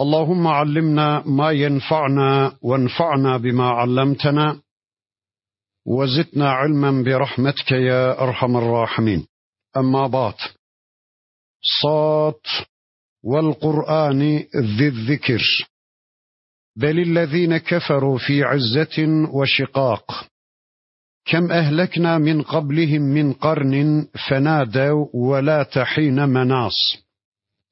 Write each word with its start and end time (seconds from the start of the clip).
اللهم 0.00 0.46
علمنا 0.46 1.22
ما 1.26 1.50
ينفعنا 1.50 2.52
وانفعنا 2.62 3.36
بما 3.36 3.70
علمتنا 3.70 4.60
وزدنا 5.86 6.50
علما 6.50 7.02
برحمتك 7.02 7.72
يا 7.72 8.22
أرحم 8.22 8.56
الراحمين. 8.56 9.26
أما 9.76 10.06
بعد 10.06 10.34
صاد 11.82 12.40
والقرآن 13.24 14.20
ذي 14.78 14.88
الذكر. 14.88 15.42
بل 16.76 16.98
الذين 16.98 17.56
كفروا 17.56 18.18
في 18.18 18.42
عزة 18.42 19.28
وشقاق. 19.32 20.24
كم 21.24 21.52
أهلكنا 21.52 22.18
من 22.18 22.42
قبلهم 22.42 23.02
من 23.02 23.32
قرن 23.32 24.06
فنادوا 24.28 25.06
ولا 25.14 25.62
تحين 25.62 26.28
مناص. 26.28 26.78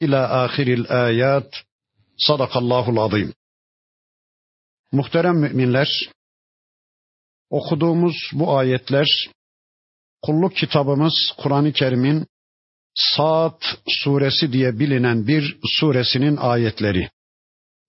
إلى 0.03 0.17
آخر 0.17 0.63
الآيات. 0.63 1.68
Sadakallahul 2.19 2.97
azim. 2.97 3.35
Muhterem 4.93 5.37
müminler, 5.37 5.89
okuduğumuz 7.51 8.31
bu 8.33 8.59
ayetler, 8.59 9.07
kulluk 10.23 10.57
kitabımız 10.57 11.15
Kur'an-ı 11.37 11.73
Kerim'in 11.73 12.27
Saat 12.95 13.63
suresi 13.87 14.53
diye 14.53 14.79
bilinen 14.79 15.27
bir 15.27 15.59
suresinin 15.65 16.37
ayetleri. 16.37 17.11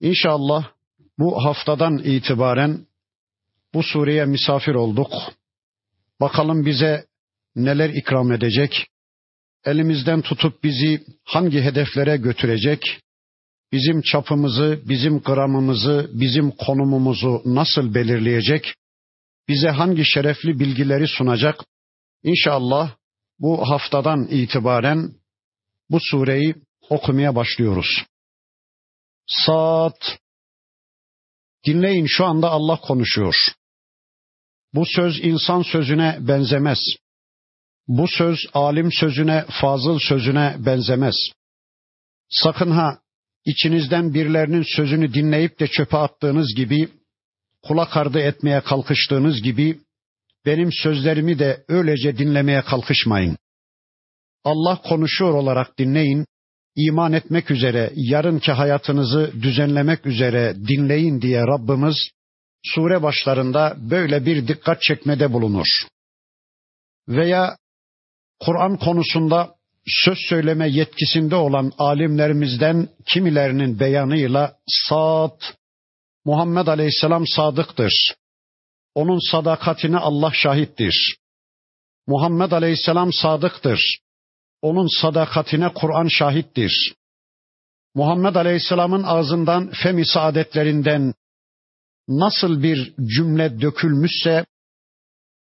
İnşallah 0.00 0.72
bu 1.18 1.44
haftadan 1.44 1.98
itibaren 1.98 2.86
bu 3.74 3.82
sureye 3.82 4.24
misafir 4.24 4.74
olduk. 4.74 5.12
Bakalım 6.20 6.66
bize 6.66 7.06
neler 7.56 7.90
ikram 7.90 8.32
edecek, 8.32 8.86
elimizden 9.64 10.22
tutup 10.22 10.64
bizi 10.64 11.04
hangi 11.24 11.62
hedeflere 11.62 12.16
götürecek, 12.16 13.00
bizim 13.72 14.02
çapımızı, 14.02 14.82
bizim 14.84 15.20
gramımızı, 15.20 16.10
bizim 16.12 16.50
konumumuzu 16.50 17.42
nasıl 17.44 17.94
belirleyecek? 17.94 18.74
Bize 19.48 19.68
hangi 19.68 20.04
şerefli 20.04 20.60
bilgileri 20.60 21.08
sunacak? 21.08 21.64
İnşallah 22.22 22.96
bu 23.38 23.70
haftadan 23.70 24.26
itibaren 24.30 25.14
bu 25.90 25.98
sureyi 26.00 26.54
okumaya 26.88 27.34
başlıyoruz. 27.34 28.04
Saat 29.26 30.18
Dinleyin 31.66 32.06
şu 32.06 32.24
anda 32.24 32.50
Allah 32.50 32.80
konuşuyor. 32.80 33.36
Bu 34.74 34.86
söz 34.86 35.20
insan 35.24 35.62
sözüne 35.62 36.18
benzemez. 36.20 36.78
Bu 37.88 38.08
söz 38.08 38.38
alim 38.54 38.92
sözüne, 38.92 39.44
fazıl 39.60 39.98
sözüne 39.98 40.56
benzemez. 40.58 41.14
Sakın 42.28 42.70
ha 42.70 42.98
İçinizden 43.46 44.14
birilerinin 44.14 44.64
sözünü 44.76 45.14
dinleyip 45.14 45.60
de 45.60 45.66
çöpe 45.66 45.96
attığınız 45.96 46.54
gibi, 46.56 46.88
kulak 47.62 47.96
ardı 47.96 48.20
etmeye 48.20 48.60
kalkıştığınız 48.60 49.42
gibi, 49.42 49.80
benim 50.46 50.72
sözlerimi 50.72 51.38
de 51.38 51.64
öylece 51.68 52.18
dinlemeye 52.18 52.62
kalkışmayın. 52.62 53.36
Allah 54.44 54.82
konuşuyor 54.82 55.34
olarak 55.34 55.78
dinleyin, 55.78 56.26
iman 56.76 57.12
etmek 57.12 57.50
üzere, 57.50 57.92
yarınki 57.94 58.52
hayatınızı 58.52 59.32
düzenlemek 59.42 60.06
üzere 60.06 60.54
dinleyin 60.56 61.22
diye 61.22 61.40
Rabbimiz 61.40 61.96
sure 62.64 63.02
başlarında 63.02 63.76
böyle 63.78 64.26
bir 64.26 64.48
dikkat 64.48 64.82
çekmede 64.82 65.32
bulunur. 65.32 65.66
Veya 67.08 67.56
Kur'an 68.40 68.76
konusunda 68.76 69.54
söz 70.04 70.18
söyleme 70.28 70.68
yetkisinde 70.68 71.36
olan 71.36 71.72
alimlerimizden 71.78 72.88
kimilerinin 73.06 73.80
beyanıyla 73.80 74.56
saat 74.66 75.54
Muhammed 76.24 76.66
Aleyhisselam 76.66 77.26
sadıktır. 77.26 78.14
Onun 78.94 79.30
sadakatine 79.30 79.98
Allah 79.98 80.30
şahittir. 80.34 81.16
Muhammed 82.06 82.52
Aleyhisselam 82.52 83.12
sadıktır. 83.12 83.98
Onun 84.62 85.00
sadakatine 85.00 85.68
Kur'an 85.74 86.08
şahittir. 86.08 86.94
Muhammed 87.94 88.34
Aleyhisselam'ın 88.34 89.02
ağzından 89.02 89.70
femi 89.82 90.06
saadetlerinden 90.06 91.14
nasıl 92.08 92.62
bir 92.62 92.94
cümle 93.16 93.60
dökülmüşse 93.60 94.46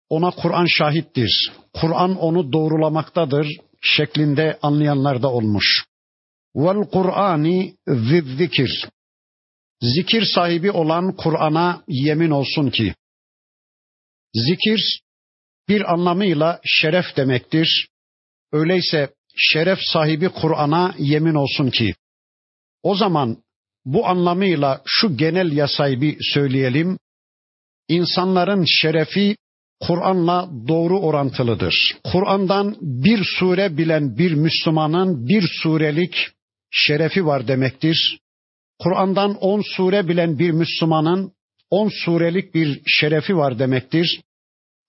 ona 0.10 0.32
Kur'an 0.32 0.66
şahittir. 0.66 1.52
Kur'an 1.74 2.16
onu 2.18 2.54
doğrulamaktadır, 2.54 3.48
şeklinde 3.84 4.60
anlayanlar 4.62 5.22
da 5.22 5.32
olmuş. 5.32 5.86
Vel 6.56 6.90
Kur'ani 6.92 7.76
zikir. 8.38 8.90
Zikir 9.82 10.26
sahibi 10.36 10.72
olan 10.72 11.16
Kur'an'a 11.16 11.84
yemin 11.88 12.30
olsun 12.30 12.70
ki, 12.70 12.96
zikir 14.34 15.02
bir 15.70 15.94
anlamıyla 15.94 16.60
şeref 16.64 17.18
demektir. 17.18 17.88
Öyleyse 18.52 19.14
şeref 19.36 19.80
sahibi 19.82 20.30
Kur'an'a 20.30 20.96
yemin 20.98 21.36
olsun 21.36 21.70
ki, 21.70 21.96
o 22.84 22.96
zaman 22.96 23.44
bu 23.86 24.08
anlamıyla 24.08 24.82
şu 24.86 25.18
genel 25.18 25.52
yasayı 25.52 26.02
bir 26.02 26.18
söyleyelim. 26.34 27.00
İnsanların 27.88 28.66
şerefi 28.68 29.38
Kur'an'la 29.82 30.50
doğru 30.68 31.00
orantılıdır. 31.00 31.96
Kur'an'dan 32.04 32.76
bir 32.82 33.24
sure 33.40 33.78
bilen 33.78 34.18
bir 34.18 34.34
Müslümanın 34.34 35.28
bir 35.28 35.44
surelik 35.64 36.28
şerefi 36.72 37.26
var 37.26 37.48
demektir. 37.48 38.20
Kur'an'dan 38.80 39.36
on 39.36 39.62
sure 39.76 40.08
bilen 40.08 40.40
bir 40.40 40.52
Müslümanın 40.52 41.32
on 41.70 41.90
surelik 42.06 42.56
bir 42.56 42.82
şerefi 42.88 43.38
var 43.38 43.60
demektir. 43.60 44.22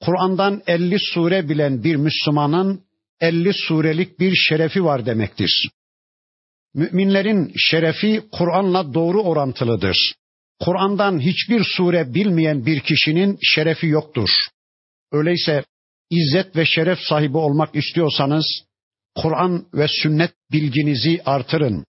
Kur'an'dan 0.00 0.62
elli 0.66 0.98
sure 0.98 1.48
bilen 1.48 1.84
bir 1.84 1.96
Müslümanın 1.96 2.80
elli 3.20 3.52
surelik 3.52 4.20
bir 4.20 4.34
şerefi 4.34 4.84
var 4.84 5.06
demektir. 5.06 5.70
Müminlerin 6.74 7.52
şerefi 7.56 8.22
Kur'an'la 8.32 8.94
doğru 8.94 9.22
orantılıdır. 9.22 10.14
Kur'an'dan 10.60 11.20
hiçbir 11.20 11.64
sure 11.76 12.14
bilmeyen 12.14 12.66
bir 12.66 12.80
kişinin 12.80 13.38
şerefi 13.42 13.86
yoktur. 13.86 14.28
Öyleyse 15.14 15.64
izzet 16.10 16.56
ve 16.56 16.66
şeref 16.66 16.98
sahibi 16.98 17.36
olmak 17.36 17.76
istiyorsanız 17.76 18.46
Kur'an 19.16 19.66
ve 19.74 19.86
sünnet 19.88 20.34
bilginizi 20.52 21.22
artırın. 21.24 21.84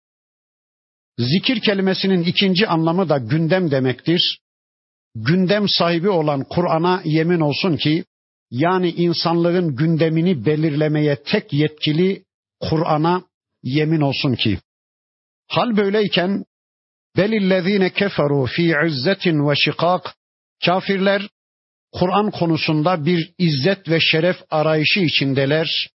Zikir 1.20 1.60
kelimesinin 1.62 2.24
ikinci 2.24 2.68
anlamı 2.68 3.10
da 3.10 3.18
gündem 3.18 3.72
demektir. 3.72 4.40
Gündem 5.16 5.70
sahibi 5.70 6.10
olan 6.10 6.44
Kur'an'a 6.50 7.02
yemin 7.06 7.40
olsun 7.40 7.78
ki 7.78 8.06
yani 8.52 8.90
insanlığın 8.90 9.76
gündemini 9.76 10.46
belirlemeye 10.46 11.24
tek 11.24 11.54
yetkili 11.54 12.24
Kur'an'a 12.60 13.24
yemin 13.64 14.02
olsun 14.02 14.36
ki. 14.36 14.60
Hal 15.48 15.78
böyleyken 15.78 16.46
belillezine 17.18 17.94
keferu 17.94 18.46
fi 18.46 18.76
izzetin 18.88 19.50
ve 19.50 19.56
şikak 19.56 20.16
kafirler 20.66 21.30
Kur'an 22.00 22.32
konusunda 22.32 23.06
bir 23.06 23.34
izzet 23.38 23.90
ve 23.90 24.00
şeref 24.00 24.36
arayışı 24.50 25.00
içindeler. 25.00 25.88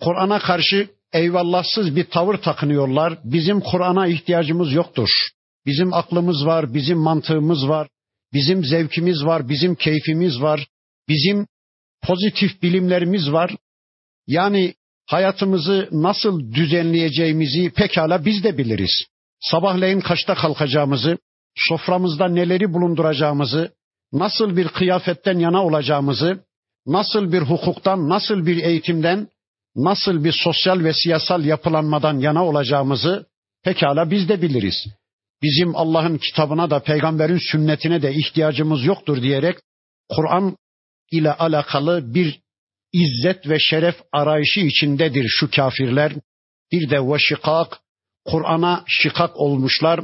Kur'an'a 0.00 0.38
karşı 0.38 0.88
eyvallahsız 1.12 1.96
bir 1.96 2.04
tavır 2.04 2.36
takınıyorlar. 2.36 3.18
Bizim 3.24 3.60
Kur'an'a 3.60 4.06
ihtiyacımız 4.06 4.72
yoktur. 4.72 5.08
Bizim 5.66 5.94
aklımız 5.94 6.46
var, 6.46 6.74
bizim 6.74 6.98
mantığımız 6.98 7.68
var, 7.68 7.88
bizim 8.32 8.64
zevkimiz 8.64 9.24
var, 9.24 9.48
bizim 9.48 9.74
keyfimiz 9.74 10.40
var, 10.40 10.66
bizim 11.08 11.46
pozitif 12.02 12.62
bilimlerimiz 12.62 13.32
var. 13.32 13.56
Yani 14.26 14.74
hayatımızı 15.06 15.88
nasıl 15.92 16.52
düzenleyeceğimizi 16.52 17.70
pekala 17.70 18.24
biz 18.24 18.44
de 18.44 18.58
biliriz. 18.58 19.04
Sabahleyin 19.40 20.00
kaçta 20.00 20.34
kalkacağımızı, 20.34 21.18
soframızda 21.56 22.28
neleri 22.28 22.72
bulunduracağımızı, 22.72 23.72
nasıl 24.18 24.56
bir 24.56 24.68
kıyafetten 24.68 25.38
yana 25.38 25.64
olacağımızı, 25.64 26.44
nasıl 26.86 27.32
bir 27.32 27.40
hukuktan, 27.40 28.08
nasıl 28.08 28.46
bir 28.46 28.64
eğitimden, 28.64 29.28
nasıl 29.76 30.24
bir 30.24 30.34
sosyal 30.44 30.84
ve 30.84 30.92
siyasal 30.92 31.44
yapılanmadan 31.44 32.18
yana 32.18 32.46
olacağımızı 32.46 33.26
pekala 33.64 34.10
biz 34.10 34.28
de 34.28 34.42
biliriz. 34.42 34.86
Bizim 35.42 35.76
Allah'ın 35.76 36.18
kitabına 36.18 36.70
da 36.70 36.82
peygamberin 36.82 37.40
sünnetine 37.52 38.02
de 38.02 38.14
ihtiyacımız 38.14 38.84
yoktur 38.84 39.22
diyerek 39.22 39.56
Kur'an 40.08 40.56
ile 41.12 41.32
alakalı 41.32 42.14
bir 42.14 42.40
izzet 42.92 43.48
ve 43.48 43.58
şeref 43.58 43.94
arayışı 44.12 44.60
içindedir 44.60 45.26
şu 45.28 45.50
kafirler. 45.50 46.12
Bir 46.72 46.90
de 46.90 47.00
ve 47.00 47.18
şikak, 47.18 47.78
Kur'an'a 48.24 48.84
şikak 48.86 49.36
olmuşlar, 49.36 50.00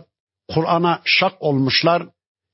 Kur'an'a 0.48 1.02
şak 1.04 1.42
olmuşlar. 1.42 2.08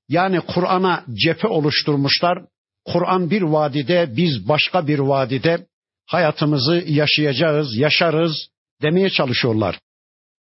Yani 0.08 0.40
Kur'an'a 0.40 1.04
cephe 1.14 1.48
oluşturmuşlar. 1.48 2.38
Kur'an 2.84 3.30
bir 3.30 3.42
vadide, 3.42 4.16
biz 4.16 4.48
başka 4.48 4.86
bir 4.86 4.98
vadide 4.98 5.66
hayatımızı 6.06 6.84
yaşayacağız, 6.86 7.76
yaşarız 7.76 8.48
demeye 8.82 9.10
çalışıyorlar. 9.10 9.78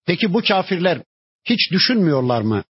Peki 0.06 0.34
bu 0.34 0.42
kafirler 0.42 1.02
hiç 1.44 1.72
düşünmüyorlar 1.72 2.42
mı? 2.42 2.64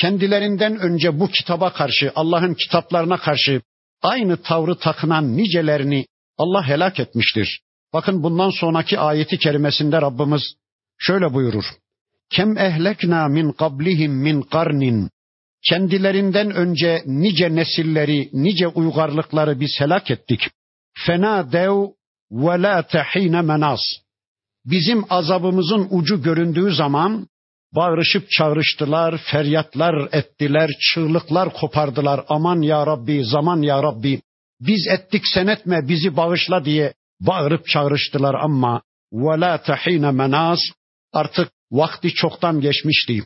Kendilerinden 0.00 0.78
önce 0.78 1.20
bu 1.20 1.28
kitaba 1.28 1.72
karşı, 1.72 2.12
Allah'ın 2.14 2.54
kitaplarına 2.54 3.16
karşı 3.16 3.62
aynı 4.02 4.36
tavrı 4.36 4.78
takınan 4.78 5.36
nicelerini 5.36 6.06
Allah 6.38 6.68
helak 6.68 7.00
etmiştir. 7.00 7.60
Bakın 7.92 8.22
bundan 8.22 8.50
sonraki 8.50 8.98
ayeti 8.98 9.38
kerimesinde 9.38 10.00
Rabbimiz 10.00 10.42
şöyle 10.98 11.34
buyurur. 11.34 11.64
Kem 12.30 12.58
ehlekna 12.58 13.28
min 13.28 13.52
qablihim 13.52 14.12
min 14.12 14.42
karnin 14.42 15.10
kendilerinden 15.68 16.50
önce 16.50 17.02
nice 17.06 17.54
nesilleri, 17.54 18.30
nice 18.32 18.68
uygarlıkları 18.68 19.60
biz 19.60 19.70
helak 19.78 20.10
ettik. 20.10 20.40
Fena 21.06 21.52
dev 21.52 21.72
ve 22.30 22.62
la 22.62 22.82
tehine 22.82 23.42
menas. 23.42 23.80
Bizim 24.64 25.04
azabımızın 25.10 25.88
ucu 25.90 26.22
göründüğü 26.22 26.72
zaman 26.74 27.26
bağırışıp 27.74 28.30
çağrıştılar, 28.30 29.20
feryatlar 29.30 30.08
ettiler, 30.12 30.70
çığlıklar 30.80 31.52
kopardılar. 31.52 32.24
Aman 32.28 32.62
ya 32.62 32.86
Rabbi, 32.86 33.24
zaman 33.24 33.62
ya 33.62 33.82
Rabbi. 33.82 34.20
Biz 34.60 34.86
ettik 34.88 35.22
sen 35.34 35.46
etme 35.46 35.88
bizi 35.88 36.16
bağışla 36.16 36.64
diye 36.64 36.94
bağırıp 37.20 37.68
çağrıştılar 37.68 38.34
ama 38.34 38.82
ve 39.12 39.40
la 39.40 39.62
tehine 39.62 40.10
menas 40.10 40.60
artık 41.12 41.48
vakti 41.72 42.14
çoktan 42.14 42.60
geçmişti. 42.60 43.22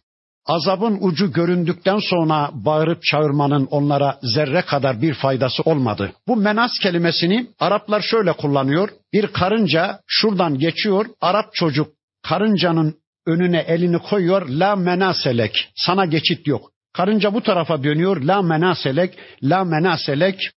Azabın 0.47 0.99
ucu 1.01 1.33
göründükten 1.33 1.99
sonra 1.99 2.51
bağırıp 2.53 3.03
çağırmanın 3.03 3.67
onlara 3.71 4.19
zerre 4.23 4.63
kadar 4.63 5.03
bir 5.03 5.15
faydası 5.15 5.63
olmadı. 5.63 6.13
Bu 6.29 6.37
menas 6.37 6.79
kelimesini 6.83 7.47
Araplar 7.61 8.01
şöyle 8.01 8.33
kullanıyor. 8.33 8.89
Bir 9.13 9.27
karınca 9.27 10.01
şuradan 10.07 10.59
geçiyor. 10.59 11.07
Arap 11.21 11.55
çocuk 11.55 11.89
karıncanın 12.23 12.95
önüne 13.27 13.59
elini 13.59 13.99
koyuyor. 13.99 14.49
La 14.49 14.77
menaselek. 14.77 15.73
Sana 15.77 16.05
geçit 16.05 16.47
yok. 16.47 16.71
Karınca 16.93 17.35
bu 17.35 17.43
tarafa 17.43 17.85
dönüyor. 17.85 18.23
La 18.23 18.43
menaselek. 18.43 19.19
La 19.43 19.65
menaselek. 19.65 20.51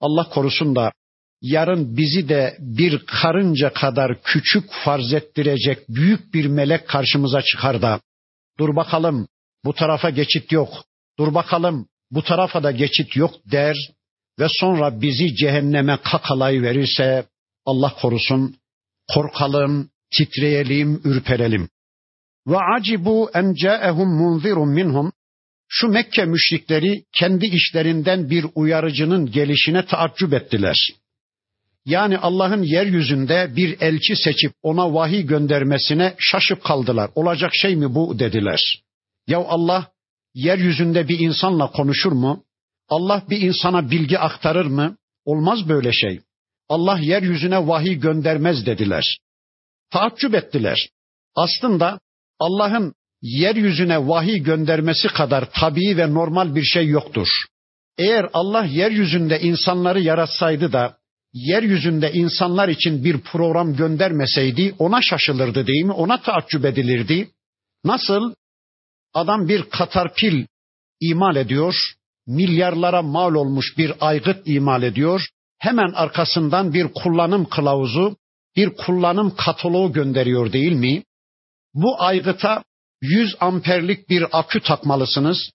Allah 0.00 0.28
korusun 0.28 0.76
da 0.76 0.92
yarın 1.42 1.96
bizi 1.96 2.28
de 2.28 2.56
bir 2.60 3.06
karınca 3.06 3.72
kadar 3.72 4.22
küçük 4.22 4.72
farz 4.84 5.12
ettirecek 5.12 5.78
büyük 5.88 6.34
bir 6.34 6.46
melek 6.46 6.88
karşımıza 6.88 7.42
çıkar 7.42 7.82
da 7.82 8.00
dur 8.60 8.76
bakalım 8.76 9.28
bu 9.64 9.74
tarafa 9.74 10.10
geçit 10.10 10.52
yok. 10.52 10.68
Dur 11.18 11.34
bakalım 11.34 11.88
bu 12.10 12.22
tarafa 12.22 12.62
da 12.62 12.70
geçit 12.70 13.16
yok 13.16 13.34
der 13.44 13.76
ve 14.38 14.46
sonra 14.48 15.00
bizi 15.00 15.34
cehenneme 15.34 15.98
kakalay 16.04 16.62
verirse 16.62 17.26
Allah 17.66 17.94
korusun 18.00 18.56
korkalım, 19.14 19.90
titreyelim, 20.16 21.00
ürperelim. 21.04 21.68
Ve 22.46 22.56
acibu 22.76 23.30
en 23.34 23.54
ca'ehum 23.54 24.08
munzirun 24.08 24.68
minhum 24.68 25.12
şu 25.68 25.88
Mekke 25.88 26.24
müşrikleri 26.24 27.04
kendi 27.12 27.46
işlerinden 27.46 28.30
bir 28.30 28.46
uyarıcının 28.54 29.30
gelişine 29.30 29.86
taaccüp 29.86 30.32
ettiler. 30.32 30.90
Yani 31.88 32.18
Allah'ın 32.18 32.62
yeryüzünde 32.62 33.56
bir 33.56 33.80
elçi 33.80 34.16
seçip 34.16 34.52
ona 34.62 34.94
vahiy 34.94 35.22
göndermesine 35.22 36.14
şaşıp 36.18 36.64
kaldılar. 36.64 37.10
Olacak 37.14 37.50
şey 37.54 37.76
mi 37.76 37.94
bu 37.94 38.18
dediler. 38.18 38.82
Ya 39.26 39.38
Allah 39.38 39.90
yeryüzünde 40.34 41.08
bir 41.08 41.18
insanla 41.18 41.70
konuşur 41.70 42.12
mu? 42.12 42.44
Allah 42.88 43.22
bir 43.30 43.40
insana 43.40 43.90
bilgi 43.90 44.18
aktarır 44.18 44.66
mı? 44.66 44.96
Olmaz 45.24 45.68
böyle 45.68 45.92
şey. 45.92 46.20
Allah 46.68 46.98
yeryüzüne 46.98 47.66
vahiy 47.66 47.94
göndermez 47.94 48.66
dediler. 48.66 49.18
Taaccüp 49.90 50.34
ettiler. 50.34 50.88
Aslında 51.34 52.00
Allah'ın 52.38 52.94
yeryüzüne 53.22 54.08
vahiy 54.08 54.38
göndermesi 54.38 55.08
kadar 55.08 55.48
tabii 55.60 55.96
ve 55.96 56.14
normal 56.14 56.54
bir 56.54 56.64
şey 56.64 56.86
yoktur. 56.86 57.28
Eğer 57.98 58.26
Allah 58.32 58.64
yeryüzünde 58.64 59.40
insanları 59.40 60.00
yaratsaydı 60.00 60.72
da 60.72 60.98
yeryüzünde 61.46 62.12
insanlar 62.12 62.68
için 62.68 63.04
bir 63.04 63.20
program 63.20 63.76
göndermeseydi 63.76 64.74
ona 64.78 65.02
şaşılırdı 65.02 65.66
değil 65.66 65.84
mi? 65.84 65.92
Ona 65.92 66.20
taaccüp 66.20 66.64
edilirdi. 66.64 67.30
Nasıl? 67.84 68.34
Adam 69.14 69.48
bir 69.48 69.62
katarpil 69.62 70.46
imal 71.00 71.36
ediyor, 71.36 71.74
milyarlara 72.26 73.02
mal 73.02 73.34
olmuş 73.34 73.78
bir 73.78 73.92
aygıt 74.00 74.48
imal 74.48 74.82
ediyor. 74.82 75.28
Hemen 75.58 75.92
arkasından 75.94 76.74
bir 76.74 76.88
kullanım 76.94 77.44
kılavuzu, 77.44 78.16
bir 78.56 78.70
kullanım 78.76 79.36
kataloğu 79.36 79.92
gönderiyor 79.92 80.52
değil 80.52 80.72
mi? 80.72 81.02
Bu 81.74 82.02
aygıta 82.02 82.64
100 83.02 83.36
amperlik 83.40 84.10
bir 84.10 84.38
akü 84.38 84.60
takmalısınız. 84.60 85.50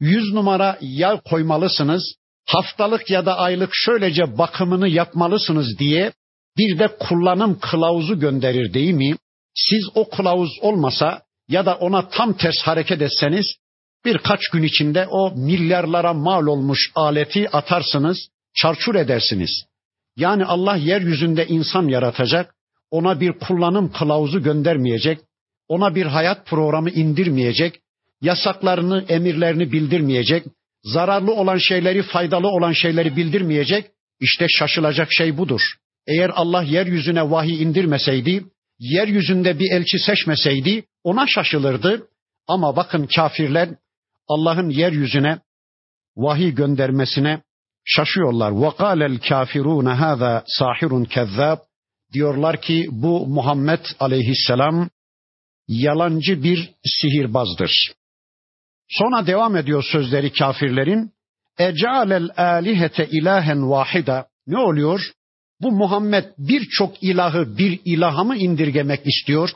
100 0.00 0.32
numara 0.32 0.78
yağ 0.80 1.20
koymalısınız. 1.20 2.14
Haftalık 2.46 3.10
ya 3.10 3.26
da 3.26 3.38
aylık 3.38 3.70
şöylece 3.72 4.38
bakımını 4.38 4.88
yapmalısınız 4.88 5.78
diye 5.78 6.12
bir 6.58 6.78
de 6.78 6.96
kullanım 7.00 7.58
kılavuzu 7.58 8.20
gönderir 8.20 8.74
değil 8.74 8.92
mi? 8.92 9.16
Siz 9.54 9.88
o 9.94 10.08
kılavuz 10.08 10.50
olmasa 10.60 11.22
ya 11.48 11.66
da 11.66 11.74
ona 11.74 12.08
tam 12.08 12.32
ters 12.36 12.58
hareket 12.62 13.02
etseniz 13.02 13.46
birkaç 14.04 14.40
gün 14.52 14.62
içinde 14.62 15.06
o 15.10 15.36
milyarlara 15.36 16.12
mal 16.12 16.46
olmuş 16.46 16.90
aleti 16.94 17.50
atarsınız, 17.50 18.28
çarçur 18.54 18.94
edersiniz. 18.94 19.64
Yani 20.16 20.44
Allah 20.44 20.76
yeryüzünde 20.76 21.46
insan 21.46 21.88
yaratacak, 21.88 22.54
ona 22.90 23.20
bir 23.20 23.32
kullanım 23.38 23.92
kılavuzu 23.92 24.42
göndermeyecek, 24.42 25.18
ona 25.68 25.94
bir 25.94 26.06
hayat 26.06 26.46
programı 26.46 26.90
indirmeyecek, 26.90 27.80
yasaklarını, 28.20 29.04
emirlerini 29.08 29.72
bildirmeyecek, 29.72 30.46
zararlı 30.83 31.33
olan 31.33 31.57
şeyleri, 31.57 32.03
faydalı 32.03 32.47
olan 32.47 32.71
şeyleri 32.71 33.15
bildirmeyecek. 33.15 33.91
İşte 34.19 34.45
şaşılacak 34.49 35.07
şey 35.11 35.37
budur. 35.37 35.61
Eğer 36.07 36.31
Allah 36.35 36.63
yeryüzüne 36.63 37.31
vahiy 37.31 37.63
indirmeseydi, 37.63 38.45
yeryüzünde 38.79 39.59
bir 39.59 39.71
elçi 39.71 39.99
seçmeseydi 39.99 40.83
ona 41.03 41.25
şaşılırdı. 41.27 42.07
Ama 42.47 42.75
bakın 42.75 43.09
kafirler 43.15 43.69
Allah'ın 44.27 44.69
yeryüzüne 44.69 45.39
vahiy 46.17 46.51
göndermesine 46.51 47.41
şaşıyorlar. 47.85 48.51
وَقَالَ 48.51 49.17
الْكَافِرُونَ 49.17 49.97
هَذَا 49.97 50.43
sahirun 50.45 51.05
kezzab 51.05 51.57
Diyorlar 52.13 52.61
ki 52.61 52.87
bu 52.91 53.27
Muhammed 53.27 53.85
aleyhisselam 53.99 54.89
yalancı 55.67 56.43
bir 56.43 56.73
sihirbazdır. 56.85 57.71
Sonra 58.98 59.26
devam 59.26 59.56
ediyor 59.56 59.84
sözleri 59.92 60.32
kafirlerin. 60.32 61.10
Ecalel 61.58 62.28
alihete 62.36 63.08
ilahen 63.10 63.70
vahida. 63.70 64.26
Ne 64.46 64.58
oluyor? 64.58 65.00
Bu 65.60 65.72
Muhammed 65.72 66.24
birçok 66.38 67.02
ilahı 67.02 67.58
bir 67.58 67.80
ilaha 67.84 68.24
mı 68.24 68.36
indirgemek 68.36 69.06
istiyor? 69.06 69.50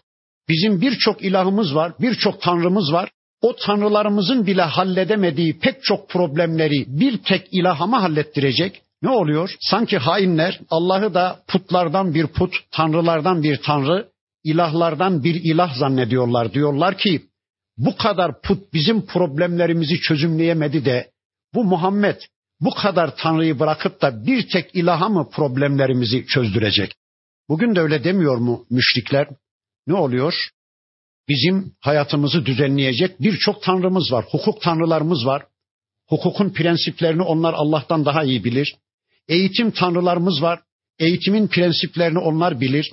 Bizim 0.49 0.81
birçok 0.81 1.23
ilahımız 1.23 1.75
var, 1.75 1.93
birçok 2.01 2.43
tanrımız 2.43 2.93
var. 2.93 3.11
O 3.43 3.57
tanrılarımızın 3.67 4.47
bile 4.47 4.63
halledemediği 4.63 5.59
pek 5.59 5.83
çok 5.83 6.09
problemleri 6.09 6.85
bir 6.89 7.19
tek 7.19 7.49
ilaha 7.53 7.87
mı 7.87 7.97
hallettirecek? 7.97 8.83
Ne 9.03 9.11
oluyor? 9.11 9.57
Sanki 9.61 9.99
hainler 9.99 10.61
Allah'ı 10.71 11.15
da 11.15 11.39
putlardan 11.49 12.15
bir 12.15 12.27
put, 12.27 12.55
tanrılardan 12.71 13.43
bir 13.43 13.57
tanrı, 13.57 14.09
ilahlardan 14.45 15.25
bir 15.25 15.35
ilah 15.35 15.75
zannediyorlar. 15.79 16.53
Diyorlar 16.53 16.99
ki 16.99 17.23
bu 17.79 17.97
kadar 17.97 18.41
put 18.41 18.73
bizim 18.73 19.07
problemlerimizi 19.07 20.01
çözümleyemedi 20.01 20.85
de 20.85 21.11
bu 21.55 21.65
Muhammed 21.65 22.17
bu 22.61 22.71
kadar 22.71 23.17
Tanrı'yı 23.17 23.59
bırakıp 23.59 24.03
da 24.03 24.27
bir 24.27 24.49
tek 24.49 24.75
ilaha 24.75 25.09
mı 25.09 25.29
problemlerimizi 25.31 26.27
çözdürecek? 26.27 26.95
Bugün 27.49 27.75
de 27.75 27.81
öyle 27.81 28.05
demiyor 28.05 28.37
mu 28.37 28.67
müşrikler? 28.71 29.29
Ne 29.87 29.95
oluyor? 29.95 30.35
Bizim 31.29 31.73
hayatımızı 31.81 32.47
düzenleyecek 32.47 33.21
birçok 33.21 33.63
tanrımız 33.63 34.13
var. 34.13 34.25
Hukuk 34.31 34.63
tanrılarımız 34.63 35.27
var. 35.27 35.47
Hukukun 36.09 36.53
prensiplerini 36.53 37.23
onlar 37.23 37.55
Allah'tan 37.55 38.05
daha 38.05 38.25
iyi 38.25 38.45
bilir. 38.45 38.77
Eğitim 39.29 39.71
tanrılarımız 39.71 40.43
var. 40.43 40.61
Eğitimin 40.99 41.49
prensiplerini 41.49 42.19
onlar 42.19 42.61
bilir 42.61 42.93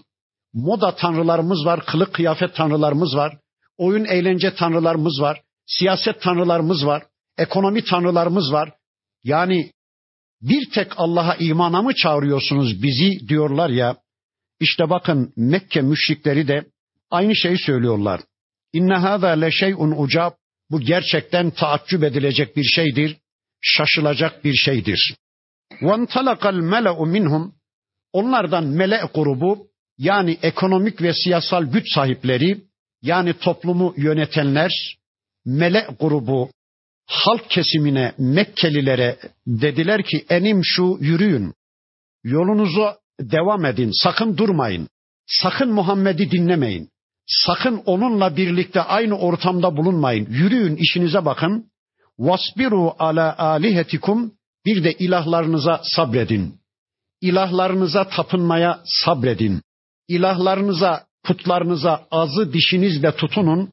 moda 0.55 0.95
tanrılarımız 0.95 1.65
var, 1.65 1.85
kılık 1.85 2.13
kıyafet 2.13 2.55
tanrılarımız 2.55 3.15
var, 3.15 3.37
oyun 3.78 4.04
eğlence 4.04 4.54
tanrılarımız 4.54 5.20
var, 5.20 5.42
siyaset 5.66 6.22
tanrılarımız 6.22 6.86
var, 6.86 7.02
ekonomi 7.38 7.84
tanrılarımız 7.84 8.52
var. 8.52 8.72
Yani 9.24 9.72
Bir 10.42 10.70
tek 10.70 10.92
Allah'a 10.96 11.34
imana 11.34 11.82
mı 11.82 11.94
çağırıyorsunuz 11.94 12.82
bizi 12.82 13.28
diyorlar 13.28 13.70
ya. 13.70 13.96
İşte 14.60 14.90
bakın 14.90 15.32
Mekke 15.36 15.80
müşrikleri 15.80 16.48
de 16.48 16.64
aynı 17.10 17.36
şeyi 17.36 17.58
söylüyorlar. 17.58 18.20
İnne 18.72 18.94
hâzâ 18.94 19.28
le 19.28 19.50
şey'un 19.50 19.94
ucab. 19.96 20.30
Bu 20.70 20.80
gerçekten 20.80 21.50
taaccüp 21.50 22.04
edilecek 22.04 22.56
bir 22.56 22.64
şeydir. 22.64 23.16
Şaşılacak 23.60 24.44
bir 24.44 24.54
şeydir. 24.54 25.16
وَانْتَلَقَ 25.72 26.40
الْمَلَأُ 26.40 27.10
minhum. 27.10 27.54
Onlardan 28.12 28.66
mele 28.66 29.02
grubu 29.14 29.66
yani 29.98 30.38
ekonomik 30.42 31.02
ve 31.02 31.14
siyasal 31.14 31.64
güç 31.64 31.94
sahipleri 31.94 32.64
yani 33.05 33.33
toplumu 33.33 33.93
yönetenler 33.97 34.97
mele 35.45 35.87
grubu 35.99 36.49
halk 37.07 37.49
kesimine 37.49 38.13
Mekkelilere 38.17 39.17
dediler 39.47 40.03
ki 40.03 40.25
enim 40.29 40.61
şu 40.63 40.97
yürüyün. 40.99 41.53
Yolunuzu 42.23 42.93
devam 43.19 43.65
edin. 43.65 43.91
Sakın 43.93 44.37
durmayın. 44.37 44.89
Sakın 45.27 45.71
Muhammed'i 45.71 46.31
dinlemeyin. 46.31 46.89
Sakın 47.27 47.81
onunla 47.85 48.37
birlikte 48.37 48.81
aynı 48.81 49.17
ortamda 49.17 49.77
bulunmayın. 49.77 50.27
Yürüyün 50.29 50.75
işinize 50.75 51.25
bakın. 51.25 51.71
Vasbiru 52.19 52.93
ala 52.99 53.37
alihetikum 53.37 54.31
bir 54.65 54.83
de 54.83 54.93
ilahlarınıza 54.93 55.81
sabredin. 55.83 56.59
İlahlarınıza 57.21 58.09
tapınmaya 58.09 58.79
sabredin. 58.85 59.61
İlahlarınıza, 60.07 61.05
putlarınıza 61.25 62.07
azı 62.11 62.53
dişinizle 62.53 63.15
tutunun. 63.15 63.71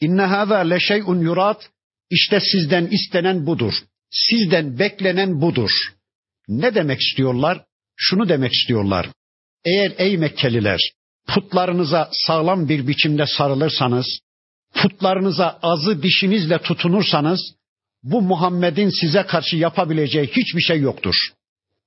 İnne 0.00 0.22
hâzâ 0.22 0.58
leşey'un 0.58 1.20
yurat. 1.20 1.70
İşte 2.10 2.40
sizden 2.40 2.86
istenen 2.86 3.46
budur. 3.46 3.74
Sizden 4.10 4.78
beklenen 4.78 5.40
budur. 5.40 5.70
Ne 6.48 6.74
demek 6.74 7.00
istiyorlar? 7.00 7.64
Şunu 7.96 8.28
demek 8.28 8.52
istiyorlar. 8.52 9.08
Eğer 9.64 9.92
ey 9.98 10.16
Mekkeliler 10.16 10.80
putlarınıza 11.26 12.10
sağlam 12.12 12.68
bir 12.68 12.86
biçimde 12.86 13.26
sarılırsanız, 13.26 14.06
putlarınıza 14.74 15.58
azı 15.62 16.02
dişinizle 16.02 16.58
tutunursanız, 16.58 17.54
bu 18.02 18.22
Muhammed'in 18.22 18.90
size 19.00 19.22
karşı 19.22 19.56
yapabileceği 19.56 20.26
hiçbir 20.26 20.60
şey 20.60 20.80
yoktur. 20.80 21.14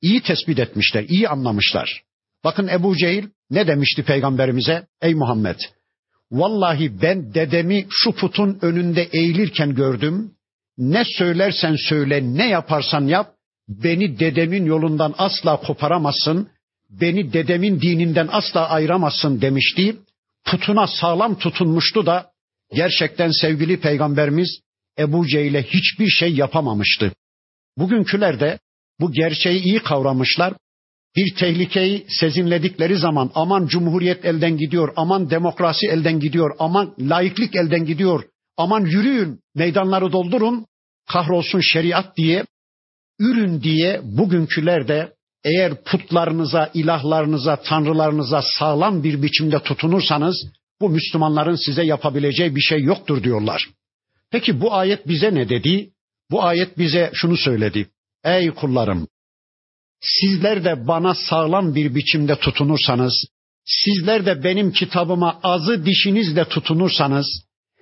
İyi 0.01 0.21
tespit 0.21 0.59
etmişler, 0.59 1.03
iyi 1.03 1.29
anlamışlar. 1.29 2.03
Bakın 2.43 2.67
Ebu 2.67 2.97
Cehil 2.97 3.29
ne 3.49 3.67
demişti 3.67 4.03
peygamberimize? 4.03 4.87
Ey 5.01 5.15
Muhammed, 5.15 5.59
vallahi 6.31 7.01
ben 7.01 7.33
dedemi 7.33 7.85
şu 7.89 8.11
putun 8.11 8.59
önünde 8.61 9.03
eğilirken 9.03 9.75
gördüm. 9.75 10.31
Ne 10.77 11.03
söylersen 11.05 11.75
söyle, 11.89 12.21
ne 12.23 12.49
yaparsan 12.49 13.07
yap, 13.07 13.33
beni 13.69 14.19
dedemin 14.19 14.65
yolundan 14.65 15.15
asla 15.17 15.57
koparamazsın, 15.57 16.49
beni 16.89 17.33
dedemin 17.33 17.81
dininden 17.81 18.29
asla 18.31 18.69
ayıramazsın 18.69 19.41
demişti. 19.41 19.97
Putuna 20.45 20.87
sağlam 20.87 21.37
tutunmuştu 21.37 22.05
da 22.05 22.31
gerçekten 22.75 23.31
sevgili 23.31 23.79
peygamberimiz 23.79 24.59
Ebu 24.99 25.27
Cehil'e 25.27 25.63
hiçbir 25.63 26.07
şey 26.07 26.33
yapamamıştı. 26.33 27.11
Bugünküler 27.77 28.39
de 28.39 28.59
bu 28.99 29.11
gerçeği 29.11 29.61
iyi 29.61 29.79
kavramışlar. 29.79 30.53
Bir 31.15 31.35
tehlikeyi 31.35 32.05
sezinledikleri 32.09 32.97
zaman 32.97 33.31
aman 33.35 33.67
cumhuriyet 33.67 34.25
elden 34.25 34.57
gidiyor, 34.57 34.93
aman 34.95 35.29
demokrasi 35.29 35.87
elden 35.87 36.19
gidiyor, 36.19 36.55
aman 36.59 36.95
laiklik 36.99 37.55
elden 37.55 37.85
gidiyor, 37.85 38.23
aman 38.57 38.85
yürüyün, 38.85 39.39
meydanları 39.55 40.11
doldurun, 40.11 40.65
kahrolsun 41.09 41.59
şeriat 41.59 42.17
diye, 42.17 42.45
ürün 43.19 43.63
diye 43.63 44.01
bugünküler 44.03 44.87
de 44.87 45.13
eğer 45.43 45.83
putlarınıza, 45.83 46.71
ilahlarınıza, 46.73 47.55
tanrılarınıza 47.55 48.41
sağlam 48.59 49.03
bir 49.03 49.21
biçimde 49.21 49.59
tutunursanız 49.59 50.47
bu 50.81 50.89
Müslümanların 50.89 51.65
size 51.65 51.83
yapabileceği 51.83 52.55
bir 52.55 52.61
şey 52.61 52.83
yoktur 52.83 53.23
diyorlar. 53.23 53.69
Peki 54.31 54.61
bu 54.61 54.73
ayet 54.73 55.07
bize 55.07 55.35
ne 55.35 55.49
dedi? 55.49 55.89
Bu 56.31 56.43
ayet 56.43 56.77
bize 56.77 57.11
şunu 57.13 57.37
söyledi. 57.37 57.87
Ey 58.23 58.51
kullarım, 58.51 59.07
sizler 60.01 60.63
de 60.63 60.87
bana 60.87 61.15
sağlam 61.15 61.75
bir 61.75 61.95
biçimde 61.95 62.35
tutunursanız, 62.35 63.13
sizler 63.65 64.25
de 64.25 64.43
benim 64.43 64.71
kitabıma 64.71 65.39
azı 65.43 65.85
dişinizle 65.85 66.45
tutunursanız, 66.45 67.27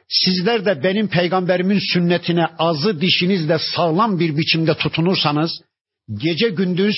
sizler 0.07 0.65
de 0.65 0.84
benim 0.84 1.07
peygamberimin 1.07 1.79
sünnetine 1.93 2.45
azı 2.60 3.01
dişinizle 3.01 3.60
sağlam 3.75 4.19
bir 4.19 4.38
biçimde 4.38 4.77
tutunursanız, 4.77 5.51
gece 6.17 6.50
gündüz 6.50 6.95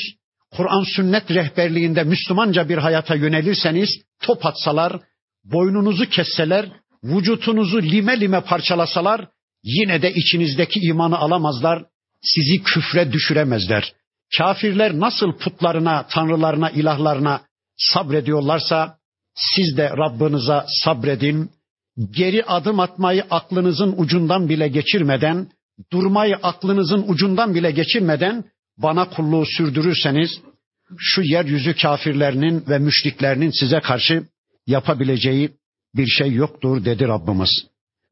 Kur'an 0.52 0.84
sünnet 0.96 1.32
rehberliğinde 1.32 2.04
Müslümanca 2.04 2.70
bir 2.70 2.78
hayata 2.78 3.16
yönelirseniz 3.16 3.90
top 4.22 4.46
atsalar, 4.46 5.00
boynunuzu 5.44 6.10
kesseler, 6.10 6.70
vücutunuzu 7.04 7.82
lime 7.82 8.20
lime 8.20 8.42
parçalasalar 8.42 9.28
yine 9.64 10.02
de 10.02 10.14
içinizdeki 10.14 10.80
imanı 10.80 11.18
alamazlar, 11.18 11.84
sizi 12.22 12.64
küfre 12.64 13.12
düşüremezler. 13.12 13.94
Kafirler 14.38 15.00
nasıl 15.00 15.32
putlarına, 15.32 16.08
tanrılarına, 16.08 16.70
ilahlarına 16.70 17.42
sabrediyorlarsa 17.78 18.98
siz 19.36 19.78
de 19.78 19.90
Rabbinize 19.90 20.64
sabredin. 20.84 21.52
Geri 22.12 22.44
adım 22.44 22.80
atmayı 22.80 23.26
aklınızın 23.30 23.96
ucundan 23.98 24.50
bile 24.50 24.68
geçirmeden, 24.68 25.48
durmayı 25.92 26.36
aklınızın 26.36 27.06
ucundan 27.08 27.56
bile 27.56 27.72
geçirmeden 27.72 28.44
bana 28.78 29.10
kulluğu 29.10 29.46
sürdürürseniz 29.46 30.30
şu 30.98 31.22
yeryüzü 31.22 31.76
kafirlerinin 31.76 32.64
ve 32.70 32.78
müşriklerinin 32.80 33.52
size 33.60 33.80
karşı 33.80 34.24
yapabileceği 34.68 35.52
bir 35.96 36.08
şey 36.08 36.32
yoktur 36.32 36.86
dedi 36.86 37.08
Rabbimiz. 37.08 37.50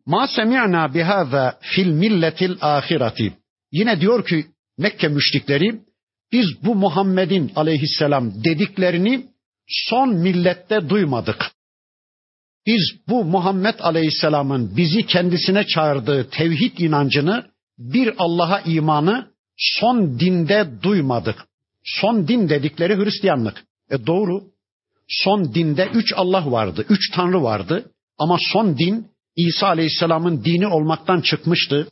Ma 0.06 0.28
semi'na 0.28 0.94
bihâzâ 0.94 1.60
fil 1.62 1.88
milletil 1.88 2.58
ahireti. 2.62 3.34
Yine 3.72 4.02
diyor 4.02 4.26
ki 4.26 4.46
Mekke 4.78 5.08
müşrikleri 5.08 5.82
biz 6.32 6.46
bu 6.64 6.76
Muhammed'in 6.76 7.52
aleyhisselam 7.56 8.44
dediklerini 8.44 9.26
son 9.68 10.16
millette 10.16 10.90
duymadık. 10.90 11.52
Biz 12.66 12.82
bu 13.08 13.26
Muhammed 13.26 13.80
aleyhisselamın 13.80 14.78
bizi 14.78 15.06
kendisine 15.06 15.68
çağırdığı 15.68 16.30
tevhid 16.30 16.78
inancını, 16.78 17.46
bir 17.78 18.14
Allah'a 18.18 18.60
imanı 18.60 19.28
son 19.58 20.20
dinde 20.20 20.70
duymadık. 20.84 21.46
Son 21.84 22.28
din 22.28 22.50
dedikleri 22.50 22.96
Hristiyanlık. 22.96 23.64
E 23.92 24.08
doğru. 24.08 24.44
Son 25.08 25.54
dinde 25.54 25.90
üç 25.94 26.14
Allah 26.16 26.52
vardı, 26.52 26.86
üç 26.90 27.12
Tanrı 27.14 27.44
vardı. 27.44 27.92
Ama 28.18 28.38
son 28.54 28.78
din 28.78 29.08
İsa 29.36 29.68
Aleyhisselam'ın 29.68 30.44
dini 30.44 30.68
olmaktan 30.68 31.22
çıkmıştı. 31.22 31.88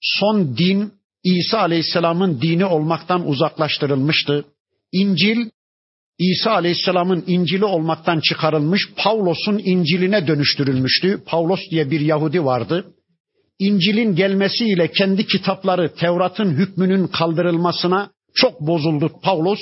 Son 0.00 0.56
din 0.56 0.92
İsa 1.24 1.58
Aleyhisselam'ın 1.58 2.40
dini 2.40 2.64
olmaktan 2.64 3.28
uzaklaştırılmıştı. 3.28 4.44
İncil 4.92 5.50
İsa 6.18 6.50
Aleyhisselam'ın 6.50 7.24
İncil'i 7.26 7.64
olmaktan 7.64 8.20
çıkarılmış, 8.20 8.80
Pavlos'un 8.96 9.58
İncil'ine 9.64 10.26
dönüştürülmüştü. 10.26 11.22
Pavlos 11.26 11.60
diye 11.70 11.90
bir 11.90 12.00
Yahudi 12.00 12.44
vardı. 12.44 12.94
İncil'in 13.58 14.14
gelmesiyle 14.14 14.90
kendi 14.90 15.26
kitapları 15.26 15.94
Tevrat'ın 15.94 16.50
hükmünün 16.50 17.06
kaldırılmasına 17.06 18.10
çok 18.34 18.60
bozuldu 18.60 19.12
Pavlos 19.22 19.60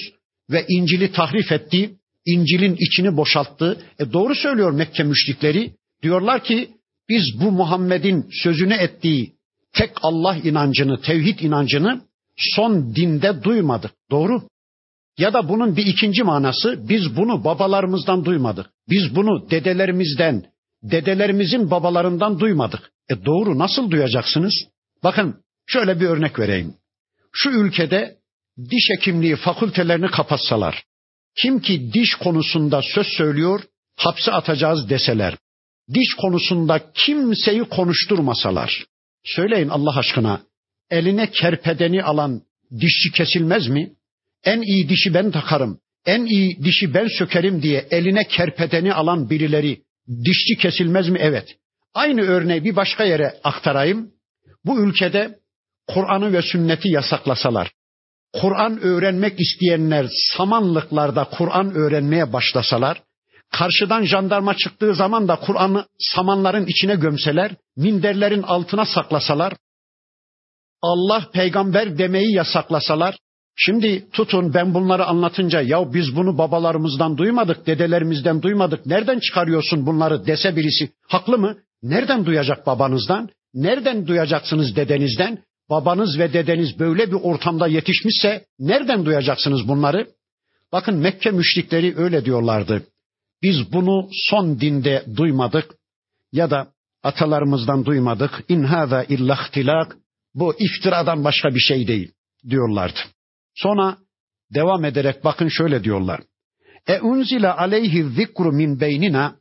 ve 0.50 0.64
İncil'i 0.68 1.12
tahrif 1.12 1.52
etti. 1.52 1.90
İncil'in 2.26 2.76
içini 2.80 3.16
boşalttı. 3.16 3.84
E 3.98 4.12
doğru 4.12 4.34
söylüyor 4.34 4.70
Mekke 4.70 5.02
müşrikleri. 5.02 5.72
Diyorlar 6.02 6.44
ki 6.44 6.70
biz 7.08 7.22
bu 7.40 7.52
Muhammed'in 7.52 8.28
sözünü 8.42 8.74
ettiği 8.74 9.32
tek 9.72 9.90
Allah 10.02 10.36
inancını, 10.36 11.00
tevhid 11.00 11.38
inancını 11.38 12.00
son 12.36 12.94
dinde 12.94 13.42
duymadık. 13.42 13.92
Doğru. 14.10 14.42
Ya 15.18 15.32
da 15.32 15.48
bunun 15.48 15.76
bir 15.76 15.86
ikinci 15.86 16.22
manası 16.22 16.88
biz 16.88 17.16
bunu 17.16 17.44
babalarımızdan 17.44 18.24
duymadık. 18.24 18.66
Biz 18.88 19.16
bunu 19.16 19.50
dedelerimizden, 19.50 20.44
dedelerimizin 20.82 21.70
babalarından 21.70 22.40
duymadık. 22.40 22.92
E 23.10 23.24
doğru 23.24 23.58
nasıl 23.58 23.90
duyacaksınız? 23.90 24.54
Bakın 25.04 25.36
şöyle 25.66 26.00
bir 26.00 26.06
örnek 26.06 26.38
vereyim. 26.38 26.74
Şu 27.32 27.50
ülkede 27.50 28.16
diş 28.70 28.90
hekimliği 28.90 29.36
fakültelerini 29.36 30.10
kapatsalar, 30.10 30.84
kim 31.42 31.60
ki 31.60 31.92
diş 31.92 32.14
konusunda 32.14 32.80
söz 32.94 33.06
söylüyor, 33.06 33.60
hapse 33.96 34.32
atacağız 34.32 34.90
deseler, 34.90 35.36
diş 35.94 36.14
konusunda 36.20 36.92
kimseyi 36.94 37.64
konuşturmasalar, 37.64 38.84
söyleyin 39.24 39.68
Allah 39.68 39.98
aşkına, 39.98 40.40
eline 40.90 41.30
kerpedeni 41.30 42.02
alan 42.02 42.42
dişçi 42.80 43.12
kesilmez 43.12 43.68
mi? 43.68 43.92
En 44.44 44.62
iyi 44.62 44.88
dişi 44.88 45.14
ben 45.14 45.30
takarım, 45.30 45.80
en 46.06 46.24
iyi 46.24 46.64
dişi 46.64 46.94
ben 46.94 47.06
sökerim 47.18 47.62
diye 47.62 47.86
eline 47.90 48.24
kerpedeni 48.24 48.94
alan 48.94 49.30
birileri 49.30 49.80
dişçi 50.24 50.56
kesilmez 50.58 51.08
mi? 51.08 51.18
Evet. 51.22 51.56
Aynı 51.94 52.20
örneği 52.20 52.64
bir 52.64 52.76
başka 52.76 53.04
yere 53.04 53.40
aktarayım. 53.44 54.10
Bu 54.64 54.80
ülkede 54.80 55.38
Kur'an'ı 55.86 56.32
ve 56.32 56.42
sünneti 56.42 56.88
yasaklasalar, 56.88 57.70
Kur'an 58.32 58.80
öğrenmek 58.80 59.40
isteyenler 59.40 60.06
samanlıklarda 60.36 61.24
Kur'an 61.24 61.74
öğrenmeye 61.74 62.32
başlasalar, 62.32 63.02
karşıdan 63.52 64.02
jandarma 64.02 64.54
çıktığı 64.56 64.94
zaman 64.94 65.28
da 65.28 65.36
Kur'an'ı 65.36 65.86
samanların 65.98 66.66
içine 66.66 66.94
gömseler, 66.94 67.56
minderlerin 67.76 68.42
altına 68.42 68.84
saklasalar, 68.84 69.52
Allah 70.82 71.26
peygamber 71.32 71.98
demeyi 71.98 72.34
yasaklasalar, 72.34 73.16
şimdi 73.56 74.10
tutun 74.10 74.54
ben 74.54 74.74
bunları 74.74 75.04
anlatınca 75.04 75.62
ya 75.62 75.92
biz 75.92 76.16
bunu 76.16 76.38
babalarımızdan 76.38 77.16
duymadık, 77.16 77.66
dedelerimizden 77.66 78.42
duymadık, 78.42 78.86
nereden 78.86 79.18
çıkarıyorsun 79.18 79.86
bunları 79.86 80.26
dese 80.26 80.56
birisi, 80.56 80.90
haklı 81.08 81.38
mı? 81.38 81.56
Nereden 81.82 82.26
duyacak 82.26 82.66
babanızdan? 82.66 83.28
Nereden 83.54 84.06
duyacaksınız 84.06 84.76
dedenizden? 84.76 85.38
Babanız 85.70 86.18
ve 86.18 86.32
dedeniz 86.32 86.78
böyle 86.78 87.06
bir 87.10 87.16
ortamda 87.22 87.66
yetişmişse 87.66 88.44
nereden 88.58 89.04
duyacaksınız 89.04 89.68
bunları? 89.68 90.06
Bakın 90.72 90.96
Mekke 90.96 91.30
müşrikleri 91.30 91.94
öyle 91.98 92.24
diyorlardı. 92.24 92.82
Biz 93.42 93.72
bunu 93.72 94.08
son 94.12 94.60
dinde 94.60 95.04
duymadık 95.16 95.74
ya 96.32 96.50
da 96.50 96.72
atalarımızdan 97.02 97.84
duymadık. 97.84 98.44
İn 98.48 98.62
hâzâ 98.62 99.04
illahtilak. 99.04 99.96
Bu 100.34 100.54
iftiradan 100.58 101.24
başka 101.24 101.48
bir 101.54 101.60
şey 101.60 101.88
değil 101.88 102.12
diyorlardı. 102.50 102.98
Sonra 103.54 103.98
devam 104.54 104.84
ederek 104.84 105.24
bakın 105.24 105.48
şöyle 105.48 105.84
diyorlar. 105.84 106.20
E 106.86 107.00
unzile 107.00 107.48
aleyhi 107.48 108.04
zikru 108.04 108.52
min 108.52 108.80
beynina. 108.80 109.36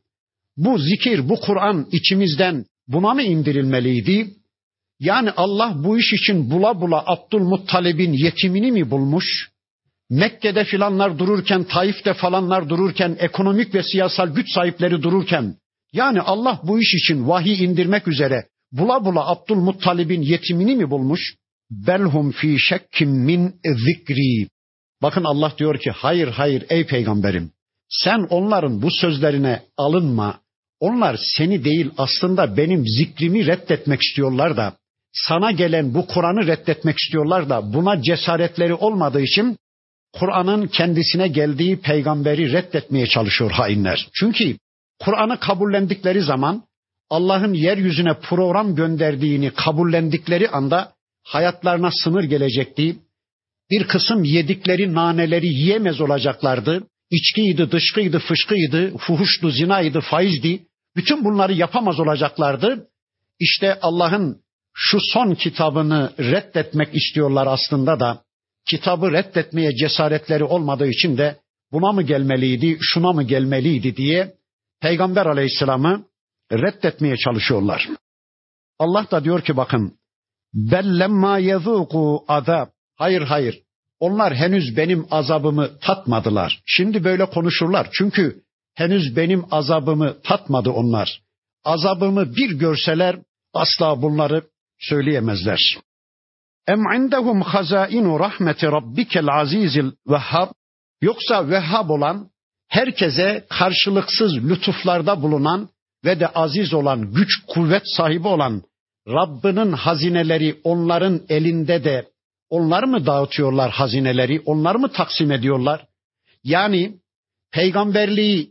Bu 0.56 0.78
zikir, 0.78 1.28
bu 1.28 1.40
Kur'an 1.40 1.88
içimizden 1.92 2.64
buna 2.88 3.14
mı 3.14 3.22
indirilmeliydi? 3.22 4.34
Yani 5.00 5.30
Allah 5.30 5.74
bu 5.84 5.98
iş 5.98 6.12
için 6.12 6.50
bula 6.50 6.80
bula 6.80 7.04
Abdülmuttalib'in 7.06 8.12
yetimini 8.12 8.72
mi 8.72 8.90
bulmuş? 8.90 9.49
Mekke'de 10.10 10.64
filanlar 10.64 11.18
dururken, 11.18 11.64
Taif'te 11.64 12.14
falanlar 12.14 12.68
dururken, 12.68 13.16
ekonomik 13.20 13.74
ve 13.74 13.82
siyasal 13.82 14.28
güç 14.28 14.46
sahipleri 14.54 15.02
dururken, 15.02 15.54
yani 15.92 16.20
Allah 16.20 16.60
bu 16.64 16.80
iş 16.80 16.94
için 16.94 17.28
vahiy 17.28 17.64
indirmek 17.64 18.08
üzere 18.08 18.44
bula 18.72 19.04
bula 19.04 19.26
Abdülmuttalib'in 19.28 20.22
yetimini 20.22 20.76
mi 20.76 20.90
bulmuş? 20.90 21.34
Belhum 21.70 22.30
fi 22.30 22.56
şekkim 22.58 23.10
min 23.10 23.54
zikri. 23.64 24.48
Bakın 25.02 25.24
Allah 25.24 25.52
diyor 25.58 25.78
ki 25.78 25.90
hayır 25.90 26.28
hayır 26.28 26.64
ey 26.68 26.86
peygamberim 26.86 27.50
sen 27.90 28.26
onların 28.30 28.82
bu 28.82 28.90
sözlerine 28.90 29.62
alınma. 29.76 30.40
Onlar 30.80 31.16
seni 31.36 31.64
değil 31.64 31.90
aslında 31.98 32.56
benim 32.56 32.84
zikrimi 32.86 33.46
reddetmek 33.46 34.02
istiyorlar 34.02 34.56
da 34.56 34.76
sana 35.12 35.50
gelen 35.50 35.94
bu 35.94 36.06
Kur'an'ı 36.06 36.46
reddetmek 36.46 36.96
istiyorlar 36.98 37.48
da 37.48 37.72
buna 37.72 38.02
cesaretleri 38.02 38.74
olmadığı 38.74 39.20
için 39.20 39.56
Kur'an'ın 40.12 40.66
kendisine 40.66 41.28
geldiği 41.28 41.80
peygamberi 41.80 42.52
reddetmeye 42.52 43.06
çalışıyor 43.06 43.50
hainler. 43.50 44.08
Çünkü 44.14 44.56
Kur'an'ı 45.00 45.40
kabullendikleri 45.40 46.22
zaman 46.22 46.64
Allah'ın 47.10 47.54
yeryüzüne 47.54 48.14
program 48.14 48.74
gönderdiğini 48.74 49.50
kabullendikleri 49.50 50.48
anda 50.48 50.92
hayatlarına 51.24 51.90
sınır 52.04 52.24
gelecekti. 52.24 52.96
Bir 53.70 53.88
kısım 53.88 54.24
yedikleri 54.24 54.94
naneleri 54.94 55.46
yiyemez 55.46 56.00
olacaklardı. 56.00 56.86
İçkiydi, 57.10 57.72
dışkıydı, 57.72 58.18
fışkıydı, 58.18 58.96
fuhuştu, 58.96 59.50
zinaydı, 59.50 60.00
faizdi. 60.00 60.62
Bütün 60.96 61.24
bunları 61.24 61.52
yapamaz 61.52 62.00
olacaklardı. 62.00 62.86
İşte 63.40 63.78
Allah'ın 63.82 64.40
şu 64.74 64.98
son 65.00 65.34
kitabını 65.34 66.12
reddetmek 66.18 66.94
istiyorlar 66.94 67.46
aslında 67.46 68.00
da 68.00 68.22
kitabı 68.68 69.12
reddetmeye 69.12 69.74
cesaretleri 69.76 70.44
olmadığı 70.44 70.88
için 70.88 71.18
de 71.18 71.36
buna 71.72 71.92
mı 71.92 72.02
gelmeliydi, 72.02 72.78
şuna 72.80 73.12
mı 73.12 73.22
gelmeliydi 73.22 73.96
diye 73.96 74.34
Peygamber 74.80 75.26
Aleyhisselam'ı 75.26 76.04
reddetmeye 76.52 77.16
çalışıyorlar. 77.16 77.88
Allah 78.78 79.06
da 79.10 79.24
diyor 79.24 79.40
ki 79.42 79.56
bakın 79.56 79.94
bellemma 80.54 81.38
yezuku 81.38 82.24
azab. 82.28 82.66
Hayır 82.96 83.22
hayır. 83.22 83.62
Onlar 84.00 84.34
henüz 84.34 84.76
benim 84.76 85.06
azabımı 85.10 85.78
tatmadılar. 85.78 86.62
Şimdi 86.66 87.04
böyle 87.04 87.24
konuşurlar. 87.24 87.88
Çünkü 87.92 88.42
henüz 88.74 89.16
benim 89.16 89.44
azabımı 89.50 90.22
tatmadı 90.22 90.70
onlar. 90.70 91.22
Azabımı 91.64 92.36
bir 92.36 92.58
görseler 92.58 93.16
asla 93.54 94.02
bunları 94.02 94.42
söyleyemezler. 94.78 95.78
Em 96.72 96.82
indehum 96.96 97.40
hazainu 97.52 98.20
rahmeti 98.20 98.66
rabbikel 98.76 99.28
azizil 99.40 99.90
vehhab 100.12 100.50
yoksa 101.02 101.48
vehhab 101.48 101.88
olan 101.90 102.30
herkese 102.68 103.46
karşılıksız 103.58 104.32
lütuflarda 104.36 105.22
bulunan 105.22 105.68
ve 106.04 106.20
de 106.20 106.28
aziz 106.28 106.74
olan, 106.74 107.12
güç 107.12 107.28
kuvvet 107.46 107.82
sahibi 107.96 108.28
olan 108.28 108.62
Rabbinin 109.08 109.72
hazineleri 109.72 110.60
onların 110.64 111.20
elinde 111.28 111.84
de 111.84 112.08
onlar 112.50 112.84
mı 112.84 113.06
dağıtıyorlar 113.06 113.70
hazineleri, 113.70 114.40
onlar 114.40 114.74
mı 114.74 114.92
taksim 114.92 115.32
ediyorlar? 115.32 115.86
Yani 116.44 116.94
peygamberliği 117.52 118.50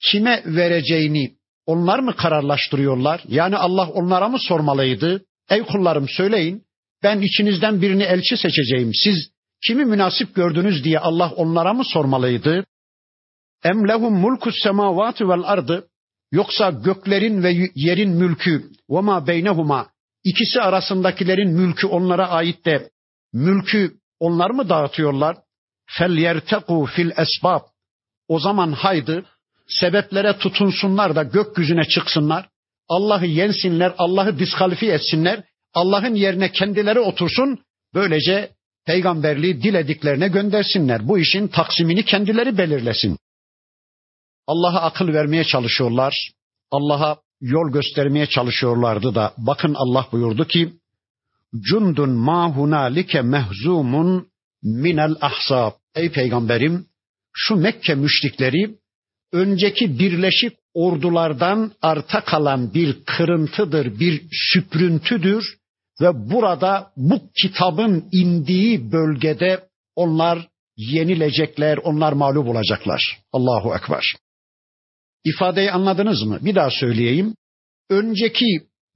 kime 0.00 0.42
vereceğini 0.46 1.34
onlar 1.66 1.98
mı 1.98 2.16
kararlaştırıyorlar? 2.16 3.20
Yani 3.28 3.56
Allah 3.56 3.88
onlara 3.88 4.28
mı 4.28 4.38
sormalıydı? 4.38 5.24
Ey 5.50 5.62
kullarım 5.62 6.08
söyleyin 6.08 6.64
ben 7.02 7.20
içinizden 7.20 7.82
birini 7.82 8.02
elçi 8.02 8.36
seçeceğim. 8.36 8.90
Siz 8.94 9.30
kimi 9.66 9.84
münasip 9.84 10.34
gördünüz 10.34 10.84
diye 10.84 10.98
Allah 10.98 11.32
onlara 11.36 11.72
mı 11.72 11.84
sormalıydı? 11.84 12.64
Em 13.64 13.88
lehum 13.88 14.14
mulkus 14.14 14.54
semavati 14.62 15.28
vel 15.28 15.42
ardı 15.44 15.88
yoksa 16.32 16.70
göklerin 16.70 17.42
ve 17.42 17.70
yerin 17.74 18.10
mülkü 18.10 18.70
ve 18.90 19.00
ma 19.00 19.26
beynehuma 19.26 19.88
ikisi 20.24 20.60
arasındakilerin 20.60 21.50
mülkü 21.50 21.86
onlara 21.86 22.28
ait 22.28 22.64
de 22.64 22.90
mülkü 23.32 23.94
onlar 24.20 24.50
mı 24.50 24.68
dağıtıyorlar? 24.68 25.36
Fel 25.86 26.16
yerteku 26.16 26.86
fil 26.96 27.10
esbab. 27.16 27.60
O 28.28 28.40
zaman 28.40 28.72
haydi 28.72 29.24
sebeplere 29.66 30.38
tutunsunlar 30.38 31.16
da 31.16 31.22
gökyüzüne 31.22 31.84
çıksınlar. 31.84 32.48
Allah'ı 32.88 33.26
yensinler, 33.26 33.94
Allah'ı 33.98 34.38
diskalifiye 34.38 34.94
etsinler. 34.94 35.44
Allah'ın 35.74 36.14
yerine 36.14 36.52
kendileri 36.52 37.00
otursun. 37.00 37.58
Böylece 37.94 38.50
peygamberliği 38.86 39.62
dilediklerine 39.62 40.28
göndersinler. 40.28 41.08
Bu 41.08 41.18
işin 41.18 41.48
taksimini 41.48 42.04
kendileri 42.04 42.58
belirlesin. 42.58 43.18
Allah'a 44.46 44.80
akıl 44.80 45.08
vermeye 45.08 45.44
çalışıyorlar. 45.44 46.30
Allah'a 46.70 47.16
yol 47.40 47.72
göstermeye 47.72 48.26
çalışıyorlardı 48.26 49.14
da 49.14 49.34
bakın 49.38 49.74
Allah 49.74 50.08
buyurdu 50.12 50.44
ki 50.44 50.72
Cundun 51.60 52.10
ma 52.10 52.56
hunalike 52.56 53.22
mehzumun 53.22 54.28
minel 54.62 55.14
ahsab. 55.20 55.72
Ey 55.94 56.12
peygamberim 56.12 56.86
şu 57.32 57.56
Mekke 57.56 57.94
müşrikleri 57.94 58.74
önceki 59.32 59.98
birleşik 59.98 60.52
ordulardan 60.74 61.72
arta 61.82 62.24
kalan 62.24 62.74
bir 62.74 63.04
kırıntıdır, 63.04 64.00
bir 64.00 64.22
süprüntüdür 64.32 65.58
ve 66.02 66.30
burada 66.30 66.92
bu 66.96 67.20
kitabın 67.42 68.08
indiği 68.12 68.92
bölgede 68.92 69.68
onlar 69.96 70.48
yenilecekler, 70.76 71.76
onlar 71.76 72.12
mağlup 72.12 72.48
olacaklar. 72.48 73.18
Allahu 73.32 73.74
Ekber. 73.76 74.14
İfadeyi 75.24 75.72
anladınız 75.72 76.22
mı? 76.22 76.38
Bir 76.40 76.54
daha 76.54 76.70
söyleyeyim. 76.70 77.34
Önceki 77.90 78.46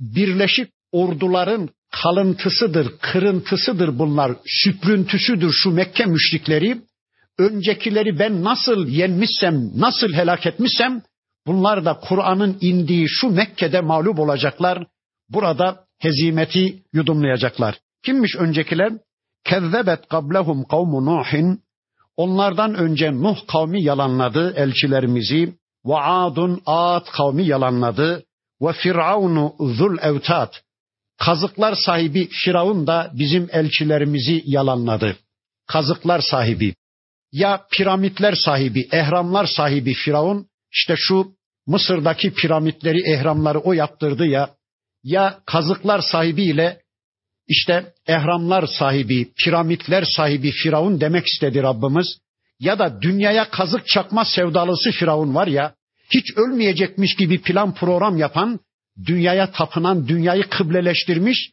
birleşik 0.01 0.71
orduların 0.93 1.69
kalıntısıdır, 2.03 2.99
kırıntısıdır 2.99 3.99
bunlar, 3.99 4.33
süprüntüsüdür 4.47 5.53
şu 5.53 5.71
Mekke 5.71 6.05
müşrikleri. 6.05 6.83
Öncekileri 7.39 8.19
ben 8.19 8.45
nasıl 8.45 8.89
yenmişsem, 8.89 9.71
nasıl 9.77 10.13
helak 10.13 10.47
etmişsem, 10.47 11.03
bunlar 11.47 11.85
da 11.85 12.01
Kur'an'ın 12.09 12.59
indiği 12.61 13.09
şu 13.09 13.31
Mekke'de 13.31 13.81
mağlup 13.81 14.19
olacaklar. 14.19 14.87
Burada 15.29 15.86
hezimeti 15.99 16.83
yudumlayacaklar. 16.93 17.79
Kimmiş 18.05 18.37
öncekiler? 18.37 18.93
Kezzebet 19.45 20.09
kablehum 20.09 20.65
kavmu 20.65 21.07
Nuhin. 21.07 21.61
Onlardan 22.17 22.75
önce 22.75 23.13
Nuh 23.13 23.37
kavmi 23.47 23.83
yalanladı 23.83 24.55
elçilerimizi. 24.57 25.55
Ve 25.87 25.97
Adun 25.97 26.63
Ad 26.67 27.05
kavmi 27.13 27.47
yalanladı. 27.47 28.25
Ve 28.63 28.73
Firavunu 28.73 29.55
zul 29.61 29.99
evtat. 30.03 30.63
Kazıklar 31.19 31.75
sahibi 31.75 32.29
Firavun 32.45 32.87
da 32.87 33.11
bizim 33.15 33.49
elçilerimizi 33.53 34.43
yalanladı. 34.47 35.17
Kazıklar 35.67 36.21
sahibi. 36.21 36.75
Ya 37.33 37.67
piramitler 37.73 38.35
sahibi, 38.35 38.89
ehramlar 38.93 39.47
sahibi 39.47 39.95
Firavun 39.95 40.47
işte 40.73 40.95
şu 40.97 41.37
Mısır'daki 41.67 42.35
piramitleri, 42.35 43.13
ehramları 43.13 43.59
o 43.59 43.73
yaptırdı 43.73 44.27
ya 44.27 44.56
ya 45.03 45.41
kazıklar 45.47 46.01
sahibiyle 46.01 46.87
İşte 47.49 47.95
ehramlar 48.07 48.67
sahibi, 48.67 49.33
piramitler 49.45 50.05
sahibi 50.17 50.51
Firavun 50.51 51.01
demek 51.01 51.27
istedi 51.27 51.63
Rabbimiz. 51.63 52.19
Ya 52.61 52.79
da 52.79 53.03
dünyaya 53.03 53.51
kazık 53.51 53.87
çakma 53.87 54.25
sevdalısı 54.25 54.91
Firavun 54.91 55.35
var 55.35 55.47
ya, 55.47 55.75
hiç 56.15 56.25
ölmeyecekmiş 56.37 57.17
gibi 57.17 57.43
plan 57.43 57.75
program 57.75 58.17
yapan, 58.17 58.61
dünyaya 59.07 59.53
tapınan, 59.53 60.09
dünyayı 60.09 60.49
kıbleleştirmiş, 60.49 61.51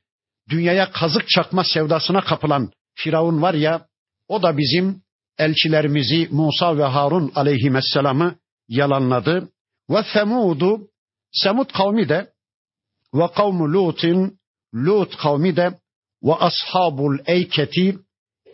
dünyaya 0.50 0.92
kazık 0.92 1.30
çakma 1.30 1.64
sevdasına 1.64 2.22
kapılan 2.22 2.72
Firavun 2.96 3.42
var 3.42 3.54
ya, 3.54 3.86
o 4.28 4.44
da 4.44 4.58
bizim 4.58 5.02
elçilerimizi 5.38 6.28
Musa 6.32 6.78
ve 6.78 6.84
Harun 6.84 7.32
aleyhisselamı 7.36 8.36
yalanladı. 8.68 9.50
Ve 9.90 10.04
Semud'u, 10.14 10.88
Semud 11.32 11.72
kavmi 11.72 12.10
de 12.10 12.33
ve 13.14 13.28
kavmu 13.36 13.74
Lut'in, 13.74 14.38
Lut 14.76 15.18
kavmi 15.18 15.56
de 15.56 15.80
ve 16.24 16.34
ashabul 16.34 17.18
eyketi, 17.26 17.98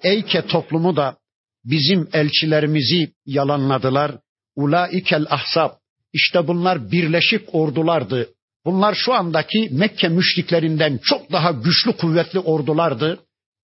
Eyke 0.03 0.47
toplumu 0.47 0.95
da 0.95 1.17
bizim 1.65 2.09
elçilerimizi 2.13 3.13
yalanladılar. 3.25 4.17
Ulaikel 4.55 5.25
ahsab. 5.29 5.69
İşte 6.13 6.47
bunlar 6.47 6.91
birleşik 6.91 7.55
ordulardı. 7.55 8.29
Bunlar 8.65 8.95
şu 8.95 9.13
andaki 9.13 9.69
Mekke 9.71 10.07
müşriklerinden 10.07 10.99
çok 11.03 11.31
daha 11.31 11.51
güçlü 11.51 11.91
kuvvetli 11.97 12.39
ordulardı. 12.39 13.19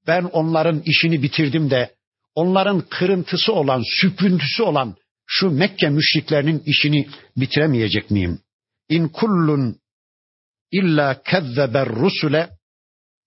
Ben 0.07 0.23
onların 0.23 0.81
işini 0.85 1.23
bitirdim 1.23 1.69
de 1.69 1.95
onların 2.35 2.81
kırıntısı 2.89 3.53
olan, 3.53 3.83
süprüntüsü 4.01 4.63
olan 4.63 4.95
şu 5.25 5.51
Mekke 5.51 5.89
müşriklerinin 5.89 6.63
işini 6.65 7.07
bitiremeyecek 7.37 8.11
miyim? 8.11 8.39
İn 8.89 9.07
kullun 9.07 9.75
illa 10.70 11.22
kezzeber 11.22 11.88
rusule 11.88 12.50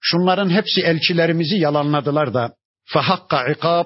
Şunların 0.02 0.50
hepsi 0.50 0.82
elçilerimizi 0.82 1.56
yalanladılar 1.56 2.34
da 2.34 2.54
fahakka 2.86 3.52
ikab 3.52 3.86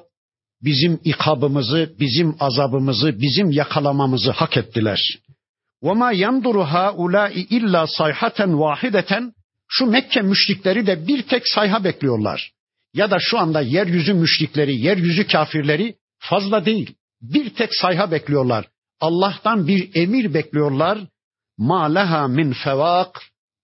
bizim 0.61 0.99
ikabımızı, 1.03 1.95
bizim 1.99 2.35
azabımızı, 2.39 3.21
bizim 3.21 3.51
yakalamamızı 3.51 4.31
hak 4.31 4.57
ettiler. 4.57 5.19
وَمَا 5.83 6.13
يَنْدُرُ 6.13 6.67
هَاُولَٰئِ 6.69 7.33
illa 7.33 7.87
sayhaten 7.87 8.59
vahideten 8.59 9.33
Şu 9.67 9.85
Mekke 9.85 10.21
müşrikleri 10.21 10.87
de 10.87 11.07
bir 11.07 11.21
tek 11.23 11.47
sayha 11.47 11.83
bekliyorlar. 11.83 12.51
Ya 12.93 13.11
da 13.11 13.17
şu 13.19 13.39
anda 13.39 13.61
yeryüzü 13.61 14.13
müşrikleri, 14.13 14.75
yeryüzü 14.77 15.27
kafirleri 15.27 15.95
fazla 16.19 16.65
değil. 16.65 16.95
Bir 17.21 17.49
tek 17.49 17.75
sayha 17.75 18.11
bekliyorlar. 18.11 18.65
Allah'tan 18.99 19.67
bir 19.67 19.95
emir 19.95 20.33
bekliyorlar. 20.33 20.99
Ma 21.57 21.83
leha 21.93 22.27
min 22.27 22.53
fevak 22.53 23.21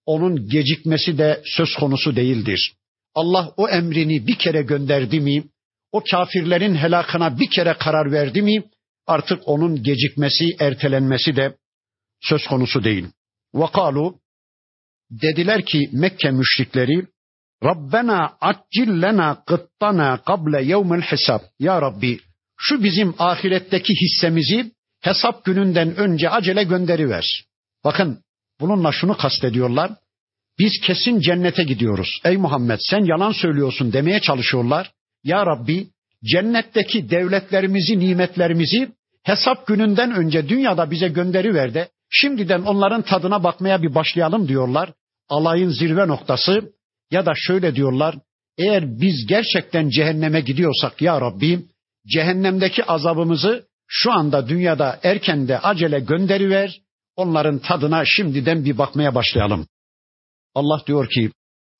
onun 0.08 0.48
gecikmesi 0.48 1.18
de 1.18 1.42
söz 1.44 1.74
konusu 1.74 2.16
değildir. 2.16 2.72
Allah 3.14 3.52
o 3.56 3.68
emrini 3.68 4.26
bir 4.26 4.34
kere 4.34 4.62
gönderdi 4.62 5.20
mi, 5.20 5.44
o 5.92 6.02
kafirlerin 6.10 6.74
helakına 6.74 7.38
bir 7.38 7.50
kere 7.50 7.74
karar 7.74 8.12
verdi 8.12 8.42
mi, 8.42 8.62
artık 9.06 9.48
onun 9.48 9.82
gecikmesi, 9.82 10.44
ertelenmesi 10.58 11.36
de 11.36 11.56
söz 12.20 12.46
konusu 12.46 12.84
değil. 12.84 13.06
Vakalu 13.54 14.18
dediler 15.10 15.64
ki 15.64 15.90
Mekke 15.92 16.30
müşrikleri 16.30 17.06
Rabbena 17.64 18.36
accil 18.40 19.02
lena 19.02 19.44
kıttana 19.44 20.22
kable 20.22 20.64
yevmel 20.64 21.00
hesab. 21.00 21.40
Ya 21.58 21.82
Rabbi 21.82 22.20
şu 22.56 22.84
bizim 22.84 23.14
ahiretteki 23.18 23.92
hissemizi 24.02 24.72
hesap 25.00 25.44
gününden 25.44 25.96
önce 25.96 26.30
acele 26.30 26.62
gönderiver. 26.62 27.44
Bakın 27.84 28.22
Bununla 28.60 28.92
şunu 28.92 29.16
kastediyorlar. 29.16 29.90
Biz 30.58 30.72
kesin 30.86 31.20
cennete 31.20 31.64
gidiyoruz. 31.64 32.20
Ey 32.24 32.36
Muhammed 32.36 32.78
sen 32.90 33.04
yalan 33.04 33.32
söylüyorsun 33.32 33.92
demeye 33.92 34.20
çalışıyorlar. 34.20 34.92
Ya 35.24 35.46
Rabbi 35.46 35.88
cennetteki 36.24 37.10
devletlerimizi, 37.10 37.98
nimetlerimizi 37.98 38.88
hesap 39.22 39.66
gününden 39.66 40.12
önce 40.12 40.48
dünyada 40.48 40.90
bize 40.90 41.08
gönderiver 41.08 41.74
de 41.74 41.88
şimdiden 42.10 42.62
onların 42.62 43.02
tadına 43.02 43.44
bakmaya 43.44 43.82
bir 43.82 43.94
başlayalım 43.94 44.48
diyorlar. 44.48 44.92
Alayın 45.28 45.70
zirve 45.70 46.08
noktası 46.08 46.72
ya 47.10 47.26
da 47.26 47.32
şöyle 47.36 47.74
diyorlar. 47.74 48.14
Eğer 48.58 49.00
biz 49.00 49.26
gerçekten 49.26 49.88
cehenneme 49.88 50.40
gidiyorsak 50.40 51.02
ya 51.02 51.20
Rabbi 51.20 51.64
cehennemdeki 52.06 52.84
azabımızı 52.84 53.66
şu 53.86 54.12
anda 54.12 54.48
dünyada 54.48 55.00
erken 55.02 55.48
de 55.48 55.58
acele 55.58 56.00
gönderiver 56.00 56.80
Onların 57.18 57.58
tadına 57.58 58.02
şimdiden 58.06 58.64
bir 58.64 58.78
bakmaya 58.78 59.14
başlayalım. 59.14 59.66
Allah 60.54 60.82
diyor 60.86 61.08
ki, 61.08 61.32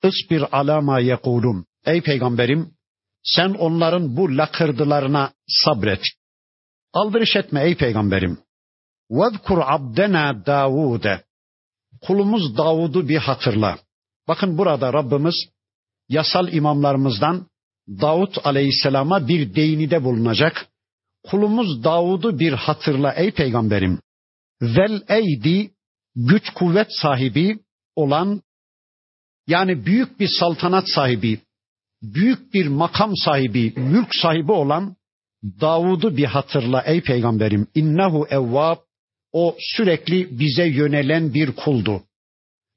Isbir 0.05 0.59
alama 0.59 1.01
yekulun. 1.01 1.67
Ey 1.87 2.01
peygamberim, 2.03 2.71
sen 3.25 3.49
onların 3.49 4.17
bu 4.17 4.37
lakırdılarına 4.37 5.33
sabret. 5.49 6.03
Aldırış 6.93 7.37
etme 7.37 7.65
ey 7.65 7.77
peygamberim. 7.77 8.39
Vezkur 9.11 9.59
abdena 9.63 10.47
Davud'e. 10.47 11.25
Kulumuz 12.03 12.57
Davud'u 12.57 13.09
bir 13.09 13.19
hatırla. 13.19 13.79
Bakın 14.29 14.59
burada 14.59 14.93
Rabbimiz 14.93 15.37
yasal 16.09 16.53
imamlarımızdan 16.53 17.47
Davud 17.89 18.35
aleyhisselama 18.45 19.29
bir 19.29 19.55
değinide 19.55 20.05
bulunacak. 20.05 20.67
Kulumuz 21.31 21.85
Davud'u 21.85 22.39
bir 22.39 22.53
hatırla 22.53 23.13
ey 23.13 23.31
peygamberim. 23.31 24.01
Vel 24.63 25.03
eydi 25.09 25.71
güç 26.17 26.51
kuvvet 26.51 26.89
sahibi 26.91 27.59
olan 27.97 28.43
yani 29.47 29.87
büyük 29.87 30.21
bir 30.21 30.29
saltanat 30.39 30.85
sahibi, 30.89 31.41
büyük 32.03 32.55
bir 32.55 32.67
makam 32.67 33.17
sahibi, 33.17 33.73
mülk 33.77 34.15
sahibi 34.15 34.53
olan 34.53 34.97
Davud'u 35.61 36.17
bir 36.17 36.25
hatırla 36.25 36.83
ey 36.83 37.01
peygamberim. 37.01 37.67
İnnehu 37.75 38.27
evvab 38.31 38.77
o 39.33 39.57
sürekli 39.59 40.39
bize 40.39 40.67
yönelen 40.67 41.35
bir 41.35 41.53
kuldu. 41.53 42.03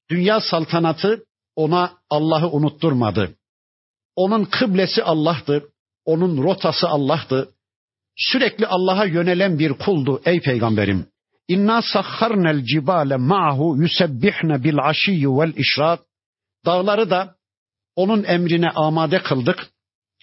Dünya 0.10 0.42
saltanatı 0.42 1.24
ona 1.56 1.98
Allah'ı 2.10 2.52
unutturmadı. 2.52 3.36
Onun 4.16 4.46
kıblesi 4.46 5.04
Allah'tı. 5.04 5.70
Onun 6.06 6.44
rotası 6.44 6.88
Allah'tı. 6.88 7.50
Sürekli 8.18 8.68
Allah'a 8.68 9.06
yönelen 9.06 9.60
bir 9.60 9.74
kuldu 9.74 10.22
ey 10.26 10.42
peygamberim. 10.42 11.11
İnna 11.54 11.82
sakharnel 11.82 12.64
cibale 12.64 13.16
ma'hu 13.16 13.78
yusebbihne 13.82 14.64
bil 14.64 14.78
aşiyyi 14.80 15.30
vel 15.30 15.54
işrak. 15.56 16.00
Dağları 16.66 17.10
da 17.10 17.36
onun 17.96 18.24
emrine 18.24 18.70
amade 18.70 19.24
kıldık. 19.24 19.68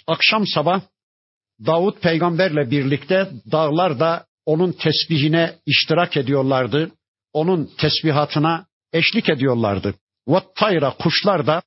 Akşam 0.07 0.47
sabah 0.47 0.81
Davut 1.67 2.03
peygamberle 2.03 2.71
birlikte 2.71 3.31
dağlar 3.53 4.01
da 4.01 4.27
onun 4.47 4.73
tesbihine 4.73 5.55
iştirak 5.67 6.17
ediyorlardı. 6.17 6.93
Onun 7.33 7.71
tesbihatına 7.79 8.67
eşlik 8.93 9.29
ediyorlardı. 9.29 9.95
Ve 10.29 10.43
tayra 10.55 10.91
kuşlar 10.91 11.47
da 11.47 11.63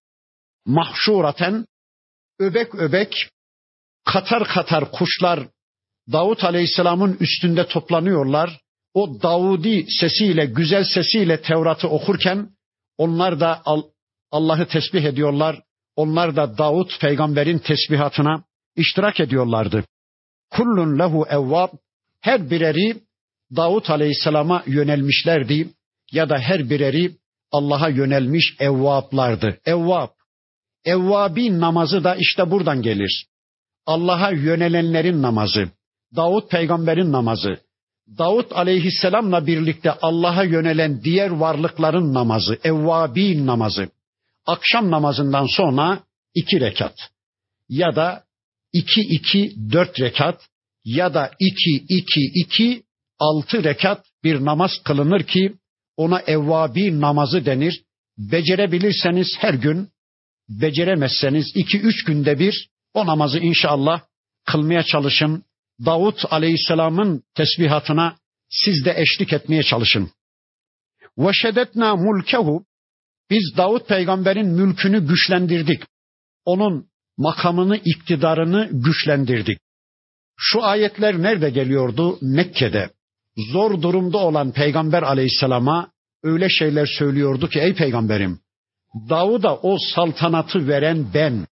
mahşuraten 0.66 1.66
öbek 2.40 2.76
öbek 2.76 3.30
katar 4.06 4.44
katar 4.44 4.92
kuşlar 4.92 5.40
Davut 6.12 6.44
Aleyhisselam'ın 6.44 7.18
üstünde 7.20 7.68
toplanıyorlar 7.68 8.62
o 8.94 9.22
Davudi 9.22 9.86
sesiyle, 10.00 10.46
güzel 10.46 10.84
sesiyle 10.84 11.42
Tevrat'ı 11.42 11.88
okurken 11.88 12.50
onlar 12.98 13.40
da 13.40 13.62
Allah'ı 14.32 14.68
tesbih 14.68 15.04
ediyorlar. 15.04 15.62
Onlar 15.96 16.36
da 16.36 16.58
Davut 16.58 17.02
peygamberin 17.02 17.60
tesbihatına 17.60 18.44
iştirak 18.76 19.20
ediyorlardı. 19.20 19.84
Kullun 20.52 21.00
lehu 21.00 21.26
evvab 21.30 21.70
her 22.22 22.50
bireri 22.50 23.02
Davut 23.56 23.90
aleyhisselama 23.90 24.64
yönelmişlerdi 24.68 25.70
ya 26.12 26.30
da 26.30 26.38
her 26.38 26.70
bireri 26.70 27.12
Allah'a 27.52 27.90
yönelmiş 27.90 28.56
evvablardı. 28.60 29.60
Evvab. 29.66 30.10
Evvabi 30.86 31.60
namazı 31.60 32.04
da 32.04 32.16
işte 32.16 32.52
buradan 32.52 32.82
gelir. 32.82 33.28
Allah'a 33.86 34.32
yönelenlerin 34.32 35.22
namazı. 35.22 35.72
Davut 36.16 36.52
peygamberin 36.52 37.12
namazı. 37.12 37.60
Davut 38.18 38.52
aleyhisselamla 38.52 39.48
birlikte 39.48 39.92
Allah'a 39.92 40.44
yönelen 40.44 41.04
diğer 41.04 41.30
varlıkların 41.30 42.14
namazı, 42.14 42.60
evvabin 42.64 43.48
namazı, 43.48 43.90
akşam 44.46 44.92
namazından 44.92 45.46
sonra 45.46 46.04
iki 46.36 46.60
rekat 46.60 46.96
ya 47.70 47.96
da 47.96 48.24
iki 48.74 49.02
iki 49.02 49.56
dört 49.72 50.00
rekat 50.00 50.48
ya 50.86 51.14
da 51.14 51.32
iki 51.40 51.86
iki 51.90 52.22
iki 52.36 52.84
altı 53.20 53.64
rekat 53.64 54.06
bir 54.24 54.46
namaz 54.46 54.72
kılınır 54.84 55.24
ki 55.24 55.54
ona 55.98 56.20
evvabi 56.20 57.02
namazı 57.02 57.46
denir. 57.46 57.84
Becerebilirseniz 58.18 59.28
her 59.38 59.54
gün, 59.54 59.90
beceremezseniz 60.50 61.52
iki 61.56 61.80
üç 61.80 62.04
günde 62.04 62.40
bir 62.40 62.70
o 62.94 63.06
namazı 63.06 63.40
inşallah 63.40 64.02
kılmaya 64.46 64.84
çalışın. 64.84 65.44
Davut 65.86 66.26
Aleyhisselam'ın 66.30 67.24
tesbihatına 67.36 68.16
siz 68.50 68.86
de 68.86 68.96
eşlik 68.98 69.34
etmeye 69.34 69.64
çalışın. 69.64 70.12
Ve 71.18 71.32
mulkehu 71.96 72.66
biz 73.30 73.58
Davut 73.58 73.88
peygamberin 73.88 74.48
mülkünü 74.48 75.08
güçlendirdik. 75.08 75.84
onun 76.46 76.88
makamını, 77.18 77.78
iktidarını 77.78 78.70
güçlendirdik. 78.72 79.58
Şu 80.38 80.64
ayetler 80.64 81.22
nerede 81.22 81.50
geliyordu? 81.50 82.18
Mekke'de. 82.22 82.90
Zor 83.52 83.82
durumda 83.82 84.18
olan 84.18 84.52
Peygamber 84.52 85.04
aleyhisselama 85.04 85.92
öyle 86.24 86.50
şeyler 86.50 86.86
söylüyordu 86.86 87.50
ki 87.50 87.60
ey 87.60 87.74
peygamberim 87.76 88.40
Davud'a 89.10 89.56
o 89.56 89.78
saltanatı 89.96 90.68
veren 90.68 91.14
ben. 91.14 91.48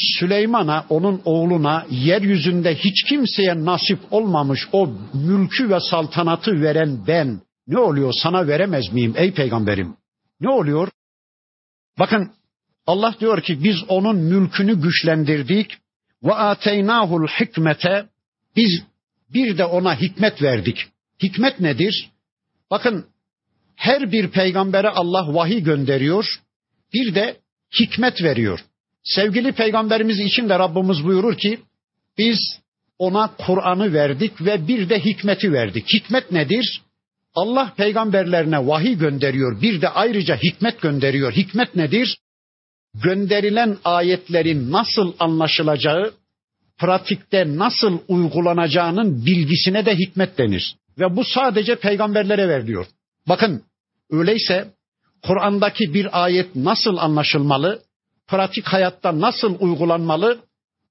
Süleyman'a, 0.00 0.86
onun 0.88 1.22
oğluna, 1.24 1.86
yeryüzünde 1.90 2.74
hiç 2.74 3.04
kimseye 3.08 3.64
nasip 3.64 3.98
olmamış 4.10 4.68
o 4.72 4.92
mülkü 5.14 5.70
ve 5.70 5.80
saltanatı 5.80 6.62
veren 6.62 7.06
ben. 7.06 7.40
Ne 7.66 7.78
oluyor 7.78 8.12
sana 8.22 8.46
veremez 8.46 8.92
miyim 8.92 9.14
ey 9.16 9.34
peygamberim? 9.34 9.96
Ne 10.40 10.48
oluyor? 10.48 10.88
Bakın 11.98 12.30
Allah 12.86 13.14
diyor 13.20 13.42
ki 13.42 13.64
biz 13.64 13.76
onun 13.88 14.16
mülkünü 14.16 14.80
güçlendirdik 14.80 15.78
ve 16.22 16.34
ateynahul 16.34 17.26
hikmete 17.26 18.06
biz 18.56 18.82
bir 19.34 19.58
de 19.58 19.64
ona 19.64 20.00
hikmet 20.00 20.42
verdik. 20.42 20.86
Hikmet 21.22 21.60
nedir? 21.60 22.10
Bakın 22.70 23.06
her 23.76 24.12
bir 24.12 24.30
peygambere 24.30 24.88
Allah 24.88 25.34
vahiy 25.34 25.62
gönderiyor. 25.62 26.24
Bir 26.94 27.14
de 27.14 27.36
hikmet 27.80 28.22
veriyor. 28.22 28.64
Sevgili 29.04 29.52
peygamberimiz 29.52 30.20
için 30.20 30.48
de 30.48 30.58
Rabbimiz 30.58 31.04
buyurur 31.04 31.36
ki 31.36 31.60
biz 32.18 32.38
ona 32.98 33.30
Kur'an'ı 33.46 33.92
verdik 33.92 34.44
ve 34.44 34.68
bir 34.68 34.88
de 34.88 35.04
hikmeti 35.04 35.52
verdik. 35.52 35.86
Hikmet 35.94 36.32
nedir? 36.32 36.82
Allah 37.34 37.72
peygamberlerine 37.76 38.66
vahiy 38.66 38.98
gönderiyor. 38.98 39.62
Bir 39.62 39.80
de 39.80 39.88
ayrıca 39.88 40.36
hikmet 40.36 40.80
gönderiyor. 40.80 41.32
Hikmet 41.32 41.76
nedir? 41.76 42.18
Gönderilen 42.94 43.76
ayetlerin 43.84 44.72
nasıl 44.72 45.12
anlaşılacağı, 45.18 46.12
pratikte 46.78 47.56
nasıl 47.56 47.98
uygulanacağının 48.08 49.26
bilgisine 49.26 49.86
de 49.86 49.96
hikmet 49.96 50.38
denir. 50.38 50.76
Ve 50.98 51.16
bu 51.16 51.24
sadece 51.24 51.76
peygamberlere 51.76 52.48
veriliyor. 52.48 52.86
Bakın 53.28 53.62
öyleyse 54.10 54.68
Kur'an'daki 55.22 55.94
bir 55.94 56.24
ayet 56.24 56.56
nasıl 56.56 56.96
anlaşılmalı, 56.96 57.82
pratik 58.30 58.66
hayatta 58.66 59.20
nasıl 59.20 59.56
uygulanmalı, 59.60 60.40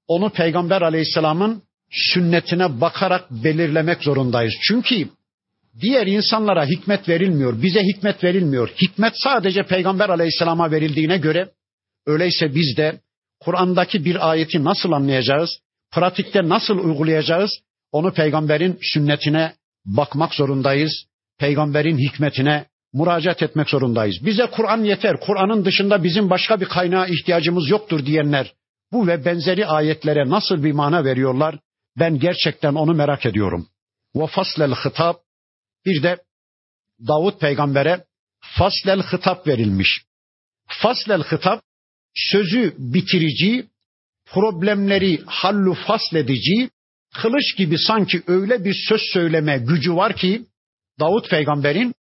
onu 0.08 0.30
Peygamber 0.30 0.82
Aleyhisselam'ın 0.82 1.62
sünnetine 1.90 2.80
bakarak 2.80 3.30
belirlemek 3.30 4.02
zorundayız. 4.02 4.54
Çünkü 4.68 5.08
diğer 5.80 6.06
insanlara 6.06 6.66
hikmet 6.66 7.08
verilmiyor, 7.08 7.62
bize 7.62 7.80
hikmet 7.82 8.24
verilmiyor. 8.24 8.68
Hikmet 8.82 9.12
sadece 9.16 9.62
Peygamber 9.62 10.08
Aleyhisselam'a 10.08 10.70
verildiğine 10.70 11.18
göre 11.18 11.50
öyleyse 12.06 12.54
biz 12.54 12.76
de 12.76 13.00
Kur'an'daki 13.40 14.04
bir 14.04 14.30
ayeti 14.30 14.64
nasıl 14.64 14.92
anlayacağız, 14.92 15.50
pratikte 15.92 16.48
nasıl 16.48 16.78
uygulayacağız, 16.78 17.50
onu 17.92 18.12
peygamberin 18.12 18.78
sünnetine 18.82 19.52
bakmak 19.84 20.34
zorundayız. 20.34 20.92
Peygamberin 21.38 21.98
hikmetine 21.98 22.64
müracaat 22.92 23.42
etmek 23.42 23.70
zorundayız. 23.70 24.16
Bize 24.24 24.46
Kur'an 24.46 24.84
yeter. 24.84 25.20
Kur'an'ın 25.20 25.64
dışında 25.64 26.04
bizim 26.04 26.30
başka 26.30 26.60
bir 26.60 26.66
kaynağa 26.66 27.06
ihtiyacımız 27.06 27.68
yoktur 27.68 28.06
diyenler 28.06 28.54
bu 28.92 29.06
ve 29.06 29.24
benzeri 29.24 29.66
ayetlere 29.66 30.30
nasıl 30.30 30.64
bir 30.64 30.72
mana 30.72 31.04
veriyorlar? 31.04 31.58
Ben 31.98 32.18
gerçekten 32.18 32.74
onu 32.74 32.94
merak 32.94 33.26
ediyorum. 33.26 33.68
Ve 34.16 34.26
faslel 34.26 34.74
hitap 34.74 35.20
bir 35.86 36.02
de 36.02 36.16
Davut 37.08 37.40
peygambere 37.40 38.04
faslel 38.40 39.02
hitap 39.02 39.46
verilmiş. 39.46 40.02
Faslel 40.66 41.22
hitap 41.22 41.62
sözü 42.14 42.74
bitirici, 42.78 43.66
problemleri 44.26 45.22
hallu 45.26 45.74
fasledici, 45.74 46.70
kılıç 47.14 47.56
gibi 47.56 47.78
sanki 47.78 48.22
öyle 48.26 48.64
bir 48.64 48.74
söz 48.88 49.00
söyleme 49.12 49.58
gücü 49.58 49.96
var 49.96 50.16
ki 50.16 50.46
Davut 51.00 51.30
peygamberin 51.30 51.94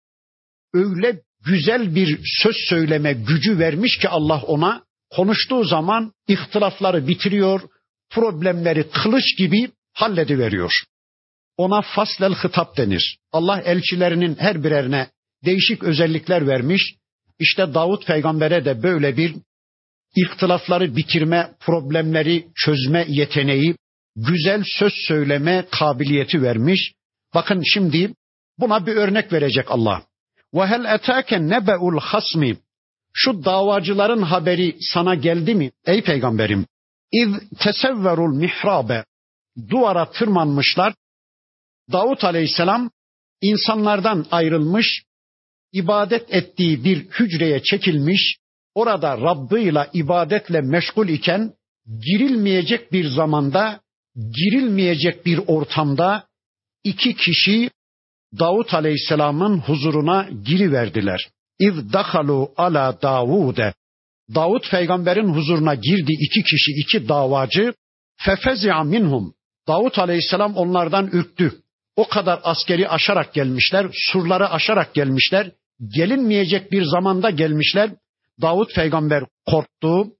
öyle 0.76 1.20
güzel 1.46 1.94
bir 1.94 2.20
söz 2.42 2.56
söyleme 2.68 3.12
gücü 3.12 3.58
vermiş 3.58 3.98
ki 3.98 4.08
Allah 4.08 4.42
ona 4.42 4.82
konuştuğu 5.10 5.64
zaman 5.64 6.12
ihtilafları 6.28 7.08
bitiriyor, 7.08 7.60
problemleri 8.10 8.90
kılıç 8.90 9.24
gibi 9.38 9.70
hallediveriyor. 9.94 10.72
Ona 11.56 11.82
faslel 11.82 12.34
hitap 12.34 12.76
denir. 12.76 13.18
Allah 13.32 13.60
elçilerinin 13.60 14.36
her 14.38 14.64
birerine 14.64 15.08
değişik 15.44 15.82
özellikler 15.82 16.46
vermiş. 16.46 16.94
İşte 17.38 17.74
Davut 17.74 18.06
peygambere 18.06 18.64
de 18.64 18.82
böyle 18.82 19.16
bir 19.16 19.34
ihtilafları 20.16 20.96
bitirme, 20.96 21.50
problemleri 21.60 22.46
çözme 22.54 23.04
yeteneği, 23.08 23.76
güzel 24.16 24.62
söz 24.66 24.92
söyleme 25.08 25.66
kabiliyeti 25.70 26.42
vermiş. 26.42 26.92
Bakın 27.34 27.62
şimdi 27.74 28.14
buna 28.58 28.86
bir 28.86 28.96
örnek 28.96 29.32
verecek 29.32 29.70
Allah. 29.70 30.02
Ve 30.56 30.66
hel 30.66 30.84
etâke 30.94 31.48
nebe'ul 31.48 31.98
hasmi. 32.00 32.56
Şu 33.12 33.44
davacıların 33.44 34.22
haberi 34.22 34.76
sana 34.80 35.14
geldi 35.14 35.54
mi 35.54 35.70
ey 35.86 36.02
peygamberim? 36.02 36.66
İz 37.12 37.28
tesevverul 37.58 38.36
mihrabe. 38.36 39.04
Duvara 39.70 40.10
tırmanmışlar. 40.10 40.94
Davut 41.92 42.24
aleyhisselam 42.24 42.90
insanlardan 43.40 44.26
ayrılmış, 44.30 45.02
ibadet 45.72 46.34
ettiği 46.34 46.84
bir 46.84 46.98
hücreye 47.08 47.62
çekilmiş, 47.62 48.36
orada 48.74 49.18
Rabbıyla 49.18 49.90
ibadetle 49.92 50.60
meşgul 50.60 51.08
iken 51.08 51.52
girilmeyecek 51.86 52.92
bir 52.92 53.08
zamanda, 53.08 53.80
girilmeyecek 54.16 55.26
bir 55.26 55.38
ortamda 55.46 56.26
iki 56.84 57.14
kişi 57.14 57.70
Davut 58.38 58.74
Aleyhisselam'ın 58.74 59.58
huzuruna 59.58 60.28
giriverdiler. 60.44 61.28
İz 61.58 61.92
dakalu 61.92 62.52
ala 62.56 63.02
Davude. 63.02 63.74
Davut 64.34 64.70
peygamberin 64.70 65.28
huzuruna 65.34 65.74
girdi 65.74 66.12
iki 66.20 66.42
kişi, 66.42 66.70
iki 66.76 67.08
davacı. 67.08 67.74
Fefezi'a 68.16 68.84
minhum. 68.84 69.34
Davut 69.68 69.98
Aleyhisselam 69.98 70.56
onlardan 70.56 71.06
ürktü. 71.06 71.52
O 71.96 72.08
kadar 72.08 72.40
askeri 72.42 72.88
aşarak 72.88 73.34
gelmişler, 73.34 73.86
surları 73.92 74.50
aşarak 74.50 74.94
gelmişler. 74.94 75.52
Gelinmeyecek 75.88 76.72
bir 76.72 76.84
zamanda 76.84 77.30
gelmişler. 77.30 77.90
Davut 78.42 78.74
peygamber 78.74 79.24
korktu. 79.46 80.12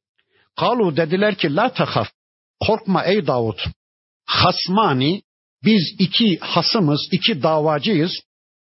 Kalu 0.57 0.97
dediler 0.97 1.35
ki 1.35 1.55
la 1.55 1.73
takaf. 1.73 2.09
Korkma 2.67 3.05
ey 3.05 3.27
Davut. 3.27 3.65
Hasmani 4.27 5.23
biz 5.65 5.97
iki 5.99 6.39
hasımız, 6.39 7.09
iki 7.13 7.43
davacıyız. 7.43 8.13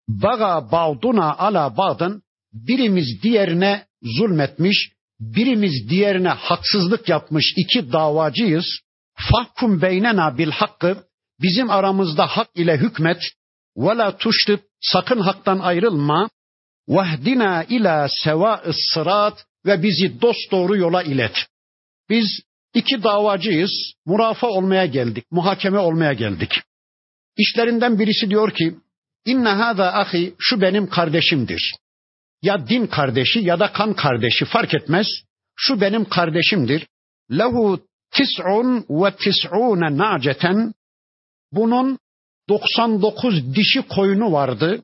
Baga 0.08 0.72
ba'duna 0.72 1.36
ala 1.38 1.76
ba'dın 1.76 2.22
birimiz 2.52 3.22
diğerine 3.22 3.86
zulmetmiş, 4.02 4.90
birimiz 5.20 5.88
diğerine 5.90 6.28
haksızlık 6.28 7.08
yapmış 7.08 7.54
iki 7.56 7.92
davacıyız. 7.92 8.66
Fahkum 9.14 9.82
beynena 9.82 10.38
bil 10.38 10.50
hakkı 10.50 11.04
bizim 11.42 11.70
aramızda 11.70 12.26
hak 12.26 12.48
ile 12.54 12.76
hükmet 12.76 13.22
ve 13.76 13.96
la 13.96 14.16
tuştit 14.16 14.60
sakın 14.80 15.20
haktan 15.20 15.58
ayrılma 15.58 16.28
vahdina 16.88 17.64
ila 17.64 18.08
seva 18.08 18.62
sırat 18.94 19.46
ve 19.66 19.82
bizi 19.82 20.20
dost 20.20 20.52
doğru 20.52 20.76
yola 20.76 21.02
ilet. 21.02 21.36
Biz 22.10 22.40
iki 22.74 23.02
davacıyız, 23.02 23.92
murafa 24.06 24.46
olmaya 24.46 24.86
geldik, 24.86 25.24
muhakeme 25.30 25.78
olmaya 25.78 26.12
geldik. 26.12 26.62
İşlerinden 27.36 27.98
birisi 27.98 28.30
diyor 28.30 28.50
ki 28.50 28.76
inne 29.24 29.48
hâzâ 29.48 29.92
ahi 29.92 30.34
şu 30.38 30.60
benim 30.60 30.88
kardeşimdir. 30.88 31.74
Ya 32.42 32.68
din 32.68 32.86
kardeşi 32.86 33.38
ya 33.38 33.60
da 33.60 33.72
kan 33.72 33.94
kardeşi 33.94 34.44
fark 34.44 34.74
etmez. 34.74 35.06
Şu 35.56 35.80
benim 35.80 36.04
kardeşimdir. 36.04 36.86
Lehu 37.30 37.80
tis'un 38.10 38.86
ve 38.90 39.16
tis'une 39.16 39.98
na'ceten 39.98 40.74
bunun 41.52 41.98
99 42.48 43.54
dişi 43.54 43.82
koyunu 43.82 44.32
vardı. 44.32 44.82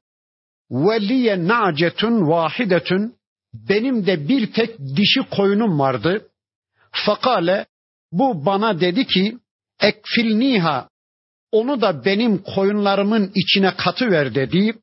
Ve 0.70 1.00
liye 1.00 1.48
na'cetun 1.48 2.28
vahidetun 2.28 3.14
benim 3.54 4.06
de 4.06 4.28
bir 4.28 4.52
tek 4.52 4.78
dişi 4.78 5.20
koyunum 5.30 5.78
vardı. 5.78 6.28
Fakale 6.92 7.66
bu 8.12 8.46
bana 8.46 8.80
dedi 8.80 9.06
ki 9.06 9.38
ekfilniha 9.80 10.88
onu 11.52 11.80
da 11.80 12.04
benim 12.04 12.42
koyunlarımın 12.42 13.32
içine 13.34 13.76
katı 13.76 14.10
ver 14.10 14.34
dedi. 14.34 14.74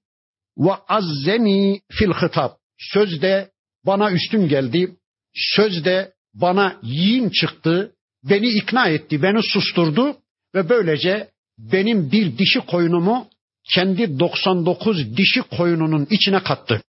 Ve 0.58 0.72
azzeni 0.88 1.82
fil 1.92 2.12
hitap. 2.12 2.58
Sözde 2.78 3.52
bana 3.86 4.12
üstün 4.12 4.48
geldi. 4.48 4.96
Sözde 5.36 6.14
bana 6.34 6.80
yiyin 6.84 7.30
çıktı. 7.30 7.96
Beni 8.24 8.48
ikna 8.48 8.88
etti, 8.88 9.24
beni 9.24 9.44
susturdu 9.44 10.18
ve 10.56 10.70
böylece 10.70 11.30
benim 11.58 12.12
bir 12.12 12.38
dişi 12.38 12.60
koyunumu 12.60 13.28
kendi 13.74 14.20
99 14.20 15.18
dişi 15.18 15.42
koyununun 15.42 16.08
içine 16.10 16.44
kattı. 16.44 16.82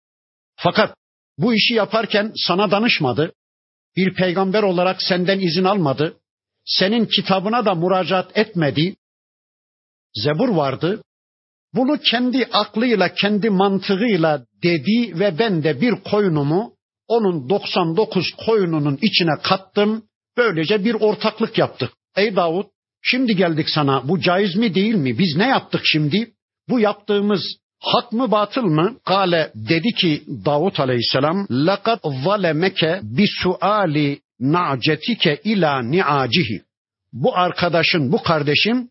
Fakat 0.56 0.96
bu 1.38 1.54
işi 1.54 1.74
yaparken 1.74 2.32
sana 2.36 2.70
danışmadı. 2.70 3.32
bir 3.96 4.14
peygamber 4.14 4.62
olarak 4.62 5.02
senden 5.02 5.40
izin 5.40 5.64
almadı. 5.64 6.16
Senin 6.64 7.06
kitabına 7.06 7.64
da 7.64 7.74
müracaat 7.74 8.38
etmedi. 8.38 8.96
Zebur 10.13 10.49
vardı. 10.49 11.01
Bunu 11.73 11.97
kendi 11.97 12.45
aklıyla, 12.51 13.13
kendi 13.13 13.49
mantığıyla 13.49 14.45
dedi 14.63 15.19
ve 15.19 15.39
ben 15.39 15.63
de 15.63 15.81
bir 15.81 15.91
koyunumu 15.91 16.73
onun 17.07 17.49
99 17.49 18.25
koyununun 18.45 18.99
içine 19.01 19.41
kattım. 19.43 20.03
Böylece 20.37 20.85
bir 20.85 20.93
ortaklık 20.93 21.57
yaptık. 21.57 21.91
Ey 22.15 22.35
Davut, 22.35 22.67
şimdi 23.01 23.35
geldik 23.35 23.69
sana. 23.69 24.07
Bu 24.07 24.19
caiz 24.19 24.55
mi 24.55 24.75
değil 24.75 24.95
mi? 24.95 25.19
Biz 25.19 25.35
ne 25.35 25.47
yaptık 25.47 25.81
şimdi? 25.85 26.31
Bu 26.69 26.79
yaptığımız 26.79 27.41
hak 27.79 28.11
mı 28.11 28.31
batıl 28.31 28.61
mı? 28.63 28.97
Kale 29.05 29.51
dedi 29.55 29.93
ki 30.01 30.23
Davut 30.45 30.79
aleyhisselam 30.79 31.45
لَقَدْ 31.45 31.99
ظَلَمَكَ 31.99 33.01
بِسُؤَالِ 33.17 34.19
نَعْجَتِكَ 34.41 35.41
ila 35.43 35.81
ni'acihi. 35.81 36.61
Bu 37.13 37.37
arkadaşın, 37.37 38.11
bu 38.11 38.23
kardeşim 38.23 38.89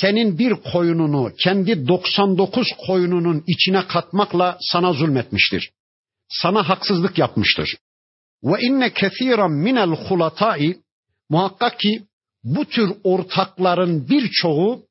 senin 0.00 0.38
bir 0.38 0.54
koyununu 0.72 1.32
kendi 1.44 1.88
99 1.88 2.66
koyununun 2.86 3.44
içine 3.46 3.86
katmakla 3.86 4.58
sana 4.60 4.92
zulmetmiştir. 4.92 5.70
Sana 6.28 6.68
haksızlık 6.68 7.18
yapmıştır. 7.18 7.76
Ve 8.42 8.60
inne 8.60 8.92
kethiran 8.92 9.50
minel 9.50 9.90
hulatai 9.90 10.76
muhakkak 11.30 11.78
ki 11.78 12.02
bu 12.44 12.64
tür 12.64 12.92
ortakların 13.04 14.08
birçoğu 14.08 14.82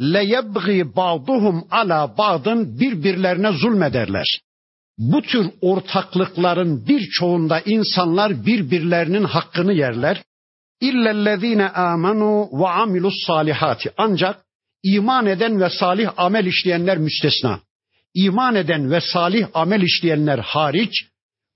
le 0.00 0.24
yebgi 0.24 0.96
ba'duhum 0.96 1.66
ala 1.70 2.18
ba'dın 2.18 2.80
birbirlerine 2.80 3.52
zulmederler. 3.52 4.40
Bu 4.98 5.22
tür 5.22 5.50
ortaklıkların 5.60 6.86
birçoğunda 6.88 7.60
insanlar 7.60 8.46
birbirlerinin 8.46 9.24
hakkını 9.24 9.72
yerler. 9.72 10.22
İllellezine 10.80 11.68
amenu 11.68 12.48
ve 12.52 12.68
amilus 12.68 13.14
salihati. 13.26 13.92
Ancak 13.96 14.44
iman 14.82 15.26
eden 15.26 15.60
ve 15.60 15.70
salih 15.70 16.10
amel 16.16 16.46
işleyenler 16.46 16.98
müstesna. 16.98 17.60
İman 18.14 18.54
eden 18.54 18.90
ve 18.90 19.00
salih 19.00 19.46
amel 19.54 19.82
işleyenler 19.82 20.38
hariç 20.38 21.04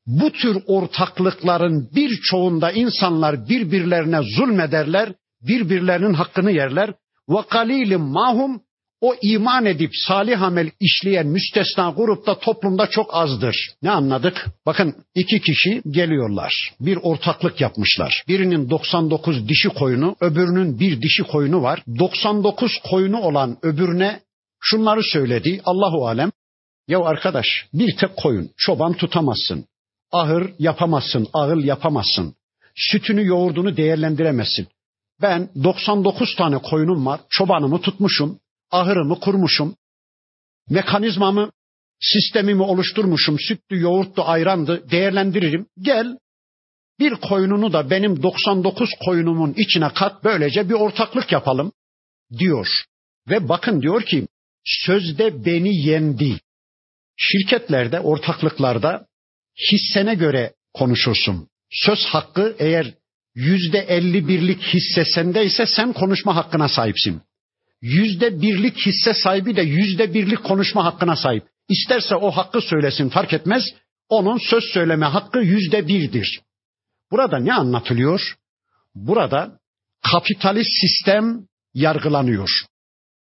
bu 0.06 0.32
tür 0.32 0.62
ortaklıkların 0.66 1.90
birçoğunda 1.94 2.72
insanlar 2.72 3.48
birbirlerine 3.48 4.20
zulmederler, 4.36 5.12
birbirlerinin 5.42 6.14
hakkını 6.14 6.50
yerler. 6.50 6.94
Ve 7.28 7.42
kalilim 7.50 8.00
mahum 8.00 8.62
o 9.00 9.14
iman 9.22 9.66
edip 9.66 9.90
salih 10.06 10.42
amel 10.42 10.70
işleyen 10.80 11.26
müstesna 11.26 11.90
grupta 11.90 12.38
toplumda 12.38 12.86
çok 12.86 13.14
azdır. 13.14 13.56
Ne 13.82 13.90
anladık? 13.90 14.46
Bakın 14.66 14.94
iki 15.14 15.40
kişi 15.40 15.82
geliyorlar. 15.90 16.72
Bir 16.80 16.98
ortaklık 17.02 17.60
yapmışlar. 17.60 18.24
Birinin 18.28 18.70
99 18.70 19.48
dişi 19.48 19.68
koyunu, 19.68 20.16
öbürünün 20.20 20.80
bir 20.80 21.02
dişi 21.02 21.22
koyunu 21.22 21.62
var. 21.62 21.82
99 21.98 22.72
koyunu 22.90 23.20
olan 23.20 23.58
öbürüne 23.62 24.20
şunları 24.60 25.02
söyledi. 25.02 25.60
Allahu 25.64 26.08
alem. 26.08 26.30
Ya 26.88 27.00
arkadaş 27.00 27.46
bir 27.74 27.96
tek 27.96 28.16
koyun 28.16 28.50
çoban 28.56 28.92
tutamazsın. 28.92 29.64
Ahır 30.12 30.50
yapamazsın, 30.58 31.28
ağıl 31.32 31.64
yapamazsın. 31.64 32.34
Sütünü 32.74 33.26
yoğurdunu 33.26 33.76
değerlendiremezsin. 33.76 34.68
Ben 35.22 35.48
99 35.64 36.34
tane 36.36 36.58
koyunum 36.58 37.06
var, 37.06 37.20
çobanımı 37.30 37.80
tutmuşum, 37.80 38.38
ahırımı 38.70 39.20
kurmuşum, 39.20 39.76
mekanizmamı, 40.68 41.50
sistemimi 42.00 42.62
oluşturmuşum, 42.62 43.38
sütlü, 43.38 43.80
yoğurtlu, 43.80 44.24
ayrandı, 44.24 44.90
değerlendiririm. 44.90 45.66
Gel, 45.78 46.18
bir 46.98 47.14
koyununu 47.14 47.72
da 47.72 47.90
benim 47.90 48.22
99 48.22 48.90
koyunumun 49.04 49.54
içine 49.56 49.92
kat, 49.94 50.24
böylece 50.24 50.68
bir 50.68 50.74
ortaklık 50.74 51.32
yapalım, 51.32 51.72
diyor. 52.38 52.66
Ve 53.28 53.48
bakın 53.48 53.82
diyor 53.82 54.02
ki, 54.02 54.26
sözde 54.64 55.44
beni 55.44 55.76
yendi. 55.86 56.40
Şirketlerde, 57.16 58.00
ortaklıklarda 58.00 59.06
hissene 59.72 60.14
göre 60.14 60.54
konuşursun. 60.74 61.48
Söz 61.70 62.04
hakkı 62.04 62.56
eğer 62.58 62.94
yüzde 63.34 63.78
elli 63.78 64.28
birlik 64.28 64.62
hisse 64.62 65.04
sendeyse 65.04 65.66
sen 65.66 65.92
konuşma 65.92 66.36
hakkına 66.36 66.68
sahipsin. 66.68 67.22
Yüzde 67.82 68.42
birlik 68.42 68.86
hisse 68.86 69.14
sahibi 69.14 69.56
de 69.56 69.62
yüzde 69.62 70.14
birlik 70.14 70.44
konuşma 70.44 70.84
hakkına 70.84 71.16
sahip. 71.16 71.44
İsterse 71.68 72.14
o 72.14 72.30
hakkı 72.30 72.60
söylesin 72.60 73.08
fark 73.08 73.32
etmez. 73.32 73.62
Onun 74.08 74.38
söz 74.50 74.64
söyleme 74.64 75.06
hakkı 75.06 75.38
yüzde 75.38 75.88
birdir. 75.88 76.40
Burada 77.10 77.38
ne 77.38 77.54
anlatılıyor? 77.54 78.36
Burada 78.94 79.58
kapitalist 80.12 80.70
sistem 80.80 81.46
yargılanıyor. 81.74 82.50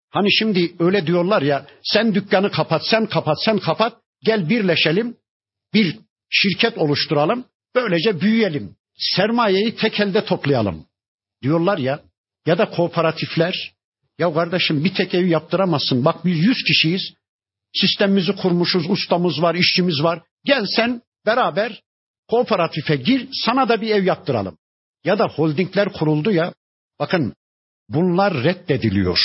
Hani 0.10 0.32
şimdi 0.32 0.76
öyle 0.80 1.08
diyorlar 1.08 1.42
ya 1.42 1.68
sen 1.84 2.16
dükkanı 2.16 2.52
kapat, 2.52 2.82
sen 2.86 3.06
kapat, 3.06 3.38
sen 3.46 3.60
kapat, 3.60 3.98
gel 4.24 4.50
birleşelim, 4.50 5.18
bir 5.74 6.00
şirket 6.30 6.78
oluşturalım, 6.78 7.46
böylece 7.76 8.22
büyüyelim 8.22 8.76
sermayeyi 8.98 9.76
tek 9.76 10.00
elde 10.00 10.26
toplayalım 10.26 10.86
diyorlar 11.42 11.78
ya 11.78 12.00
ya 12.46 12.58
da 12.58 12.70
kooperatifler 12.70 13.74
ya 14.20 14.34
kardeşim 14.34 14.84
bir 14.84 14.94
tek 14.94 15.14
ev 15.14 15.26
yaptıramazsın 15.26 16.06
bak 16.06 16.26
biz 16.26 16.38
yüz 16.38 16.64
kişiyiz 16.68 17.02
sistemimizi 17.76 18.36
kurmuşuz 18.36 18.90
ustamız 18.90 19.42
var 19.42 19.56
işçimiz 19.56 20.04
var 20.04 20.22
gel 20.46 20.66
sen 20.76 21.02
beraber 21.26 21.82
kooperatife 22.30 22.96
gir 22.96 23.28
sana 23.46 23.70
da 23.70 23.82
bir 23.82 23.90
ev 23.90 24.04
yaptıralım 24.04 24.58
ya 25.04 25.20
da 25.20 25.28
holdingler 25.28 25.94
kuruldu 25.94 26.32
ya 26.32 26.54
bakın 27.00 27.34
bunlar 27.90 28.44
reddediliyor. 28.44 29.20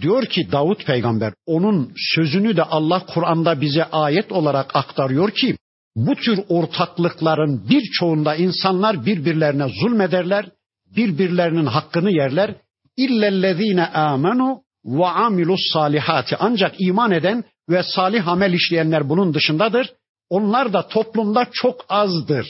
Diyor 0.00 0.26
ki 0.26 0.52
Davut 0.52 0.86
peygamber 0.86 1.32
onun 1.46 1.92
sözünü 1.96 2.56
de 2.56 2.62
Allah 2.62 3.06
Kur'an'da 3.06 3.60
bize 3.60 3.84
ayet 3.84 4.32
olarak 4.32 4.76
aktarıyor 4.76 5.30
ki 5.30 5.56
bu 5.96 6.14
tür 6.14 6.40
ortaklıkların 6.48 7.68
birçoğunda 7.68 8.34
insanlar 8.36 9.06
birbirlerine 9.06 9.68
zulmederler, 9.68 10.50
birbirlerinin 10.96 11.66
hakkını 11.66 12.10
yerler. 12.10 12.54
İllellezine 12.96 13.86
amenu 13.86 14.62
ve 14.84 15.06
amilus 15.06 15.60
salihati. 15.72 16.36
Ancak 16.40 16.74
iman 16.78 17.10
eden 17.10 17.44
ve 17.68 17.82
salih 17.82 18.28
amel 18.28 18.52
işleyenler 18.52 19.08
bunun 19.08 19.34
dışındadır. 19.34 19.92
Onlar 20.30 20.72
da 20.72 20.88
toplumda 20.88 21.46
çok 21.52 21.84
azdır. 21.88 22.46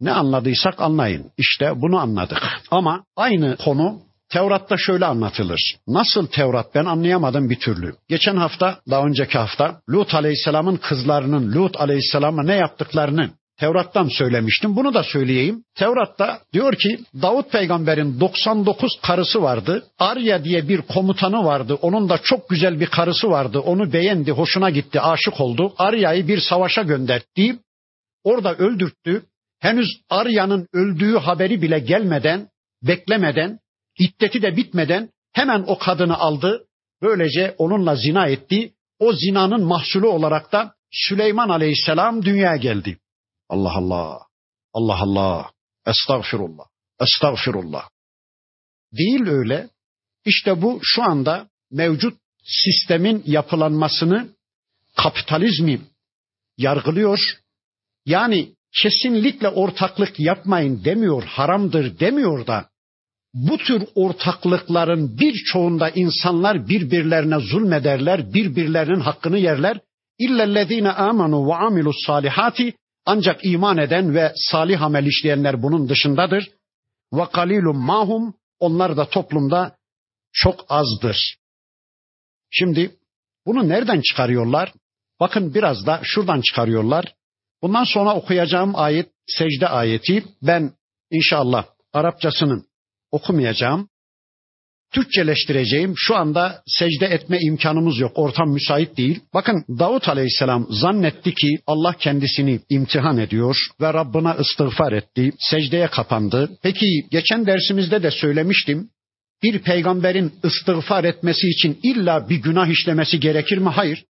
Ne 0.00 0.12
anladıysak 0.12 0.80
anlayın. 0.80 1.30
İşte 1.38 1.72
bunu 1.82 1.98
anladık. 1.98 2.42
Ama 2.70 3.04
aynı 3.16 3.56
konu 3.56 4.00
Tevrat'ta 4.28 4.76
şöyle 4.78 5.06
anlatılır. 5.06 5.76
Nasıl 5.88 6.26
Tevrat 6.26 6.74
ben 6.74 6.84
anlayamadım 6.84 7.50
bir 7.50 7.60
türlü. 7.60 7.94
Geçen 8.08 8.36
hafta, 8.36 8.80
daha 8.90 9.06
önceki 9.06 9.38
hafta 9.38 9.80
Lut 9.90 10.14
Aleyhisselam'ın 10.14 10.76
kızlarının 10.76 11.52
Lut 11.52 11.80
Aleyhisselam'a 11.80 12.42
ne 12.42 12.54
yaptıklarını 12.54 13.30
Tevrat'tan 13.58 14.08
söylemiştim. 14.08 14.76
Bunu 14.76 14.94
da 14.94 15.02
söyleyeyim. 15.02 15.64
Tevrat'ta 15.74 16.40
diyor 16.52 16.74
ki 16.74 16.98
Davut 17.22 17.52
peygamberin 17.52 18.20
99 18.20 18.92
karısı 19.02 19.42
vardı. 19.42 19.84
Arya 19.98 20.44
diye 20.44 20.68
bir 20.68 20.82
komutanı 20.82 21.44
vardı. 21.44 21.78
Onun 21.82 22.08
da 22.08 22.18
çok 22.18 22.48
güzel 22.48 22.80
bir 22.80 22.86
karısı 22.86 23.30
vardı. 23.30 23.58
Onu 23.58 23.92
beğendi, 23.92 24.32
hoşuna 24.32 24.70
gitti, 24.70 25.00
aşık 25.00 25.40
oldu. 25.40 25.74
Arya'yı 25.78 26.28
bir 26.28 26.40
savaşa 26.40 26.82
gönderdi. 26.82 27.58
Orada 28.24 28.54
öldürttü. 28.54 29.22
Henüz 29.60 29.88
Arya'nın 30.10 30.68
öldüğü 30.72 31.16
haberi 31.16 31.62
bile 31.62 31.78
gelmeden, 31.78 32.48
beklemeden 32.82 33.58
İddeti 33.98 34.42
de 34.42 34.56
bitmeden 34.56 35.08
hemen 35.32 35.64
o 35.66 35.78
kadını 35.78 36.18
aldı. 36.18 36.66
Böylece 37.02 37.54
onunla 37.58 37.94
zina 37.94 38.26
etti. 38.26 38.72
O 38.98 39.12
zinanın 39.12 39.64
mahsulü 39.64 40.06
olarak 40.06 40.52
da 40.52 40.74
Süleyman 40.90 41.48
Aleyhisselam 41.48 42.22
dünyaya 42.24 42.56
geldi. 42.56 42.98
Allah 43.48 43.72
Allah. 43.76 44.26
Allah 44.72 45.00
Allah. 45.00 45.50
Estağfirullah. 45.86 46.64
Estağfirullah. 47.00 47.88
Değil 48.92 49.26
öyle. 49.26 49.68
İşte 50.24 50.62
bu 50.62 50.80
şu 50.82 51.02
anda 51.02 51.48
mevcut 51.70 52.18
sistemin 52.44 53.22
yapılanmasını 53.26 54.28
kapitalizmi 54.96 55.80
yargılıyor. 56.58 57.20
Yani 58.06 58.52
kesinlikle 58.82 59.48
ortaklık 59.48 60.20
yapmayın 60.20 60.84
demiyor, 60.84 61.22
haramdır 61.22 61.98
demiyor 61.98 62.46
da 62.46 62.68
bu 63.34 63.58
tür 63.58 63.82
ortaklıkların 63.94 65.18
birçoğunda 65.18 65.90
insanlar 65.90 66.68
birbirlerine 66.68 67.38
zulmederler, 67.40 68.34
birbirlerinin 68.34 69.00
hakkını 69.00 69.38
yerler. 69.38 69.80
İllellezine 70.18 70.90
amenu 70.90 71.48
ve 71.48 71.54
amilus 71.54 71.96
salihati 72.06 72.74
ancak 73.06 73.44
iman 73.44 73.78
eden 73.78 74.14
ve 74.14 74.32
salih 74.36 74.82
amel 74.82 75.06
işleyenler 75.06 75.62
bunun 75.62 75.88
dışındadır. 75.88 76.50
Ve 77.12 77.26
kalilum 77.32 77.78
mahum 77.78 78.34
onlar 78.58 78.96
da 78.96 79.08
toplumda 79.08 79.76
çok 80.32 80.64
azdır. 80.68 81.36
Şimdi 82.50 82.96
bunu 83.46 83.68
nereden 83.68 84.00
çıkarıyorlar? 84.00 84.72
Bakın 85.20 85.54
biraz 85.54 85.86
da 85.86 86.00
şuradan 86.04 86.40
çıkarıyorlar. 86.40 87.14
Bundan 87.62 87.84
sonra 87.84 88.14
okuyacağım 88.14 88.72
ayet 88.76 89.10
secde 89.26 89.68
ayeti. 89.68 90.24
Ben 90.42 90.72
İnşallah 91.10 91.66
Arapçasını 91.92 92.64
okumayacağım. 93.10 93.88
Türkçeleştireceğim. 94.92 95.94
Şu 95.96 96.16
anda 96.16 96.62
secde 96.66 97.06
etme 97.06 97.38
imkanımız 97.40 97.98
yok. 97.98 98.12
Ortam 98.14 98.52
müsait 98.52 98.96
değil. 98.96 99.20
Bakın 99.34 99.64
Davut 99.78 100.08
Aleyhisselam 100.08 100.66
zannetti 100.70 101.34
ki 101.34 101.58
Allah 101.66 101.92
kendisini 101.92 102.60
imtihan 102.70 103.18
ediyor 103.18 103.56
ve 103.80 103.92
Rabbına 103.92 104.34
istiğfar 104.34 104.92
etti. 104.92 105.32
Secdeye 105.38 105.86
kapandı. 105.86 106.50
Peki 106.62 106.86
geçen 107.10 107.46
dersimizde 107.46 108.02
de 108.02 108.10
söylemiştim. 108.10 108.90
Bir 109.42 109.58
peygamberin 109.58 110.32
istiğfar 110.44 111.04
etmesi 111.04 111.48
için 111.48 111.78
illa 111.82 112.28
bir 112.28 112.36
günah 112.36 112.66
işlemesi 112.68 113.20
gerekir 113.20 113.58
mi? 113.58 113.68
Hayır. 113.68 114.04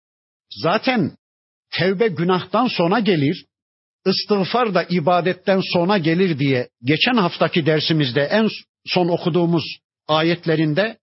Zaten 0.62 1.12
tevbe 1.72 2.08
günahtan 2.08 2.68
sonra 2.68 3.00
gelir. 3.00 3.46
İstiğfar 4.06 4.74
da 4.74 4.84
ibadetten 4.84 5.62
sonra 5.74 5.98
gelir 5.98 6.40
diye 6.40 6.70
geçen 6.84 7.16
haftaki 7.16 7.66
dersimizde 7.66 8.22
en 8.22 8.50
son 8.86 9.08
okuduğumuz 9.08 9.64
ayetlerinde 10.08 10.98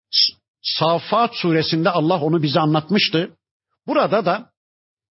Safat 0.63 1.35
suresinde 1.35 1.91
Allah 1.91 2.21
onu 2.21 2.43
bize 2.43 2.61
anlatmıştı. 2.61 3.31
Burada 3.87 4.25
da 4.25 4.51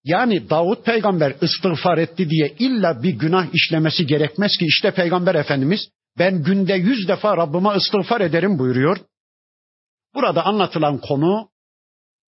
yani 0.04 0.50
Davut 0.50 0.86
peygamber 0.86 1.36
istiğfar 1.42 1.98
etti 1.98 2.30
diye 2.30 2.56
illa 2.60 3.04
bir 3.04 3.14
günah 3.14 3.54
işlemesi 3.54 4.08
gerekmez 4.08 4.58
ki 4.58 4.66
işte 4.66 4.92
peygamber 4.92 5.36
efendimiz 5.36 5.90
ben 6.18 6.44
günde 6.44 6.74
yüz 6.74 7.08
defa 7.08 7.38
Rabbime 7.38 7.78
istiğfar 7.78 8.22
ederim 8.22 8.60
buyuruyor. 8.60 8.98
Burada 10.16 10.46
anlatılan 10.46 10.98
konu 10.98 11.50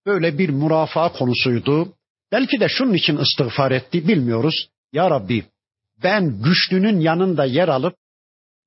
böyle 0.05 0.38
bir 0.38 0.49
murafaa 0.49 1.12
konusuydu. 1.12 1.93
Belki 2.32 2.59
de 2.59 2.70
şunun 2.70 2.93
için 2.93 3.18
istiğfar 3.18 3.72
etti 3.72 4.07
bilmiyoruz. 4.07 4.70
Ya 4.93 5.09
Rabbi 5.09 5.45
ben 6.03 6.41
güçlünün 6.41 6.99
yanında 6.99 7.45
yer 7.45 7.68
alıp 7.68 7.95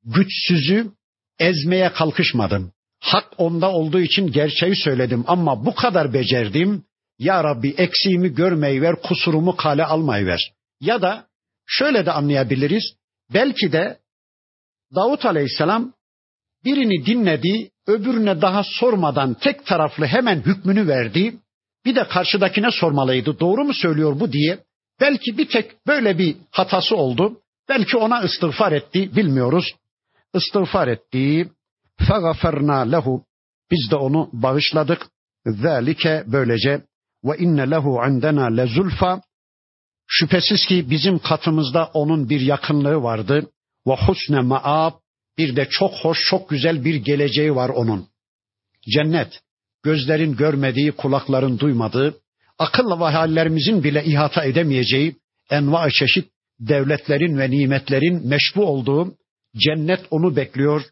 güçsüzü 0.05 0.93
ezmeye 1.39 1.93
kalkışmadım. 1.93 2.74
Hak 3.05 3.25
onda 3.37 3.71
olduğu 3.71 4.01
için 4.01 4.33
gerçeği 4.33 4.77
söyledim 4.77 5.25
ama 5.27 5.67
bu 5.67 5.75
kadar 5.75 6.13
becerdim. 6.13 6.85
Ya 7.19 7.45
Rabbi 7.45 7.75
eksiğimi 7.79 8.35
görmeyi 8.35 8.83
ver, 8.83 9.03
kusurumu 9.03 9.57
kale 9.57 9.85
almayı 9.85 10.27
ver. 10.27 10.53
Ya 10.81 11.03
da 11.03 11.27
şöyle 11.67 12.07
de 12.07 12.13
anlayabiliriz. 12.13 12.85
Belki 13.35 13.73
de 13.73 13.99
Davut 14.95 15.25
Aleyhisselam 15.25 15.93
birini 16.65 17.07
dinledi, 17.07 17.71
öbürüne 17.87 18.41
daha 18.41 18.63
sormadan 18.65 19.35
tek 19.35 19.67
taraflı 19.67 20.07
hemen 20.07 20.41
hükmünü 20.41 20.89
verdi. 20.89 21.37
Bir 21.85 21.95
de 21.95 22.09
karşıdakine 22.09 22.71
sormalıydı. 22.71 23.41
Doğru 23.41 23.65
mu 23.65 23.75
söylüyor 23.75 24.21
bu 24.21 24.33
diye. 24.33 24.59
Belki 25.01 25.39
bir 25.39 25.49
tek 25.49 25.87
böyle 25.87 26.19
bir 26.19 26.37
hatası 26.51 26.97
oldu. 26.97 27.41
Belki 27.69 27.97
ona 27.97 28.23
istiğfar 28.23 28.73
etti, 28.73 29.17
bilmiyoruz. 29.17 29.75
İstiğfar 30.35 30.89
etti. 30.89 31.49
فَغَفَرْنَا 32.00 32.92
lehu. 32.92 33.26
Biz 33.72 33.92
de 33.92 33.96
onu 33.96 34.30
bağışladık. 34.34 35.08
ذَٰلِكَ 35.48 36.32
böylece 36.32 36.82
ve 37.24 37.38
inne 37.38 37.72
lehu 37.72 38.00
indena 38.10 38.46
lezulfa 38.46 39.22
şüphesiz 40.08 40.66
ki 40.66 40.90
bizim 40.90 41.20
katımızda 41.20 41.90
onun 41.94 42.30
bir 42.30 42.42
yakınlığı 42.42 43.04
vardı 43.04 43.50
ve 43.88 43.96
husne 43.96 44.40
maab 44.40 44.94
bir 45.38 45.56
de 45.56 45.68
çok 45.70 45.94
hoş 45.94 46.18
çok 46.30 46.50
güzel 46.50 46.86
bir 46.86 46.96
geleceği 46.96 47.56
var 47.56 47.70
onun. 47.70 48.08
Cennet 48.94 49.40
gözlerin 49.84 50.36
görmediği 50.36 50.92
kulakların 50.92 51.60
duymadığı 51.60 52.16
akıl 52.60 53.00
ve 53.00 53.04
hayallerimizin 53.04 53.84
bile 53.84 54.06
ihata 54.06 54.44
edemeyeceği 54.44 55.16
enva 55.50 55.90
çeşit 55.90 56.30
devletlerin 56.60 57.38
ve 57.38 57.52
nimetlerin 57.52 58.28
meşbu 58.28 58.66
olduğu 58.66 59.16
cennet 59.58 60.06
onu 60.12 60.36
bekliyor. 60.36 60.86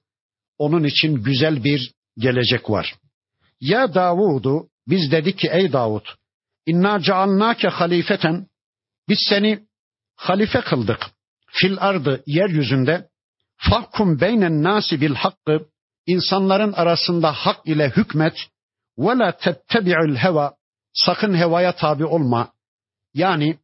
Onun 0.63 0.85
için 0.85 1.15
güzel 1.15 1.65
bir 1.65 1.93
gelecek 2.19 2.71
var. 2.71 2.95
Ya 3.61 3.95
Davudu 3.95 4.69
biz 4.89 5.13
dedik 5.13 5.39
ki 5.39 5.49
ey 5.53 5.73
Davud 5.73 6.07
inna 6.67 7.01
cealnake 7.01 7.69
halifeten 7.69 8.47
biz 9.09 9.19
seni 9.29 9.67
halife 10.17 10.61
kıldık 10.61 11.01
fil 11.47 11.77
ardı 11.81 12.23
yeryüzünde 12.27 13.09
fahkum 13.57 14.21
beynen 14.21 14.63
nasi 14.63 15.01
bil 15.01 15.15
hakkı 15.15 15.67
insanların 16.07 16.73
arasında 16.73 17.33
hak 17.33 17.67
ile 17.67 17.91
hükmet 17.97 18.37
ve 18.99 19.19
la 19.19 19.37
tettebi'ül 19.37 20.17
heva 20.17 20.55
sakın 20.93 21.35
hevaya 21.35 21.77
tabi 21.77 22.05
olma. 22.05 22.53
Yani 23.15 23.59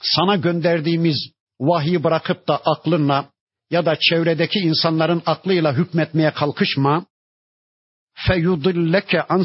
sana 0.00 0.36
gönderdiğimiz 0.36 1.16
vahyi 1.60 2.04
bırakıp 2.04 2.48
da 2.48 2.56
aklınla 2.56 3.30
ya 3.70 3.86
da 3.86 3.96
çevredeki 4.00 4.58
insanların 4.58 5.22
aklıyla 5.26 5.72
hükmetmeye 5.72 6.30
kalkışma. 6.30 7.06
Feyudilleke 8.26 9.22
an 9.22 9.44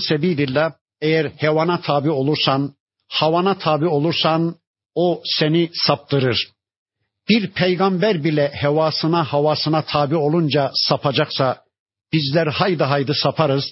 eğer 1.01 1.25
hevana 1.25 1.81
tabi 1.81 2.09
olursan, 2.09 2.75
havana 3.09 3.57
tabi 3.57 3.87
olursan 3.87 4.55
o 4.95 5.21
seni 5.25 5.69
saptırır. 5.73 6.51
Bir 7.29 7.51
peygamber 7.51 8.23
bile 8.23 8.51
hevasına 8.53 9.23
havasına 9.23 9.81
tabi 9.85 10.15
olunca 10.15 10.71
sapacaksa 10.73 11.63
bizler 12.13 12.47
haydi 12.47 12.83
haydi 12.83 13.13
saparız. 13.13 13.65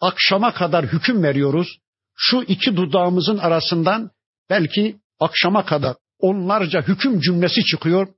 Akşama 0.00 0.54
kadar 0.54 0.86
hüküm 0.86 1.22
veriyoruz. 1.22 1.78
Şu 2.16 2.42
iki 2.42 2.76
dudağımızın 2.76 3.38
arasından 3.38 4.10
belki 4.50 4.96
akşama 5.20 5.64
kadar 5.64 5.96
onlarca 6.18 6.82
hüküm 6.82 7.20
cümlesi 7.20 7.64
çıkıyor. 7.64 8.08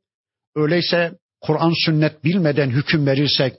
Öyleyse 0.57 1.13
Kur'an 1.41 1.73
sünnet 1.85 2.25
bilmeden 2.25 2.71
hüküm 2.71 3.07
verirsek 3.07 3.55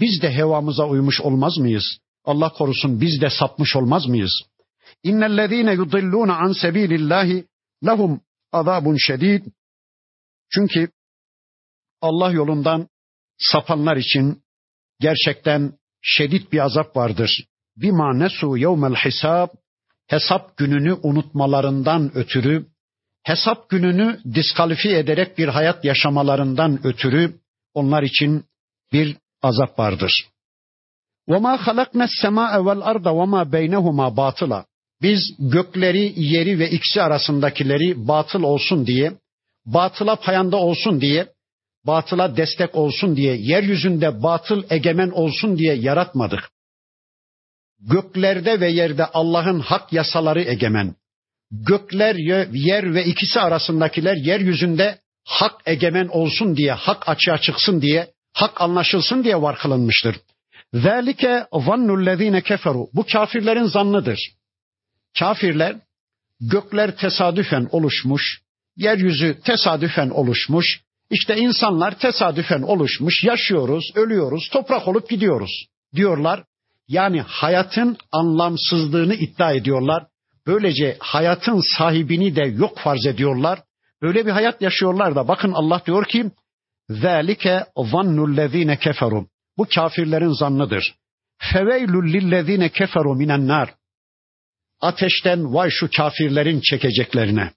biz 0.00 0.22
de 0.22 0.34
hevamıza 0.34 0.88
uymuş 0.88 1.20
olmaz 1.20 1.58
mıyız? 1.58 1.98
Allah 2.24 2.52
korusun 2.52 3.00
biz 3.00 3.20
de 3.20 3.30
sapmış 3.30 3.76
olmaz 3.76 4.06
mıyız? 4.06 4.42
İnnellezîne 5.02 5.72
yudillûne 5.72 6.32
an 6.32 6.52
sebîlillâhi 6.52 7.46
lehum 7.86 8.20
azabun 8.52 8.96
şedîd. 8.96 9.46
Çünkü 10.50 10.88
Allah 12.00 12.32
yolundan 12.32 12.88
sapanlar 13.38 13.96
için 13.96 14.42
gerçekten 15.00 15.72
şedid 16.02 16.52
bir 16.52 16.58
azap 16.58 16.96
vardır. 16.96 17.44
Bima 17.76 18.14
nesu 18.14 18.56
yevmel 18.56 18.94
hisab 18.94 19.48
hesap 20.06 20.56
gününü 20.56 20.92
unutmalarından 21.02 22.16
ötürü 22.16 22.66
hesap 23.25 23.69
gününü 23.69 24.19
diskalifiye 24.33 24.99
ederek 24.99 25.37
bir 25.37 25.47
hayat 25.47 25.85
yaşamalarından 25.85 26.79
ötürü 26.83 27.39
onlar 27.73 28.03
için 28.03 28.45
bir 28.93 29.17
azap 29.41 29.79
vardır. 29.79 30.27
وَمَا 31.29 31.57
خَلَقْنَا 31.57 32.05
السَّمَاءَ 32.11 32.53
وَالْأَرْضَ 32.67 33.07
وَمَا 33.19 33.51
بَيْنَهُمَا 33.51 34.15
باطلا. 34.15 34.65
Biz 35.01 35.19
gökleri, 35.39 36.13
yeri 36.15 36.59
ve 36.59 36.69
ikisi 36.69 37.01
arasındakileri 37.01 38.07
batıl 38.07 38.43
olsun 38.43 38.87
diye, 38.87 39.13
batıla 39.65 40.15
payanda 40.15 40.57
olsun 40.57 41.01
diye, 41.01 41.27
batıla 41.87 42.37
destek 42.37 42.75
olsun 42.75 43.15
diye, 43.15 43.35
yeryüzünde 43.35 44.23
batıl 44.23 44.63
egemen 44.69 45.09
olsun 45.09 45.57
diye 45.57 45.73
yaratmadık. 45.73 46.49
Göklerde 47.79 48.59
ve 48.59 48.69
yerde 48.69 49.05
Allah'ın 49.05 49.59
hak 49.59 49.93
yasaları 49.93 50.41
egemen 50.41 50.95
gökler, 51.50 52.14
yer 52.52 52.94
ve 52.94 53.04
ikisi 53.04 53.40
arasındakiler 53.40 54.16
yeryüzünde 54.16 54.98
hak 55.24 55.54
egemen 55.66 56.06
olsun 56.06 56.56
diye, 56.56 56.72
hak 56.72 57.08
açığa 57.08 57.38
çıksın 57.38 57.82
diye, 57.82 58.10
hak 58.32 58.60
anlaşılsın 58.60 59.24
diye 59.24 59.42
var 59.42 59.58
kılınmıştır. 59.58 60.16
Zalike 60.72 61.46
zannullezine 61.52 62.40
keferu. 62.40 62.86
Bu 62.94 63.06
kafirlerin 63.12 63.64
zannıdır. 63.64 64.18
Kafirler 65.18 65.76
gökler 66.40 66.96
tesadüfen 66.96 67.68
oluşmuş, 67.70 68.40
yeryüzü 68.76 69.40
tesadüfen 69.44 70.10
oluşmuş, 70.10 70.80
işte 71.10 71.36
insanlar 71.36 71.98
tesadüfen 71.98 72.62
oluşmuş, 72.62 73.24
yaşıyoruz, 73.24 73.84
ölüyoruz, 73.94 74.48
toprak 74.52 74.88
olup 74.88 75.10
gidiyoruz 75.10 75.66
diyorlar. 75.94 76.44
Yani 76.88 77.20
hayatın 77.20 77.96
anlamsızlığını 78.12 79.14
iddia 79.14 79.52
ediyorlar. 79.52 80.06
Böylece 80.47 80.97
hayatın 80.99 81.77
sahibini 81.77 82.35
de 82.35 82.43
yok 82.43 82.77
farz 82.77 83.05
ediyorlar. 83.05 83.63
Böyle 84.01 84.25
bir 84.25 84.31
hayat 84.31 84.61
yaşıyorlar 84.61 85.15
da 85.15 85.27
bakın 85.27 85.51
Allah 85.51 85.81
diyor 85.85 86.05
ki 86.05 86.31
ذَٰلِكَ 86.89 87.65
ظَنُّ 87.75 88.17
الَّذ۪ينَ 88.19 88.75
كَفَرُوا 88.75 89.27
Bu 89.57 89.67
kafirlerin 89.75 90.39
zannıdır. 90.39 90.95
فَوَيْلُ 91.39 91.91
لِلَّذ۪ينَ 91.91 92.69
كَفَرُوا 92.69 93.17
مِنَ 93.17 93.31
النَّارِ 93.31 93.69
Ateşten 94.81 95.53
vay 95.53 95.69
şu 95.69 95.89
kafirlerin 95.97 96.61
çekeceklerine. 96.61 97.51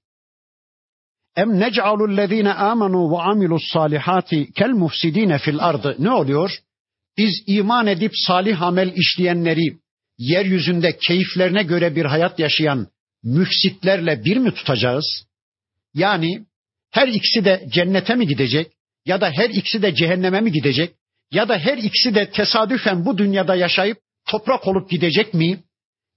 Em 1.36 1.60
nec'alul 1.60 2.16
lezine 2.16 2.52
amenu 2.52 3.12
ve 3.12 3.22
amilus 3.22 3.62
salihati 3.72 4.52
kel 4.52 4.70
mufsidine 4.70 5.38
fil 5.38 5.58
ardı. 5.58 5.96
Ne 5.98 6.10
oluyor? 6.10 6.50
Biz 7.18 7.42
iman 7.46 7.86
edip 7.86 8.12
salih 8.26 8.62
amel 8.62 8.92
işleyenleri 8.96 9.78
yeryüzünde 10.19 10.97
keyiflerine 11.07 11.63
göre 11.63 11.95
bir 11.95 12.05
hayat 12.05 12.39
yaşayan 12.39 12.87
müfsitlerle 13.23 14.25
bir 14.25 14.37
mi 14.37 14.53
tutacağız? 14.53 15.25
Yani 15.93 16.45
her 16.91 17.07
ikisi 17.07 17.45
de 17.45 17.67
cennete 17.73 18.15
mi 18.15 18.27
gidecek? 18.27 18.71
Ya 19.05 19.21
da 19.21 19.31
her 19.31 19.49
ikisi 19.49 19.81
de 19.81 19.95
cehenneme 19.95 20.41
mi 20.41 20.51
gidecek? 20.51 20.95
Ya 21.31 21.49
da 21.49 21.59
her 21.59 21.77
ikisi 21.77 22.15
de 22.15 22.31
tesadüfen 22.31 23.05
bu 23.05 23.17
dünyada 23.17 23.55
yaşayıp 23.55 23.97
toprak 24.27 24.67
olup 24.67 24.89
gidecek 24.89 25.33
mi? 25.33 25.63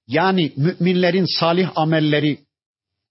Yani 0.09 0.53
müminlerin 0.57 1.27
salih 1.39 1.69
amelleri 1.75 2.39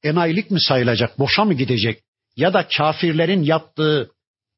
enayilik 0.03 0.51
mi 0.51 0.61
sayılacak, 0.61 1.19
boşa 1.19 1.45
mı 1.45 1.53
gidecek? 1.53 2.03
Ya 2.35 2.53
da 2.53 2.67
kafirlerin 2.77 3.43
yaptığı 3.43 4.11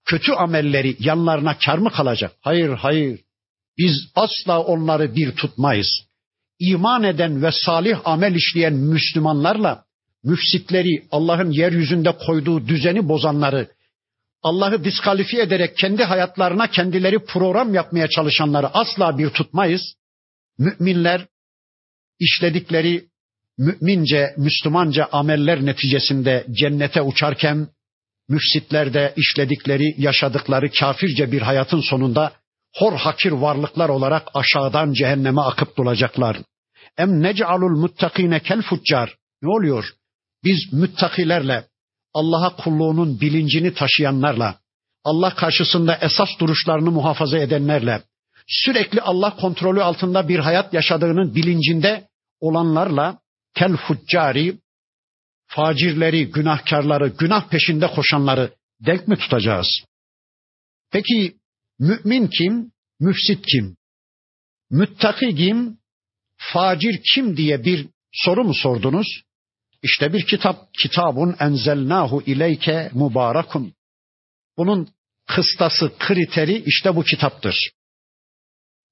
kötü 0.06 0.32
amelleri 0.32 0.96
yanlarına 1.00 1.58
kar 1.66 1.78
mı 1.78 1.92
kalacak? 1.92 2.32
Hayır, 2.42 2.70
hayır. 2.70 3.20
Biz 3.78 3.94
asla 4.16 4.64
onları 4.64 5.16
bir 5.16 5.36
tutmayız. 5.36 6.06
İman 6.64 7.04
eden 7.04 7.44
ve 7.44 7.52
salih 7.52 7.98
amel 8.06 8.36
işleyen 8.36 8.74
Müslümanlarla 8.74 9.84
müfsitleri, 10.24 11.04
Allah'ın 11.12 11.52
yeryüzünde 11.52 12.12
koyduğu 12.12 12.68
düzeni 12.68 13.08
bozanları, 13.10 13.68
Allah'ı 14.44 14.84
diskalifiye 14.84 15.44
ederek 15.44 15.78
kendi 15.78 16.04
hayatlarına 16.04 16.68
kendileri 16.68 17.20
program 17.26 17.74
yapmaya 17.74 18.08
çalışanları 18.08 18.68
asla 18.68 19.18
bir 19.18 19.30
tutmayız. 19.30 19.96
Müminler 20.58 21.26
işledikleri 22.20 23.06
mümince, 23.58 24.34
Müslümanca 24.38 25.08
ameller 25.12 25.66
neticesinde 25.66 26.46
cennete 26.52 27.02
uçarken 27.02 27.68
müfsitler 28.30 28.94
de 28.94 29.14
işledikleri, 29.18 29.96
yaşadıkları 29.98 30.72
kafirce 30.72 31.32
bir 31.32 31.42
hayatın 31.42 31.82
sonunda 31.82 32.32
hor 32.76 32.94
hakir 32.94 33.32
varlıklar 33.32 33.90
olarak 33.90 34.28
aşağıdan 34.34 34.94
cehenneme 34.94 35.42
akıp 35.42 35.78
dolacaklar. 35.78 36.38
Em 36.98 37.24
nec'alul 37.24 37.80
muttakine 37.80 38.40
kel 38.40 38.62
fuccar. 38.62 39.16
Ne 39.42 39.50
oluyor? 39.50 39.94
Biz 40.44 40.74
müttakilerle, 40.74 41.68
Allah'a 42.14 42.56
kulluğunun 42.56 43.22
bilincini 43.22 43.74
taşıyanlarla, 43.74 44.60
Allah 45.04 45.36
karşısında 45.36 45.98
esas 46.02 46.30
duruşlarını 46.40 46.92
muhafaza 46.92 47.38
edenlerle, 47.38 48.04
sürekli 48.48 49.02
Allah 49.02 49.36
kontrolü 49.36 49.84
altında 49.84 50.28
bir 50.28 50.40
hayat 50.40 50.74
yaşadığının 50.74 51.36
bilincinde 51.36 52.08
olanlarla 52.40 53.20
kel 53.54 53.78
fuccari 53.78 54.60
facirleri, 55.48 56.32
günahkarları, 56.32 57.08
günah 57.08 57.50
peşinde 57.50 57.88
koşanları 57.88 58.54
denk 58.80 59.08
mi 59.08 59.18
tutacağız? 59.18 59.68
Peki 60.92 61.36
mümin 61.80 62.28
kim? 62.28 62.72
Müfsit 63.00 63.46
kim? 63.46 63.78
Müttaki 64.70 65.36
kim? 65.36 65.78
Facir 66.52 67.02
kim 67.14 67.38
diye 67.38 67.66
bir 67.66 67.88
soru 68.12 68.44
mu 68.44 68.54
sordunuz? 68.54 69.08
İşte 69.84 70.14
bir 70.14 70.26
kitap, 70.26 70.74
kitabun 70.74 71.36
enzelnahu 71.40 72.24
ileyke 72.26 72.92
mübarekun. 72.94 73.74
Bunun 74.58 74.88
kıstası, 75.28 75.92
kriteri 76.00 76.64
işte 76.66 76.96
bu 76.96 77.04
kitaptır. 77.04 77.72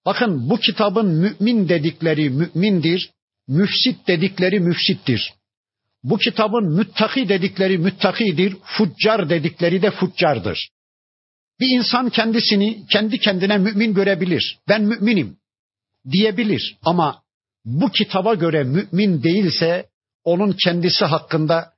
Bakın 0.06 0.49
bu 0.49 0.58
kitabın 0.58 1.08
mümin 1.08 1.70
dedikleri 1.70 2.30
mümindir, 2.30 3.12
müfsit 3.47 4.08
dedikleri 4.08 4.60
müfsittir. 4.60 5.34
Bu 6.04 6.18
kitabın 6.18 6.76
müttaki 6.78 7.30
dedikleri 7.30 7.78
müttakidir, 7.78 8.56
fuccar 8.64 9.30
dedikleri 9.30 9.82
de 9.82 9.91
fuccardır. 9.91 10.70
Bir 11.60 11.78
insan 11.78 12.10
kendisini 12.10 12.88
kendi 12.88 13.20
kendine 13.20 13.58
mümin 13.58 13.93
görebilir. 13.93 14.60
Ben 14.68 14.82
müminim 14.82 15.38
diyebilir 16.12 16.78
ama 16.82 17.20
bu 17.66 17.91
kitaba 17.91 18.34
göre 18.34 18.64
mümin 18.64 19.24
değilse 19.24 19.86
onun 20.24 20.51
kendisi 20.64 21.05
hakkında 21.05 21.74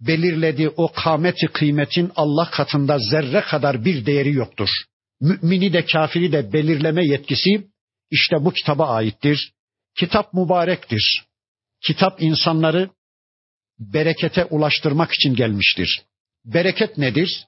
belirlediği 0.00 0.68
o 0.68 0.92
kâmeti 0.92 1.46
kıymetin 1.46 2.12
Allah 2.16 2.50
katında 2.50 2.98
zerre 2.98 3.40
kadar 3.40 3.84
bir 3.84 4.06
değeri 4.06 4.32
yoktur. 4.32 4.68
Mümini 5.20 5.72
de 5.72 5.84
kafiri 5.84 6.32
de 6.32 6.52
belirleme 6.52 7.06
yetkisi 7.06 7.68
işte 8.10 8.36
bu 8.40 8.52
kitaba 8.52 8.88
aittir. 8.88 9.52
Kitap 9.98 10.34
mübarektir. 10.34 11.24
Kitap 11.86 12.22
insanları 12.22 12.90
berekete 13.78 14.44
ulaştırmak 14.44 15.12
için 15.12 15.34
gelmiştir. 15.34 16.02
Bereket 16.44 16.98
nedir? 16.98 17.46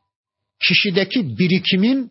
Kişideki 0.63 1.39
birikimin 1.39 2.11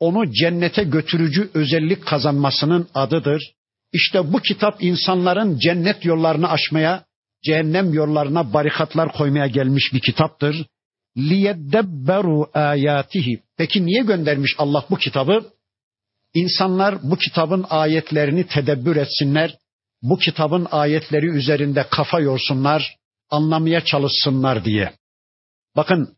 onu 0.00 0.32
cennete 0.32 0.84
götürücü 0.84 1.50
özellik 1.54 2.06
kazanmasının 2.06 2.88
adıdır. 2.94 3.55
İşte 3.96 4.32
bu 4.32 4.40
kitap 4.40 4.82
insanların 4.82 5.58
cennet 5.58 6.04
yollarını 6.04 6.50
aşmaya, 6.50 7.04
cehennem 7.44 7.94
yollarına 7.94 8.52
barikatlar 8.52 9.12
koymaya 9.12 9.46
gelmiş 9.46 9.92
bir 9.92 10.00
kitaptır. 10.00 10.66
Liyedebberu 11.16 12.50
ayatihi. 12.54 13.42
Peki 13.56 13.86
niye 13.86 14.02
göndermiş 14.02 14.54
Allah 14.58 14.84
bu 14.90 14.96
kitabı? 14.96 15.44
İnsanlar 16.34 16.98
bu 17.02 17.16
kitabın 17.16 17.66
ayetlerini 17.70 18.46
tedebbür 18.46 18.96
etsinler, 18.96 19.58
bu 20.02 20.18
kitabın 20.18 20.66
ayetleri 20.70 21.26
üzerinde 21.26 21.86
kafa 21.90 22.20
yorsunlar, 22.20 22.96
anlamaya 23.30 23.84
çalışsınlar 23.84 24.64
diye. 24.64 24.92
Bakın 25.76 26.16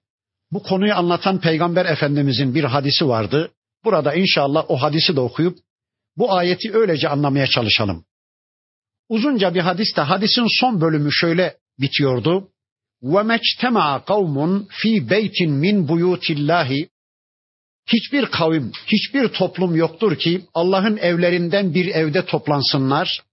bu 0.50 0.62
konuyu 0.62 0.94
anlatan 0.94 1.40
Peygamber 1.40 1.86
Efendimizin 1.86 2.54
bir 2.54 2.64
hadisi 2.64 3.08
vardı. 3.08 3.50
Burada 3.84 4.14
inşallah 4.14 4.64
o 4.68 4.76
hadisi 4.76 5.16
de 5.16 5.20
okuyup 5.20 5.58
bu 6.17 6.33
ayeti 6.33 6.73
öylece 6.73 7.09
anlamaya 7.09 7.47
çalışalım. 7.47 8.05
Uzunca 9.09 9.53
bir 9.53 9.59
hadiste 9.59 10.01
hadisin 10.01 10.47
son 10.59 10.81
bölümü 10.81 11.11
şöyle 11.11 11.57
bitiyordu. 11.79 12.49
وَمَجْتَمَعَ 13.03 14.03
قَوْمٌ 14.03 14.67
fi 14.69 15.09
beytin 15.09 15.51
min 15.51 15.87
buyutillahi 15.87 16.89
Hiçbir 17.87 18.25
kavim, 18.25 18.71
hiçbir 18.87 19.27
toplum 19.27 19.75
yoktur 19.75 20.15
ki 20.15 20.45
Allah'ın 20.53 20.97
evlerinden 20.97 21.73
bir 21.73 21.85
evde 21.85 22.25
toplansınlar. 22.25 23.23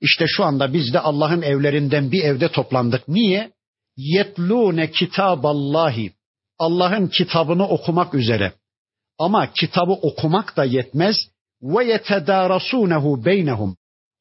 İşte 0.00 0.24
şu 0.28 0.44
anda 0.44 0.72
biz 0.72 0.92
de 0.92 1.00
Allah'ın 1.00 1.42
evlerinden 1.42 2.12
bir 2.12 2.24
evde 2.24 2.48
toplandık. 2.48 3.08
Niye? 3.08 3.52
Yetlune 3.96 4.90
kitaballahi. 4.90 6.12
Allah'ın 6.58 7.08
kitabını 7.08 7.68
okumak 7.68 8.14
üzere. 8.14 8.52
Ama 9.18 9.52
kitabı 9.52 9.92
okumak 9.92 10.56
da 10.56 10.64
yetmez. 10.64 11.16
ve 11.61 11.85
yetedarasunehu 11.85 13.25
beynehum. 13.25 13.77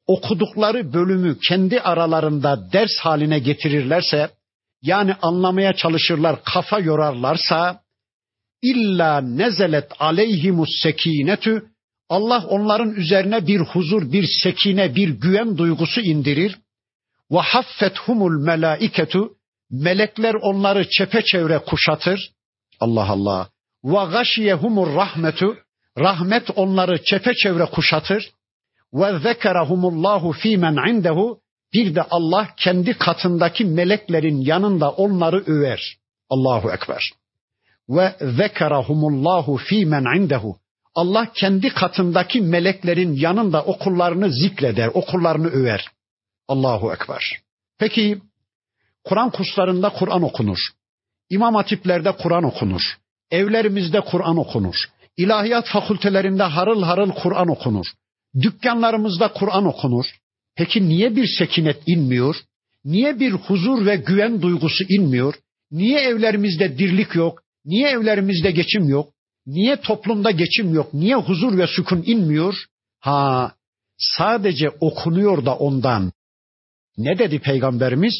Okudukları 0.06 0.92
bölümü 0.92 1.38
kendi 1.48 1.80
aralarında 1.80 2.72
ders 2.72 2.98
haline 3.00 3.38
getirirlerse, 3.38 4.30
yani 4.82 5.14
anlamaya 5.22 5.72
çalışırlar, 5.72 6.44
kafa 6.44 6.78
yorarlarsa, 6.78 7.80
illa 8.62 9.20
nezelet 9.20 9.92
aleyhimus 9.98 10.68
sekinetü 10.82 11.62
Allah 12.08 12.46
onların 12.46 12.94
üzerine 12.94 13.46
bir 13.46 13.60
huzur, 13.60 14.12
bir 14.12 14.26
sekine, 14.42 14.94
bir 14.94 15.08
güven 15.08 15.58
duygusu 15.58 16.00
indirir. 16.00 16.58
Ve 17.30 17.38
haffethumul 17.38 18.40
melaiketu 18.44 19.30
melekler 19.70 20.34
onları 20.34 20.88
çepeçevre 20.90 21.58
kuşatır. 21.58 22.32
Allah 22.80 23.08
Allah. 23.08 23.48
Ve 23.84 24.10
gashiyehumur 24.12 24.94
rahmetu 24.94 25.56
rahmet 25.98 26.50
onları 26.56 27.04
çepeçevre 27.04 27.64
kuşatır. 27.64 28.30
Ve 28.94 29.18
zekerahumullahu 29.18 30.32
fimen 30.32 30.88
indehu 30.90 31.38
bir 31.74 31.94
de 31.94 32.02
Allah 32.02 32.48
kendi 32.56 32.98
katındaki 32.98 33.64
meleklerin 33.64 34.40
yanında 34.40 34.90
onları 34.90 35.44
över. 35.46 35.96
Allahu 36.30 36.70
ekber. 36.72 37.10
Ve 37.88 38.16
zekerahumullahu 38.20 39.56
fimen 39.56 40.04
indehu 40.16 40.56
Allah 40.98 41.32
kendi 41.34 41.68
katındaki 41.68 42.40
meleklerin 42.40 43.12
yanında 43.12 43.64
okullarını 43.64 44.32
zikreder, 44.32 44.90
okullarını 44.94 45.48
över. 45.48 45.84
Allahu 46.48 46.92
Ekber. 46.92 47.38
Peki 47.78 48.18
Kur'an 49.04 49.30
kurslarında 49.30 49.88
Kur'an 49.88 50.22
okunur. 50.22 50.58
İmam 51.30 51.54
hatiplerde 51.54 52.12
Kur'an 52.12 52.44
okunur. 52.44 52.80
Evlerimizde 53.30 54.00
Kur'an 54.00 54.36
okunur. 54.36 54.74
İlahiyat 55.18 55.68
fakültelerinde 55.68 56.42
harıl 56.42 56.82
harıl 56.82 57.10
Kur'an 57.10 57.48
okunur. 57.48 57.86
Dükkanlarımızda 58.42 59.32
Kur'an 59.32 59.66
okunur. 59.66 60.04
Peki 60.56 60.88
niye 60.88 61.16
bir 61.16 61.26
sekinet 61.38 61.82
inmiyor? 61.86 62.36
Niye 62.84 63.20
bir 63.20 63.32
huzur 63.32 63.86
ve 63.86 63.96
güven 63.96 64.42
duygusu 64.42 64.84
inmiyor? 64.88 65.34
Niye 65.70 66.00
evlerimizde 66.00 66.78
dirlik 66.78 67.14
yok? 67.14 67.42
Niye 67.64 67.88
evlerimizde 67.88 68.50
geçim 68.50 68.88
yok? 68.88 69.12
Niye 69.46 69.76
toplumda 69.76 70.30
geçim 70.30 70.74
yok? 70.74 70.94
Niye 70.94 71.16
huzur 71.16 71.58
ve 71.58 71.66
sükun 71.66 72.02
inmiyor? 72.06 72.54
Ha, 73.00 73.52
sadece 73.98 74.70
okunuyor 74.80 75.44
da 75.44 75.56
ondan. 75.56 76.12
Ne 76.96 77.18
dedi 77.18 77.38
peygamberimiz? 77.38 78.14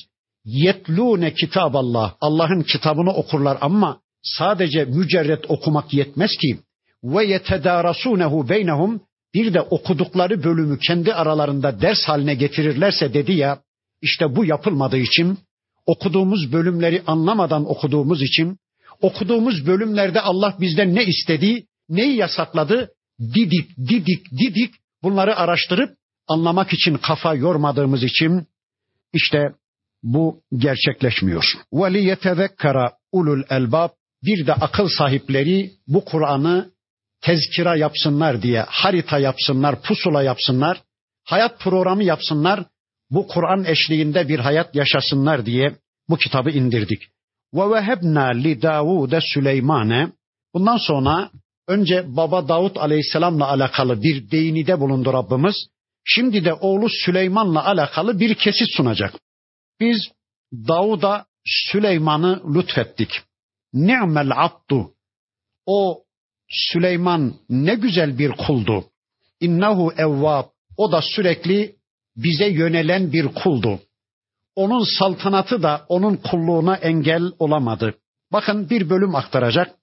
Yetlune 0.45 1.35
kitab 1.35 1.75
Allah. 1.75 2.17
Allah'ın 2.21 2.63
kitabını 2.63 3.15
okurlar 3.15 3.59
ama 3.61 4.01
sadece 4.23 4.85
mücerret 4.85 5.51
okumak 5.51 5.95
yetmez 5.95 6.31
ki 6.41 6.59
ve 7.05 7.25
yetedarasunehu 7.25 8.49
beynehum 8.49 9.01
bir 9.35 9.55
de 9.55 9.61
okudukları 9.61 10.45
bölümü 10.45 10.79
kendi 10.79 11.15
aralarında 11.15 11.81
ders 11.81 12.05
haline 12.05 12.35
getirirlerse 12.35 13.15
dedi 13.15 13.33
ya 13.33 13.59
işte 14.03 14.37
bu 14.37 14.45
yapılmadığı 14.45 14.99
için 14.99 15.39
okuduğumuz 15.87 16.53
bölümleri 16.53 17.03
anlamadan 17.07 17.71
okuduğumuz 17.71 18.23
için 18.23 18.59
okuduğumuz 19.03 19.67
bölümlerde 19.67 20.21
Allah 20.21 20.57
bizden 20.61 20.95
ne 20.95 21.05
istedi, 21.05 21.67
neyi 21.89 22.17
yasakladı 22.17 22.91
didik 23.21 23.77
didik 23.77 24.31
didik 24.31 24.75
bunları 25.03 25.37
araştırıp 25.37 25.91
anlamak 26.29 26.73
için 26.73 26.97
kafa 26.97 27.35
yormadığımız 27.35 28.03
için 28.03 28.47
işte 29.13 29.39
bu 30.03 30.43
gerçekleşmiyor. 30.57 31.45
Ve 31.73 31.93
liyetezekkara 31.93 32.93
ulul 33.13 33.43
elbab 33.51 33.89
bir 34.23 34.47
de 34.47 34.55
akıl 34.55 34.89
sahipleri 34.89 35.71
bu 35.87 36.05
Kur'an'ı 36.05 36.71
tezkira 37.21 37.77
yapsınlar 37.77 38.43
diye 38.43 38.61
harita 38.61 39.19
yapsınlar, 39.19 39.83
pusula 39.83 40.23
yapsınlar, 40.23 40.83
hayat 41.25 41.61
programı 41.61 42.05
yapsınlar, 42.05 42.65
bu 43.11 43.27
Kur'an 43.27 43.65
eşliğinde 43.65 44.29
bir 44.29 44.39
hayat 44.39 44.75
yaşasınlar 44.75 45.47
diye 45.47 45.77
bu 46.09 46.17
kitabı 46.17 46.51
indirdik. 46.51 47.03
Ve 47.55 47.71
vehebna 47.71 48.27
li 48.27 48.63
Davud 48.63 49.21
Süleymane 49.21 50.13
bundan 50.55 50.77
sonra 50.77 51.31
önce 51.69 52.17
baba 52.17 52.49
Davud 52.49 52.77
Aleyhisselam'la 52.77 53.49
alakalı 53.49 54.03
bir 54.03 54.31
değinide 54.31 54.81
bulundu 54.81 55.13
Rabbimiz. 55.13 55.55
Şimdi 56.05 56.45
de 56.45 56.55
oğlu 56.55 56.89
Süleyman'la 56.89 57.67
alakalı 57.67 58.21
bir 58.21 58.35
kesit 58.35 58.69
sunacak. 58.77 59.15
Biz 59.81 59.99
Davud'a 60.53 61.27
Süleyman'ı 61.47 62.55
lütfettik. 62.55 63.11
Ni'mel 63.73 64.31
abdu. 64.37 64.95
O 65.67 66.05
Süleyman 66.49 67.35
ne 67.49 67.75
güzel 67.75 68.19
bir 68.19 68.31
kuldu. 68.31 68.85
İnnehu 69.41 69.93
evvab. 69.97 70.45
O 70.77 70.93
da 70.93 71.03
sürekli 71.03 71.77
bize 72.17 72.47
yönelen 72.49 73.13
bir 73.13 73.27
kuldu. 73.27 73.81
Onun 74.57 74.99
saltanatı 74.99 75.63
da 75.63 75.87
onun 75.89 76.17
kulluğuna 76.17 76.77
engel 76.77 77.23
olamadı. 77.39 77.95
Bakın 78.33 78.71
bir 78.71 78.91
bölüm 78.91 79.15
aktaracak. 79.15 79.78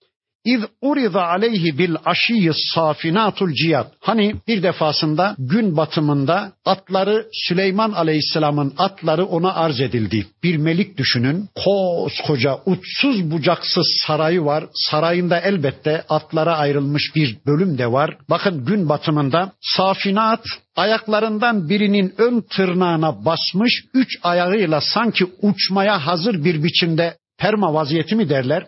İz 0.46 0.62
urida 0.82 1.28
aleyhi 1.28 1.78
bil 1.78 1.96
aşiyyi 2.06 2.52
safinatul 2.74 3.54
ciyad. 3.54 3.92
Hani 4.00 4.36
bir 4.48 4.64
defasında 4.64 5.36
gün 5.40 5.78
batımında 5.78 6.52
atları 6.66 7.28
Süleyman 7.34 7.92
Aleyhisselam'ın 7.92 8.74
atları 8.78 9.26
ona 9.26 9.54
arz 9.54 9.82
edildi. 9.82 10.28
Bir 10.44 10.58
melik 10.58 10.98
düşünün. 10.98 11.50
Koskoca 11.56 12.60
uçsuz 12.66 13.32
bucaksız 13.32 14.04
sarayı 14.08 14.46
var. 14.46 14.64
Sarayında 14.74 15.40
elbette 15.40 16.04
atlara 16.10 16.58
ayrılmış 16.58 17.16
bir 17.16 17.38
bölüm 17.46 17.78
de 17.78 17.92
var. 17.92 18.18
Bakın 18.30 18.66
gün 18.66 18.90
batımında 18.90 19.52
safinat 19.62 20.44
ayaklarından 20.76 21.70
birinin 21.70 22.14
ön 22.18 22.42
tırnağına 22.42 23.26
basmış 23.26 23.84
üç 23.94 24.20
ayağıyla 24.24 24.82
sanki 24.82 25.26
uçmaya 25.42 26.06
hazır 26.06 26.44
bir 26.44 26.64
biçimde 26.64 27.18
perma 27.38 27.74
vaziyeti 27.74 28.16
mi 28.16 28.30
derler? 28.30 28.68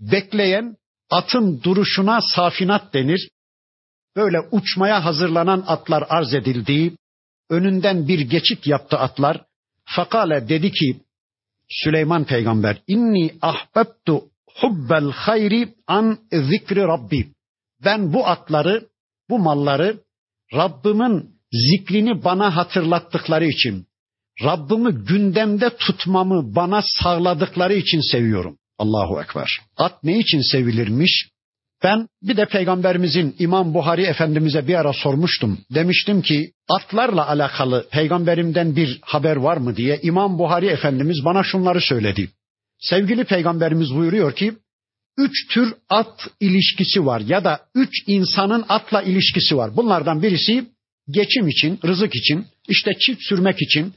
Bekleyen 0.00 0.77
Atın 1.10 1.62
duruşuna 1.62 2.20
safinat 2.20 2.94
denir. 2.94 3.30
Böyle 4.16 4.38
uçmaya 4.50 5.04
hazırlanan 5.04 5.64
atlar 5.66 6.04
arz 6.08 6.34
edildiği, 6.34 6.96
önünden 7.50 8.08
bir 8.08 8.20
geçit 8.20 8.66
yaptı 8.66 8.98
atlar. 8.98 9.44
Fakale 9.84 10.48
dedi 10.48 10.72
ki 10.72 11.00
Süleyman 11.68 12.24
peygamber 12.24 12.82
inni 12.86 13.34
ahbebtu 13.42 14.24
hubbel 14.60 15.10
hayri 15.10 15.74
an 15.86 16.18
zikri 16.32 16.82
rabbi. 16.82 17.32
Ben 17.84 18.12
bu 18.12 18.26
atları, 18.26 18.88
bu 19.30 19.38
malları 19.38 20.00
Rabbimin 20.54 21.30
zikrini 21.52 22.24
bana 22.24 22.56
hatırlattıkları 22.56 23.46
için, 23.46 23.86
Rabbimi 24.44 25.04
gündemde 25.04 25.76
tutmamı 25.76 26.54
bana 26.54 26.82
sağladıkları 26.82 27.74
için 27.74 28.00
seviyorum. 28.12 28.58
Allahu 28.78 29.22
Ekber. 29.22 29.60
At 29.76 30.04
ne 30.04 30.18
için 30.18 30.40
sevilirmiş? 30.40 31.28
Ben 31.82 32.08
bir 32.22 32.36
de 32.36 32.46
peygamberimizin 32.46 33.36
İmam 33.38 33.74
Buhari 33.74 34.02
Efendimiz'e 34.02 34.68
bir 34.68 34.74
ara 34.74 34.92
sormuştum. 34.92 35.58
Demiştim 35.74 36.22
ki 36.22 36.52
atlarla 36.68 37.28
alakalı 37.28 37.88
peygamberimden 37.90 38.76
bir 38.76 38.98
haber 39.02 39.36
var 39.36 39.56
mı 39.56 39.76
diye 39.76 40.00
İmam 40.02 40.38
Buhari 40.38 40.66
Efendimiz 40.66 41.24
bana 41.24 41.42
şunları 41.42 41.80
söyledi. 41.80 42.30
Sevgili 42.78 43.24
peygamberimiz 43.24 43.94
buyuruyor 43.94 44.36
ki 44.36 44.54
üç 45.16 45.48
tür 45.50 45.74
at 45.88 46.28
ilişkisi 46.40 47.06
var 47.06 47.20
ya 47.20 47.44
da 47.44 47.60
üç 47.74 47.92
insanın 48.06 48.64
atla 48.68 49.02
ilişkisi 49.02 49.56
var. 49.56 49.76
Bunlardan 49.76 50.22
birisi 50.22 50.66
geçim 51.10 51.48
için, 51.48 51.80
rızık 51.84 52.16
için, 52.16 52.46
işte 52.68 52.90
çift 53.00 53.22
sürmek 53.22 53.62
için, 53.62 53.94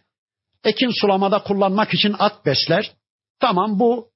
ekin 0.63 1.01
sulamada 1.01 1.43
kullanmak 1.43 1.93
için 1.93 2.15
at 2.19 2.45
besler. 2.45 2.91
Tamam 3.39 3.79
bu 3.79 4.10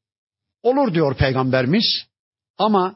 Olur 0.66 0.94
diyor 0.94 1.18
peygamberimiz 1.18 2.06
ama 2.58 2.96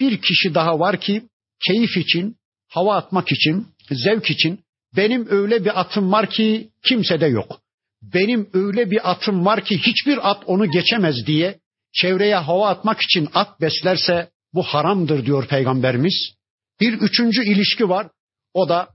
bir 0.00 0.22
kişi 0.22 0.54
daha 0.54 0.78
var 0.78 1.00
ki 1.00 1.22
keyif 1.66 1.96
için, 1.96 2.36
hava 2.68 2.96
atmak 2.96 3.32
için, 3.32 3.66
zevk 3.90 4.30
için 4.30 4.60
benim 4.96 5.26
öyle 5.30 5.64
bir 5.64 5.80
atım 5.80 6.12
var 6.12 6.30
ki 6.30 6.68
kimsede 6.84 7.26
yok. 7.26 7.60
Benim 8.02 8.50
öyle 8.52 8.90
bir 8.90 9.10
atım 9.10 9.46
var 9.46 9.64
ki 9.64 9.78
hiçbir 9.78 10.30
at 10.30 10.42
onu 10.46 10.70
geçemez 10.70 11.26
diye 11.26 11.58
çevreye 11.92 12.36
hava 12.36 12.68
atmak 12.68 13.00
için 13.00 13.28
at 13.34 13.60
beslerse 13.60 14.30
bu 14.54 14.62
haramdır 14.62 15.26
diyor 15.26 15.46
peygamberimiz. 15.46 16.32
Bir 16.80 16.92
üçüncü 16.92 17.44
ilişki 17.44 17.88
var. 17.88 18.08
O 18.54 18.68
da 18.68 18.88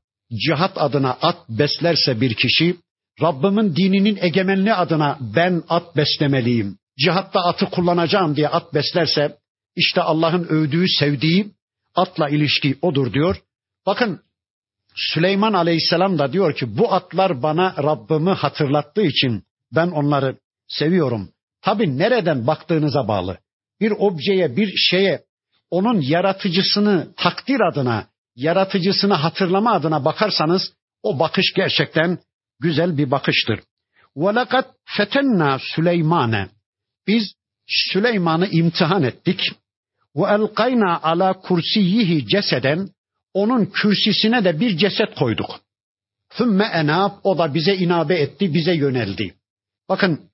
cihat 0.46 0.78
adına 0.78 1.18
at 1.22 1.50
beslerse 1.50 2.22
bir 2.22 2.34
kişi 2.34 2.76
Rabbimin 3.22 3.76
dininin 3.76 4.18
egemenliği 4.22 4.74
adına 4.74 5.18
ben 5.36 5.64
at 5.70 5.98
beslemeliyim 5.98 6.78
cihatta 6.99 7.41
atı 7.41 7.66
kullanacağım 7.66 8.36
diye 8.36 8.49
at 8.49 8.74
beslerse 8.74 9.38
işte 9.76 10.03
Allah'ın 10.03 10.45
övdüğü, 10.45 10.88
sevdiği 10.99 11.51
atla 11.95 12.28
ilişki 12.28 12.78
odur 12.82 13.12
diyor. 13.12 13.43
Bakın 13.86 14.20
Süleyman 14.95 15.53
Aleyhisselam 15.53 16.18
da 16.18 16.32
diyor 16.32 16.55
ki 16.55 16.78
bu 16.78 16.93
atlar 16.95 17.43
bana 17.43 17.74
Rabbimi 17.82 18.30
hatırlattığı 18.30 19.03
için 19.03 19.45
ben 19.74 19.88
onları 19.88 20.36
seviyorum. 20.68 21.28
Tabi 21.62 21.99
nereden 21.99 22.47
baktığınıza 22.47 23.09
bağlı. 23.09 23.38
Bir 23.80 23.91
objeye, 23.91 24.57
bir 24.57 24.76
şeye 24.76 25.24
onun 25.70 26.01
yaratıcısını 26.01 27.14
takdir 27.16 27.61
adına, 27.61 28.07
yaratıcısını 28.36 29.14
hatırlama 29.14 29.72
adına 29.72 30.05
bakarsanız 30.05 30.72
o 31.03 31.18
bakış 31.18 31.53
gerçekten 31.57 32.18
güzel 32.61 32.99
bir 32.99 33.11
bakıştır. 33.11 33.61
وَلَقَدْ 34.16 34.64
فَتَنَّا 34.97 35.59
Süleymane 35.74 36.49
biz 37.08 37.34
Süleyman'ı 37.68 38.47
imtihan 38.47 39.03
ettik. 39.03 39.41
Ve 40.16 40.22
elkayna 40.22 40.99
ala 41.03 41.34
kursiyihi 41.34 42.28
ceseden 42.28 42.89
onun 43.34 43.66
kürsisine 43.66 44.43
de 44.43 44.60
bir 44.60 44.78
ceset 44.78 45.16
koyduk. 45.16 45.60
Thümme 46.30 46.66
enab 46.66 47.12
o 47.24 47.38
da 47.38 47.53
bize 47.53 47.76
inabe 47.76 48.16
etti, 48.16 48.53
bize 48.53 48.74
yöneldi. 48.74 49.36
Bakın 49.89 50.30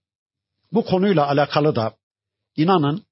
bu 0.72 0.86
konuyla 0.86 1.28
alakalı 1.28 1.76
da 1.76 1.94
inanın 2.58 3.04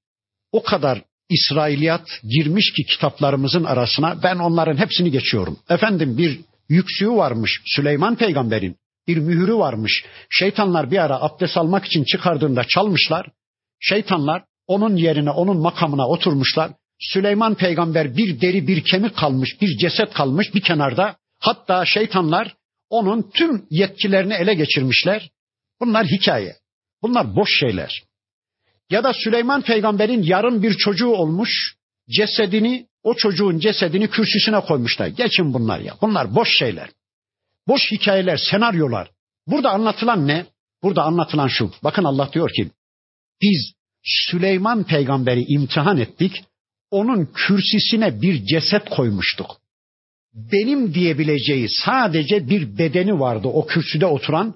o 0.52 0.64
kadar 0.64 1.02
İsrailiyat 1.30 2.08
girmiş 2.24 2.74
ki 2.74 2.84
kitaplarımızın 2.84 3.64
arasına 3.64 4.24
ben 4.24 4.36
onların 4.36 4.78
hepsini 4.78 5.12
geçiyorum. 5.12 5.60
Efendim 5.70 6.18
bir 6.18 6.40
yüksüğü 6.70 7.12
varmış 7.12 7.62
Süleyman 7.66 8.16
peygamberin 8.16 8.78
bir 9.08 9.18
mühürü 9.18 9.56
varmış. 9.56 10.06
Şeytanlar 10.30 10.92
bir 10.92 10.98
ara 10.98 11.22
abdest 11.22 11.58
almak 11.58 11.86
için 11.86 12.04
çıkardığında 12.04 12.64
çalmışlar. 12.64 13.28
Şeytanlar 13.80 14.44
onun 14.68 14.96
yerine, 14.96 15.32
onun 15.32 15.58
makamına 15.62 16.08
oturmuşlar. 16.08 16.72
Süleyman 17.00 17.56
peygamber 17.56 18.18
bir 18.18 18.42
deri 18.42 18.68
bir 18.68 18.84
kemik 18.84 19.18
kalmış, 19.18 19.62
bir 19.62 19.78
ceset 19.78 20.14
kalmış 20.14 20.56
bir 20.56 20.62
kenarda. 20.62 21.16
Hatta 21.40 21.86
şeytanlar 21.86 22.56
onun 22.90 23.32
tüm 23.36 23.66
yetkilerini 23.70 24.34
ele 24.34 24.54
geçirmişler. 24.54 25.30
Bunlar 25.82 26.06
hikaye. 26.06 26.56
Bunlar 27.02 27.36
boş 27.36 27.60
şeyler. 27.60 28.04
Ya 28.90 29.04
da 29.04 29.14
Süleyman 29.14 29.62
peygamberin 29.62 30.24
yarın 30.24 30.64
bir 30.64 30.74
çocuğu 30.74 31.10
olmuş, 31.10 31.76
cesedini, 32.10 32.88
o 33.04 33.14
çocuğun 33.14 33.60
cesedini 33.60 34.10
kürsüsüne 34.10 34.60
koymuşlar. 34.60 35.08
Geçin 35.08 35.54
bunlar 35.54 35.80
ya. 35.80 35.96
Bunlar 36.02 36.36
boş 36.36 36.58
şeyler. 36.58 36.90
Boş 37.68 37.92
hikayeler, 37.92 38.38
senaryolar. 38.52 39.12
Burada 39.48 39.70
anlatılan 39.70 40.28
ne? 40.28 40.46
Burada 40.84 41.04
anlatılan 41.04 41.48
şu. 41.48 41.72
Bakın 41.84 42.04
Allah 42.04 42.30
diyor 42.34 42.50
ki 42.50 42.72
biz 43.42 43.74
Süleyman 44.04 44.84
peygamberi 44.84 45.46
imtihan 45.48 45.98
ettik. 45.98 46.44
Onun 46.92 47.30
kürsüsüne 47.34 48.22
bir 48.22 48.46
ceset 48.46 48.90
koymuştuk. 48.90 49.58
Benim 50.34 50.94
diyebileceği 50.94 51.68
sadece 51.70 52.50
bir 52.50 52.78
bedeni 52.78 53.20
vardı 53.20 53.48
o 53.48 53.68
kürsüde 53.68 54.06
oturan. 54.06 54.56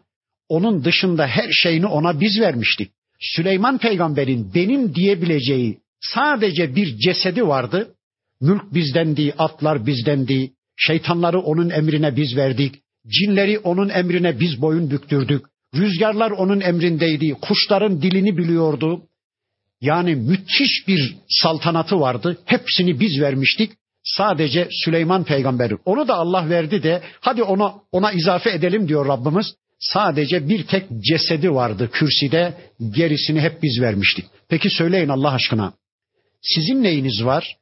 Onun 0.49 0.84
dışında 0.84 1.27
her 1.27 1.49
şeyini 1.51 1.86
ona 1.86 2.19
biz 2.19 2.39
vermiştik. 2.41 2.91
Süleyman 3.19 3.77
peygamberin 3.77 4.53
benim 4.53 4.95
diyebileceği 4.95 5.79
sadece 6.01 6.75
bir 6.75 6.97
cesedi 6.97 7.47
vardı. 7.47 7.95
Mülk 8.41 8.73
bizdendi, 8.73 9.34
atlar 9.38 9.86
bizdendi, 9.86 10.51
şeytanları 10.77 11.39
onun 11.39 11.69
emrine 11.69 12.15
biz 12.15 12.36
verdik, 12.36 12.75
cinleri 13.07 13.59
onun 13.59 13.89
emrine 13.89 14.39
biz 14.39 14.61
boyun 14.61 14.91
büktürdük. 14.91 15.45
Rüzgarlar 15.76 16.32
onun 16.32 16.61
emrindeydi. 16.61 17.34
Kuşların 17.34 18.01
dilini 18.01 18.38
biliyordu. 18.38 19.01
Yani 19.82 20.15
müthiş 20.15 20.88
bir 20.88 21.15
saltanatı 21.30 21.99
vardı. 21.99 22.38
Hepsini 22.45 22.99
biz 22.99 23.21
vermiştik. 23.21 23.71
Sadece 24.03 24.67
Süleyman 24.71 25.24
peygamberin. 25.24 25.80
Onu 25.86 26.07
da 26.07 26.13
Allah 26.15 26.49
verdi 26.49 26.84
de 26.84 27.01
hadi 27.19 27.43
ona 27.43 27.76
ona 27.91 28.11
izafe 28.11 28.49
edelim 28.49 28.88
diyor 28.88 29.07
Rabbimiz. 29.07 29.55
Sadece 29.80 30.49
bir 30.49 30.67
tek 30.67 30.84
cesedi 31.09 31.51
vardı 31.51 31.89
kürsüde. 31.91 32.53
Gerisini 32.95 33.41
hep 33.41 33.63
biz 33.63 33.82
vermiştik. 33.82 34.26
Peki 34.49 34.69
söyleyin 34.69 35.09
Allah 35.09 35.32
aşkına. 35.32 35.74
Sizin 36.41 36.84
neyiniz 36.84 37.26
var? 37.26 37.57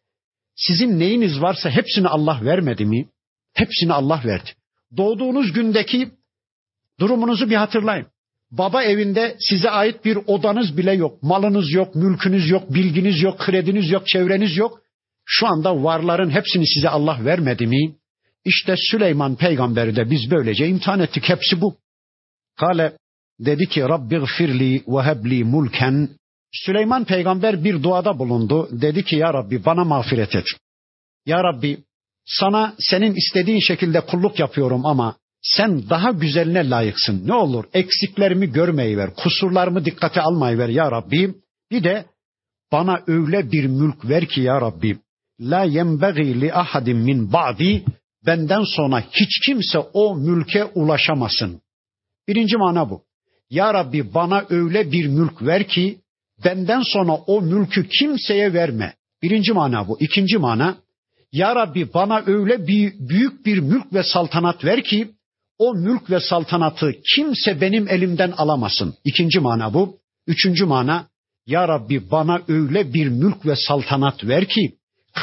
Sizin 0.56 1.00
neyiniz 1.00 1.42
varsa 1.42 1.70
hepsini 1.70 2.08
Allah 2.08 2.40
vermedi 2.44 2.86
mi? 2.86 3.10
Hepsini 3.54 3.94
Allah 3.94 4.22
verdi. 4.26 4.50
Doğduğunuz 4.98 5.54
gündeki 5.54 6.12
durumunuzu 7.02 7.50
bir 7.50 7.56
hatırlayın. 7.56 8.08
Baba 8.52 8.84
evinde 8.84 9.36
size 9.40 9.70
ait 9.70 10.06
bir 10.06 10.18
odanız 10.28 10.78
bile 10.78 10.94
yok. 10.94 11.24
Malınız 11.24 11.72
yok, 11.74 11.96
mülkünüz 11.96 12.50
yok, 12.50 12.74
bilginiz 12.74 13.22
yok, 13.22 13.40
krediniz 13.40 13.90
yok, 13.90 14.08
çevreniz 14.08 14.58
yok. 14.58 14.82
Şu 15.26 15.48
anda 15.48 15.84
varların 15.84 16.30
hepsini 16.30 16.68
size 16.68 16.90
Allah 16.90 17.26
vermedi 17.26 17.68
mi? 17.68 17.96
İşte 18.46 18.76
Süleyman 18.78 19.36
peygamberi 19.36 19.96
de 19.96 20.10
biz 20.12 20.32
böylece 20.32 20.68
imtihan 20.68 21.00
ettik. 21.00 21.30
Hepsi 21.30 21.62
bu. 21.62 21.76
Kale 22.60 22.94
dedi 23.40 23.68
ki 23.70 23.82
Rabbi 23.82 24.18
gfirli 24.18 24.84
ve 24.88 25.04
hebli 25.04 25.44
mulken. 25.44 26.10
Süleyman 26.54 27.06
peygamber 27.06 27.64
bir 27.64 27.84
duada 27.84 28.20
bulundu. 28.20 28.70
Dedi 28.72 29.06
ki 29.06 29.16
ya 29.16 29.34
Rabbi 29.34 29.66
bana 29.66 29.84
mağfiret 29.84 30.36
et. 30.36 30.46
Ya 31.26 31.44
Rabbi 31.44 31.78
sana 32.26 32.74
senin 32.80 33.16
istediğin 33.16 33.60
şekilde 33.60 34.02
kulluk 34.02 34.40
yapıyorum 34.40 34.86
ama 34.86 35.16
sen 35.42 35.90
daha 35.90 36.12
güzeline 36.12 36.70
layıksın. 36.70 37.28
Ne 37.28 37.34
olur 37.34 37.66
eksiklerimi 37.74 38.52
görmeyi 38.52 38.98
ver, 38.98 39.16
kusurlarımı 39.16 39.86
dikkate 39.86 40.22
almayı 40.22 40.58
ver 40.58 40.70
ya 40.70 40.92
Rabbi. 40.92 41.36
Bir 41.72 41.84
de 41.84 42.06
bana 42.72 43.02
öyle 43.08 43.52
bir 43.52 43.66
mülk 43.66 44.10
ver 44.10 44.26
ki 44.26 44.42
ya 44.42 44.62
Rabbi. 44.62 45.00
La 45.40 45.64
yenbeği 45.64 46.42
li 46.42 46.54
ahadim 46.54 46.98
min 46.98 47.34
ba'di. 47.34 47.84
Benden 48.26 48.64
sonra 48.64 49.04
hiç 49.12 49.40
kimse 49.46 49.80
o 49.80 50.16
mülke 50.16 50.66
ulaşamasın. 50.66 51.62
Birinci 52.28 52.58
mana 52.58 52.90
bu. 52.90 53.04
Ya 53.50 53.74
Rabbi 53.74 54.14
bana 54.14 54.46
öyle 54.50 54.92
bir 54.92 55.08
mülk 55.08 55.42
ver 55.42 55.68
ki 55.68 56.00
benden 56.46 56.82
sonra 56.82 57.12
o 57.14 57.42
mülkü 57.42 57.90
kimseye 57.90 58.54
verme. 58.54 58.94
Birinci 59.24 59.54
mana 59.54 59.88
bu. 59.88 59.98
İkinci 60.00 60.38
mana 60.38 60.78
Ya 61.32 61.56
Rabbi 61.56 61.94
bana 61.94 62.24
öyle 62.26 62.68
bir 62.68 62.94
büyük 63.00 63.46
bir 63.46 63.60
mülk 63.60 63.94
ve 63.94 64.04
saltanat 64.04 64.66
ver 64.66 64.84
ki 64.84 65.12
o 65.62 65.74
mülk 65.74 66.10
ve 66.10 66.20
saltanatı 66.20 66.92
kimse 67.16 67.62
benim 67.62 67.88
elimden 67.88 68.32
alamasın. 68.32 68.96
İkinci 69.06 69.40
mana 69.40 69.74
bu. 69.74 69.98
Üçüncü 70.28 70.66
mana, 70.66 71.08
Ya 71.48 71.68
Rabbi 71.68 72.12
bana 72.12 72.42
öyle 72.48 72.94
bir 72.94 73.08
mülk 73.08 73.46
ve 73.46 73.56
saltanat 73.56 74.24
ver 74.24 74.46
ki, 74.46 74.76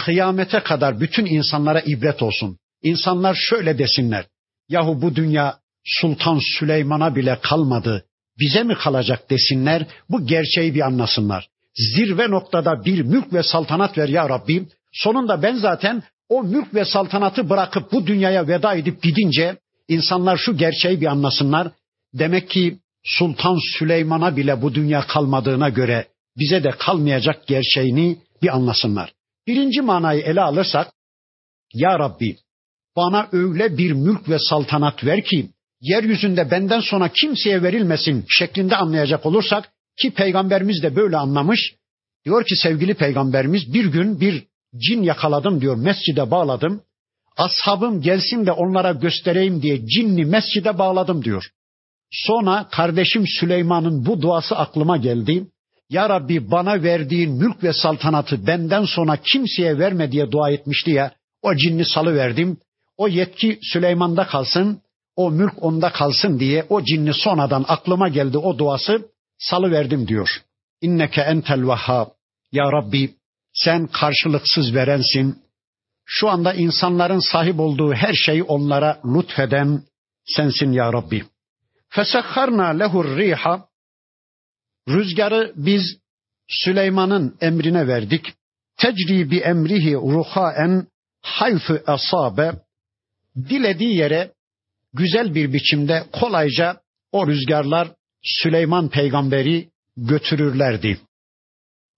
kıyamete 0.05 0.61
kadar 0.61 1.01
bütün 1.01 1.27
insanlara 1.27 1.81
ibret 1.81 2.23
olsun. 2.23 2.59
İnsanlar 2.83 3.35
şöyle 3.51 3.79
desinler, 3.79 4.25
yahu 4.69 5.03
bu 5.03 5.17
dünya 5.17 5.59
Sultan 5.85 6.41
Süleyman'a 6.59 7.17
bile 7.17 7.39
kalmadı, 7.43 8.05
bize 8.39 8.63
mi 8.63 8.75
kalacak 8.75 9.31
desinler, 9.31 9.87
bu 10.09 10.27
gerçeği 10.27 10.75
bir 10.75 10.87
anlasınlar. 10.87 11.49
Zirve 11.97 12.31
noktada 12.31 12.85
bir 12.85 13.03
mülk 13.03 13.33
ve 13.33 13.43
saltanat 13.43 13.99
ver 13.99 14.09
ya 14.09 14.29
Rabbim. 14.29 14.69
Sonunda 14.93 15.43
ben 15.43 15.57
zaten 15.57 16.03
o 16.29 16.43
mülk 16.43 16.75
ve 16.75 16.85
saltanatı 16.85 17.51
bırakıp 17.51 17.93
bu 17.93 18.07
dünyaya 18.07 18.49
veda 18.49 18.75
edip 18.75 19.03
gidince 19.03 19.57
İnsanlar 19.89 20.37
şu 20.37 20.57
gerçeği 20.57 21.01
bir 21.01 21.07
anlasınlar. 21.07 21.73
Demek 22.15 22.51
ki 22.51 22.79
Sultan 23.05 23.59
Süleyman'a 23.79 24.37
bile 24.37 24.63
bu 24.63 24.75
dünya 24.75 25.01
kalmadığına 25.01 25.69
göre 25.69 26.09
bize 26.39 26.65
de 26.65 26.71
kalmayacak 26.71 27.47
gerçeğini 27.47 28.19
bir 28.43 28.57
anlasınlar. 28.57 29.13
Birinci 29.47 29.81
manayı 29.81 30.23
ele 30.23 30.41
alırsak, 30.41 30.93
Ya 31.75 31.99
Rabbi 31.99 32.37
bana 32.97 33.29
öyle 33.33 33.79
bir 33.79 33.93
mülk 33.93 34.29
ve 34.29 34.39
saltanat 34.39 35.05
ver 35.05 35.25
ki 35.25 35.51
yeryüzünde 35.81 36.51
benden 36.51 36.81
sonra 36.81 37.09
kimseye 37.09 37.63
verilmesin 37.63 38.25
şeklinde 38.29 38.77
anlayacak 38.77 39.27
olursak 39.27 39.73
ki 40.01 40.11
peygamberimiz 40.11 40.83
de 40.83 40.97
böyle 40.97 41.17
anlamış. 41.17 41.75
Diyor 42.25 42.45
ki 42.45 42.57
sevgili 42.57 42.95
peygamberimiz 42.95 43.75
bir 43.75 43.85
gün 43.85 44.21
bir 44.21 44.45
cin 44.89 45.03
yakaladım 45.03 45.61
diyor 45.61 45.77
mescide 45.77 46.31
bağladım 46.31 46.83
ashabım 47.39 48.01
gelsin 48.01 48.47
de 48.47 48.53
onlara 48.53 48.93
göstereyim 48.93 49.63
diye 49.63 49.87
cinni 49.87 50.25
mescide 50.25 50.79
bağladım 50.79 51.25
diyor. 51.25 51.45
Sonra 52.11 52.69
kardeşim 52.71 53.25
Süleyman'ın 53.27 54.07
bu 54.07 54.23
duası 54.23 54.57
aklıma 54.57 54.97
geldi. 54.97 55.47
Ya 55.91 56.09
Rabbi 56.09 56.51
bana 56.51 56.83
verdiğin 56.83 57.31
mülk 57.31 57.65
ve 57.65 57.73
saltanatı 57.73 58.47
benden 58.47 58.85
sonra 58.85 59.17
kimseye 59.17 59.79
verme 59.79 60.13
diye 60.13 60.31
dua 60.31 60.51
etmişti 60.51 60.91
ya. 60.91 61.13
O 61.43 61.55
cinni 61.55 61.85
salı 61.85 62.15
verdim. 62.15 62.59
O 62.97 63.09
yetki 63.09 63.59
Süleyman'da 63.63 64.27
kalsın, 64.27 64.83
o 65.17 65.31
mülk 65.31 65.63
onda 65.63 65.93
kalsın 65.93 66.41
diye 66.41 66.67
o 66.69 66.85
cinni 66.85 67.15
sonradan 67.15 67.65
aklıma 67.69 68.09
geldi 68.09 68.39
o 68.39 68.59
duası 68.59 69.09
salı 69.39 69.71
verdim 69.71 70.09
diyor. 70.09 70.29
İnneke 70.81 71.21
entel 71.21 71.67
vahhab. 71.67 72.07
Ya 72.53 72.73
Rabbi 72.73 73.15
sen 73.53 73.87
karşılıksız 73.87 74.75
verensin, 74.75 75.39
şu 76.11 76.29
anda 76.29 76.55
insanların 76.55 77.19
sahip 77.19 77.61
olduğu 77.61 77.95
her 77.95 78.13
şeyi 78.13 78.43
onlara 78.43 79.01
lütfeden 79.05 79.83
sensin 80.25 80.73
ya 80.73 80.93
Rabbi. 80.93 81.25
Fesakharna 81.89 82.69
lehur 82.69 83.17
riha 83.17 83.69
Rüzgarı 84.89 85.53
biz 85.57 85.99
Süleyman'ın 86.49 87.37
emrine 87.41 87.87
verdik. 87.87 88.35
Tecri 88.77 89.31
bi 89.31 89.39
emrihi 89.39 89.95
ruhaen 89.95 90.87
hayfu 91.23 91.81
asabe 91.87 92.53
dilediği 93.37 93.97
yere 93.97 94.33
güzel 94.93 95.35
bir 95.35 95.53
biçimde 95.53 96.05
kolayca 96.13 96.81
o 97.13 97.27
rüzgarlar 97.27 97.89
Süleyman 98.23 98.89
peygamberi 98.89 99.69
götürürlerdi. 99.97 101.01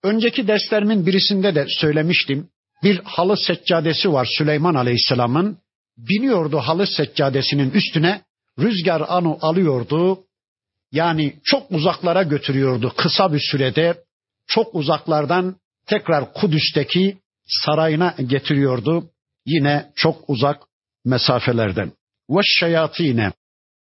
Önceki 0.03 0.49
derslerimin 0.49 1.07
birisinde 1.07 1.55
de 1.55 1.67
söylemiştim 1.69 2.49
bir 2.83 3.01
halı 3.05 3.37
seccadesi 3.37 4.13
var 4.13 4.29
Süleyman 4.39 4.75
Aleyhisselam'ın. 4.75 5.59
Biniyordu 5.99 6.59
halı 6.59 6.87
seccadesinin 6.87 7.71
üstüne 7.71 8.23
rüzgar 8.59 9.03
anu 9.09 9.39
alıyordu. 9.41 10.19
Yani 10.93 11.35
çok 11.45 11.71
uzaklara 11.71 12.23
götürüyordu 12.23 12.93
kısa 12.97 13.33
bir 13.33 13.41
sürede. 13.51 14.05
Çok 14.47 14.75
uzaklardan 14.75 15.57
tekrar 15.87 16.33
Kudüs'teki 16.33 17.19
sarayına 17.47 18.15
getiriyordu. 18.27 19.11
Yine 19.47 19.93
çok 19.97 20.31
uzak 20.31 20.63
mesafelerden. 21.05 21.93
Ve 22.31 22.41
şeyatine. 22.45 23.33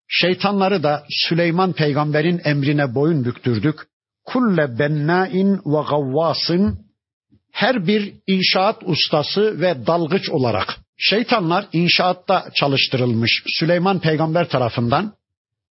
Şeytanları 0.08 0.84
da 0.84 1.06
Süleyman 1.10 1.74
peygamberin 1.74 2.42
emrine 2.44 2.96
boyun 2.96 3.26
büktürdük. 3.26 3.80
Kulle 4.26 4.80
bennain 4.80 5.54
ve 5.56 5.82
gavvasın 5.90 6.85
her 7.56 7.88
bir 7.88 8.14
inşaat 8.28 8.84
ustası 8.86 9.62
ve 9.62 9.88
dalgıç 9.88 10.30
olarak. 10.30 10.78
Şeytanlar 10.98 11.68
inşaatta 11.74 12.50
çalıştırılmış 12.56 13.44
Süleyman 13.48 14.00
peygamber 14.00 14.50
tarafından 14.50 15.14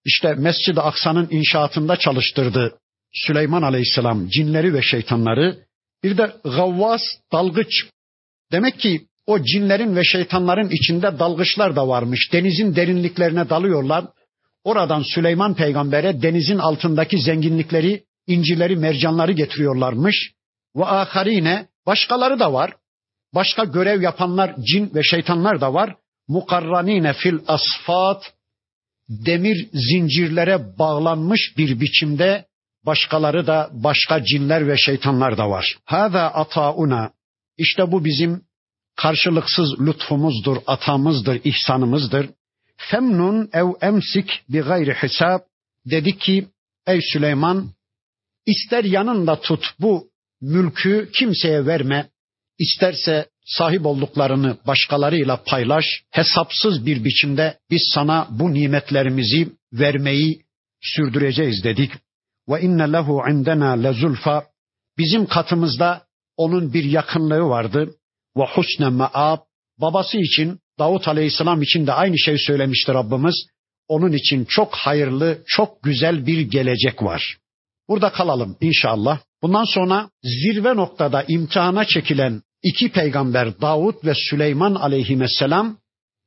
işte 0.05 0.35
Mescid-i 0.35 0.81
Aksa'nın 0.81 1.29
inşaatında 1.31 1.97
çalıştırdı 1.97 2.79
Süleyman 3.13 3.63
aleyhisselam 3.63 4.29
cinleri 4.29 4.75
ve 4.75 4.83
şeytanları 4.83 5.59
bir 6.05 6.19
de 6.19 6.33
gavvas 6.45 7.03
dalgıç. 7.33 7.85
Demek 8.53 8.79
ki 8.79 9.07
o 9.27 9.43
cinlerin 9.43 9.97
ve 9.97 10.05
şeytanların 10.05 10.71
içinde 10.71 11.19
dalgıçlar 11.19 11.77
da 11.77 11.89
varmış. 11.89 12.33
Denizin 12.33 12.77
derinliklerine 12.77 13.49
dalıyorlar. 13.49 14.05
Oradan 14.65 15.03
Süleyman 15.03 15.55
peygambere 15.55 16.23
denizin 16.23 16.59
altındaki 16.59 17.19
zenginlikleri 17.19 18.05
incileri 18.27 18.77
mercanları 18.77 19.33
getiriyorlarmış. 19.33 20.33
Ve 20.77 20.85
aharine 20.85 21.67
Başkaları 21.87 22.39
da 22.39 22.53
var. 22.53 22.77
Başka 23.35 23.65
görev 23.65 24.03
yapanlar 24.03 24.55
cin 24.57 24.95
ve 24.95 25.03
şeytanlar 25.03 25.61
da 25.61 25.75
var. 25.75 25.97
Mukarranine 26.29 27.13
fil 27.13 27.39
asfat 27.47 28.35
demir 29.09 29.69
zincirlere 29.73 30.79
bağlanmış 30.79 31.59
bir 31.59 31.81
biçimde 31.81 32.47
başkaları 32.87 33.47
da 33.47 33.71
başka 33.73 34.25
cinler 34.25 34.69
ve 34.69 34.79
şeytanlar 34.79 35.39
da 35.39 35.51
var. 35.51 35.79
Hâzâ 35.85 36.27
atauna 36.27 37.11
işte 37.59 37.93
bu 37.93 38.05
bizim 38.05 38.43
karşılıksız 38.97 39.81
lütfumuzdur, 39.81 40.57
atamızdır, 40.67 41.41
ihsanımızdır. 41.45 42.31
Femnun 42.77 43.51
ev 43.53 43.67
emsik 43.81 44.43
bi 44.49 44.61
gayri 44.61 44.93
hesap 44.93 45.45
dedi 45.87 46.19
ki 46.19 46.49
ey 46.87 47.01
Süleyman 47.13 47.71
ister 48.47 48.85
yanında 48.85 49.41
tut 49.41 49.75
bu 49.81 50.09
mülkü 50.45 51.11
kimseye 51.15 51.67
verme. 51.67 52.09
İsterse 52.59 53.27
sahip 53.45 53.87
olduklarını 53.87 54.57
başkalarıyla 54.67 55.43
paylaş. 55.47 55.85
Hesapsız 56.11 56.87
bir 56.87 57.05
biçimde 57.05 57.59
biz 57.71 57.83
sana 57.95 58.29
bu 58.31 58.55
nimetlerimizi 58.55 59.49
vermeyi 59.73 60.43
sürdüreceğiz 60.81 61.65
dedik. 61.65 61.93
Ve 62.49 62.61
inne 62.61 62.93
lehu 62.93 63.23
indena 63.31 63.71
lezulfa 63.71 64.45
Bizim 64.99 65.27
katımızda 65.27 66.07
onun 66.37 66.73
bir 66.73 66.85
yakınlığı 66.85 67.49
vardı. 67.49 67.95
Ve 68.37 68.45
husne 68.55 68.89
maab. 68.89 69.39
Babası 69.79 70.19
için 70.19 70.61
Davut 70.79 71.09
Aleyhisselam 71.09 71.63
için 71.63 71.87
de 71.87 71.93
aynı 71.93 72.19
şey 72.19 72.39
söylemişti 72.39 72.95
Rabbimiz. 72.95 73.47
Onun 73.89 74.13
için 74.13 74.45
çok 74.45 74.75
hayırlı, 74.75 75.39
çok 75.47 75.83
güzel 75.83 76.27
bir 76.27 76.41
gelecek 76.41 77.03
var. 77.03 77.37
Burada 77.89 78.13
kalalım 78.13 78.57
inşallah. 78.61 79.21
Bundan 79.45 79.65
sonra 79.65 80.11
zirve 80.23 80.77
noktada 80.77 81.25
imtihana 81.29 81.85
çekilen 81.85 82.43
iki 82.63 82.93
peygamber 82.93 83.61
Davut 83.61 84.05
ve 84.05 84.13
Süleyman 84.31 84.75
aleyhisselam 84.75 85.77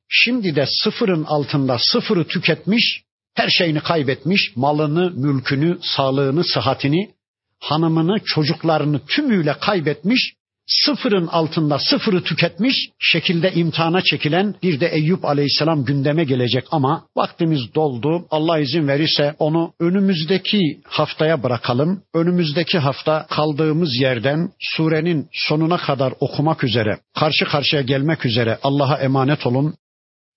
şimdi 0.10 0.56
de 0.56 0.66
sıfırın 0.84 1.24
altında 1.24 1.78
sıfırı 1.80 2.28
tüketmiş, 2.28 3.04
her 3.36 3.50
şeyini 3.50 3.80
kaybetmiş, 3.80 4.52
malını, 4.56 5.12
mülkünü, 5.12 5.78
sağlığını, 5.82 6.44
sıhhatini, 6.44 7.12
hanımını, 7.60 8.20
çocuklarını 8.26 9.06
tümüyle 9.06 9.54
kaybetmiş, 9.54 10.34
sıfırın 10.68 11.28
altında 11.28 11.80
sıfırı 11.80 12.24
tüketmiş 12.24 12.90
şekilde 13.00 13.54
imtihana 13.54 14.02
çekilen 14.02 14.56
bir 14.64 14.80
de 14.80 14.88
Eyüp 14.88 15.26
Aleyhisselam 15.26 15.86
gündeme 15.86 16.24
gelecek 16.24 16.66
ama 16.72 17.06
vaktimiz 17.16 17.76
doldu. 17.76 18.28
Allah 18.30 18.60
izin 18.60 18.88
verirse 18.88 19.36
onu 19.40 19.74
önümüzdeki 19.80 20.82
haftaya 20.84 21.44
bırakalım. 21.44 22.02
Önümüzdeki 22.14 22.80
hafta 22.80 23.26
kaldığımız 23.30 23.96
yerden 24.00 24.50
surenin 24.60 25.28
sonuna 25.32 25.78
kadar 25.78 26.14
okumak 26.20 26.64
üzere, 26.64 27.00
karşı 27.20 27.46
karşıya 27.46 27.82
gelmek 27.82 28.26
üzere 28.26 28.60
Allah'a 28.64 28.98
emanet 28.98 29.48
olun. 29.48 29.76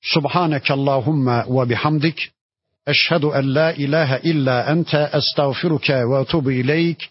Subhaneke 0.03 0.73
Allahumma 0.73 1.45
ve 1.49 1.71
bihamdik. 1.71 2.31
Eşhedü 2.87 3.27
en 3.35 3.55
la 3.55 3.73
ilahe 3.73 4.21
illa 4.23 4.63
ente 4.63 5.11
estağfiruke 5.13 5.95
ve 5.95 6.21
etubu 6.21 6.53
ileyk. 6.53 7.11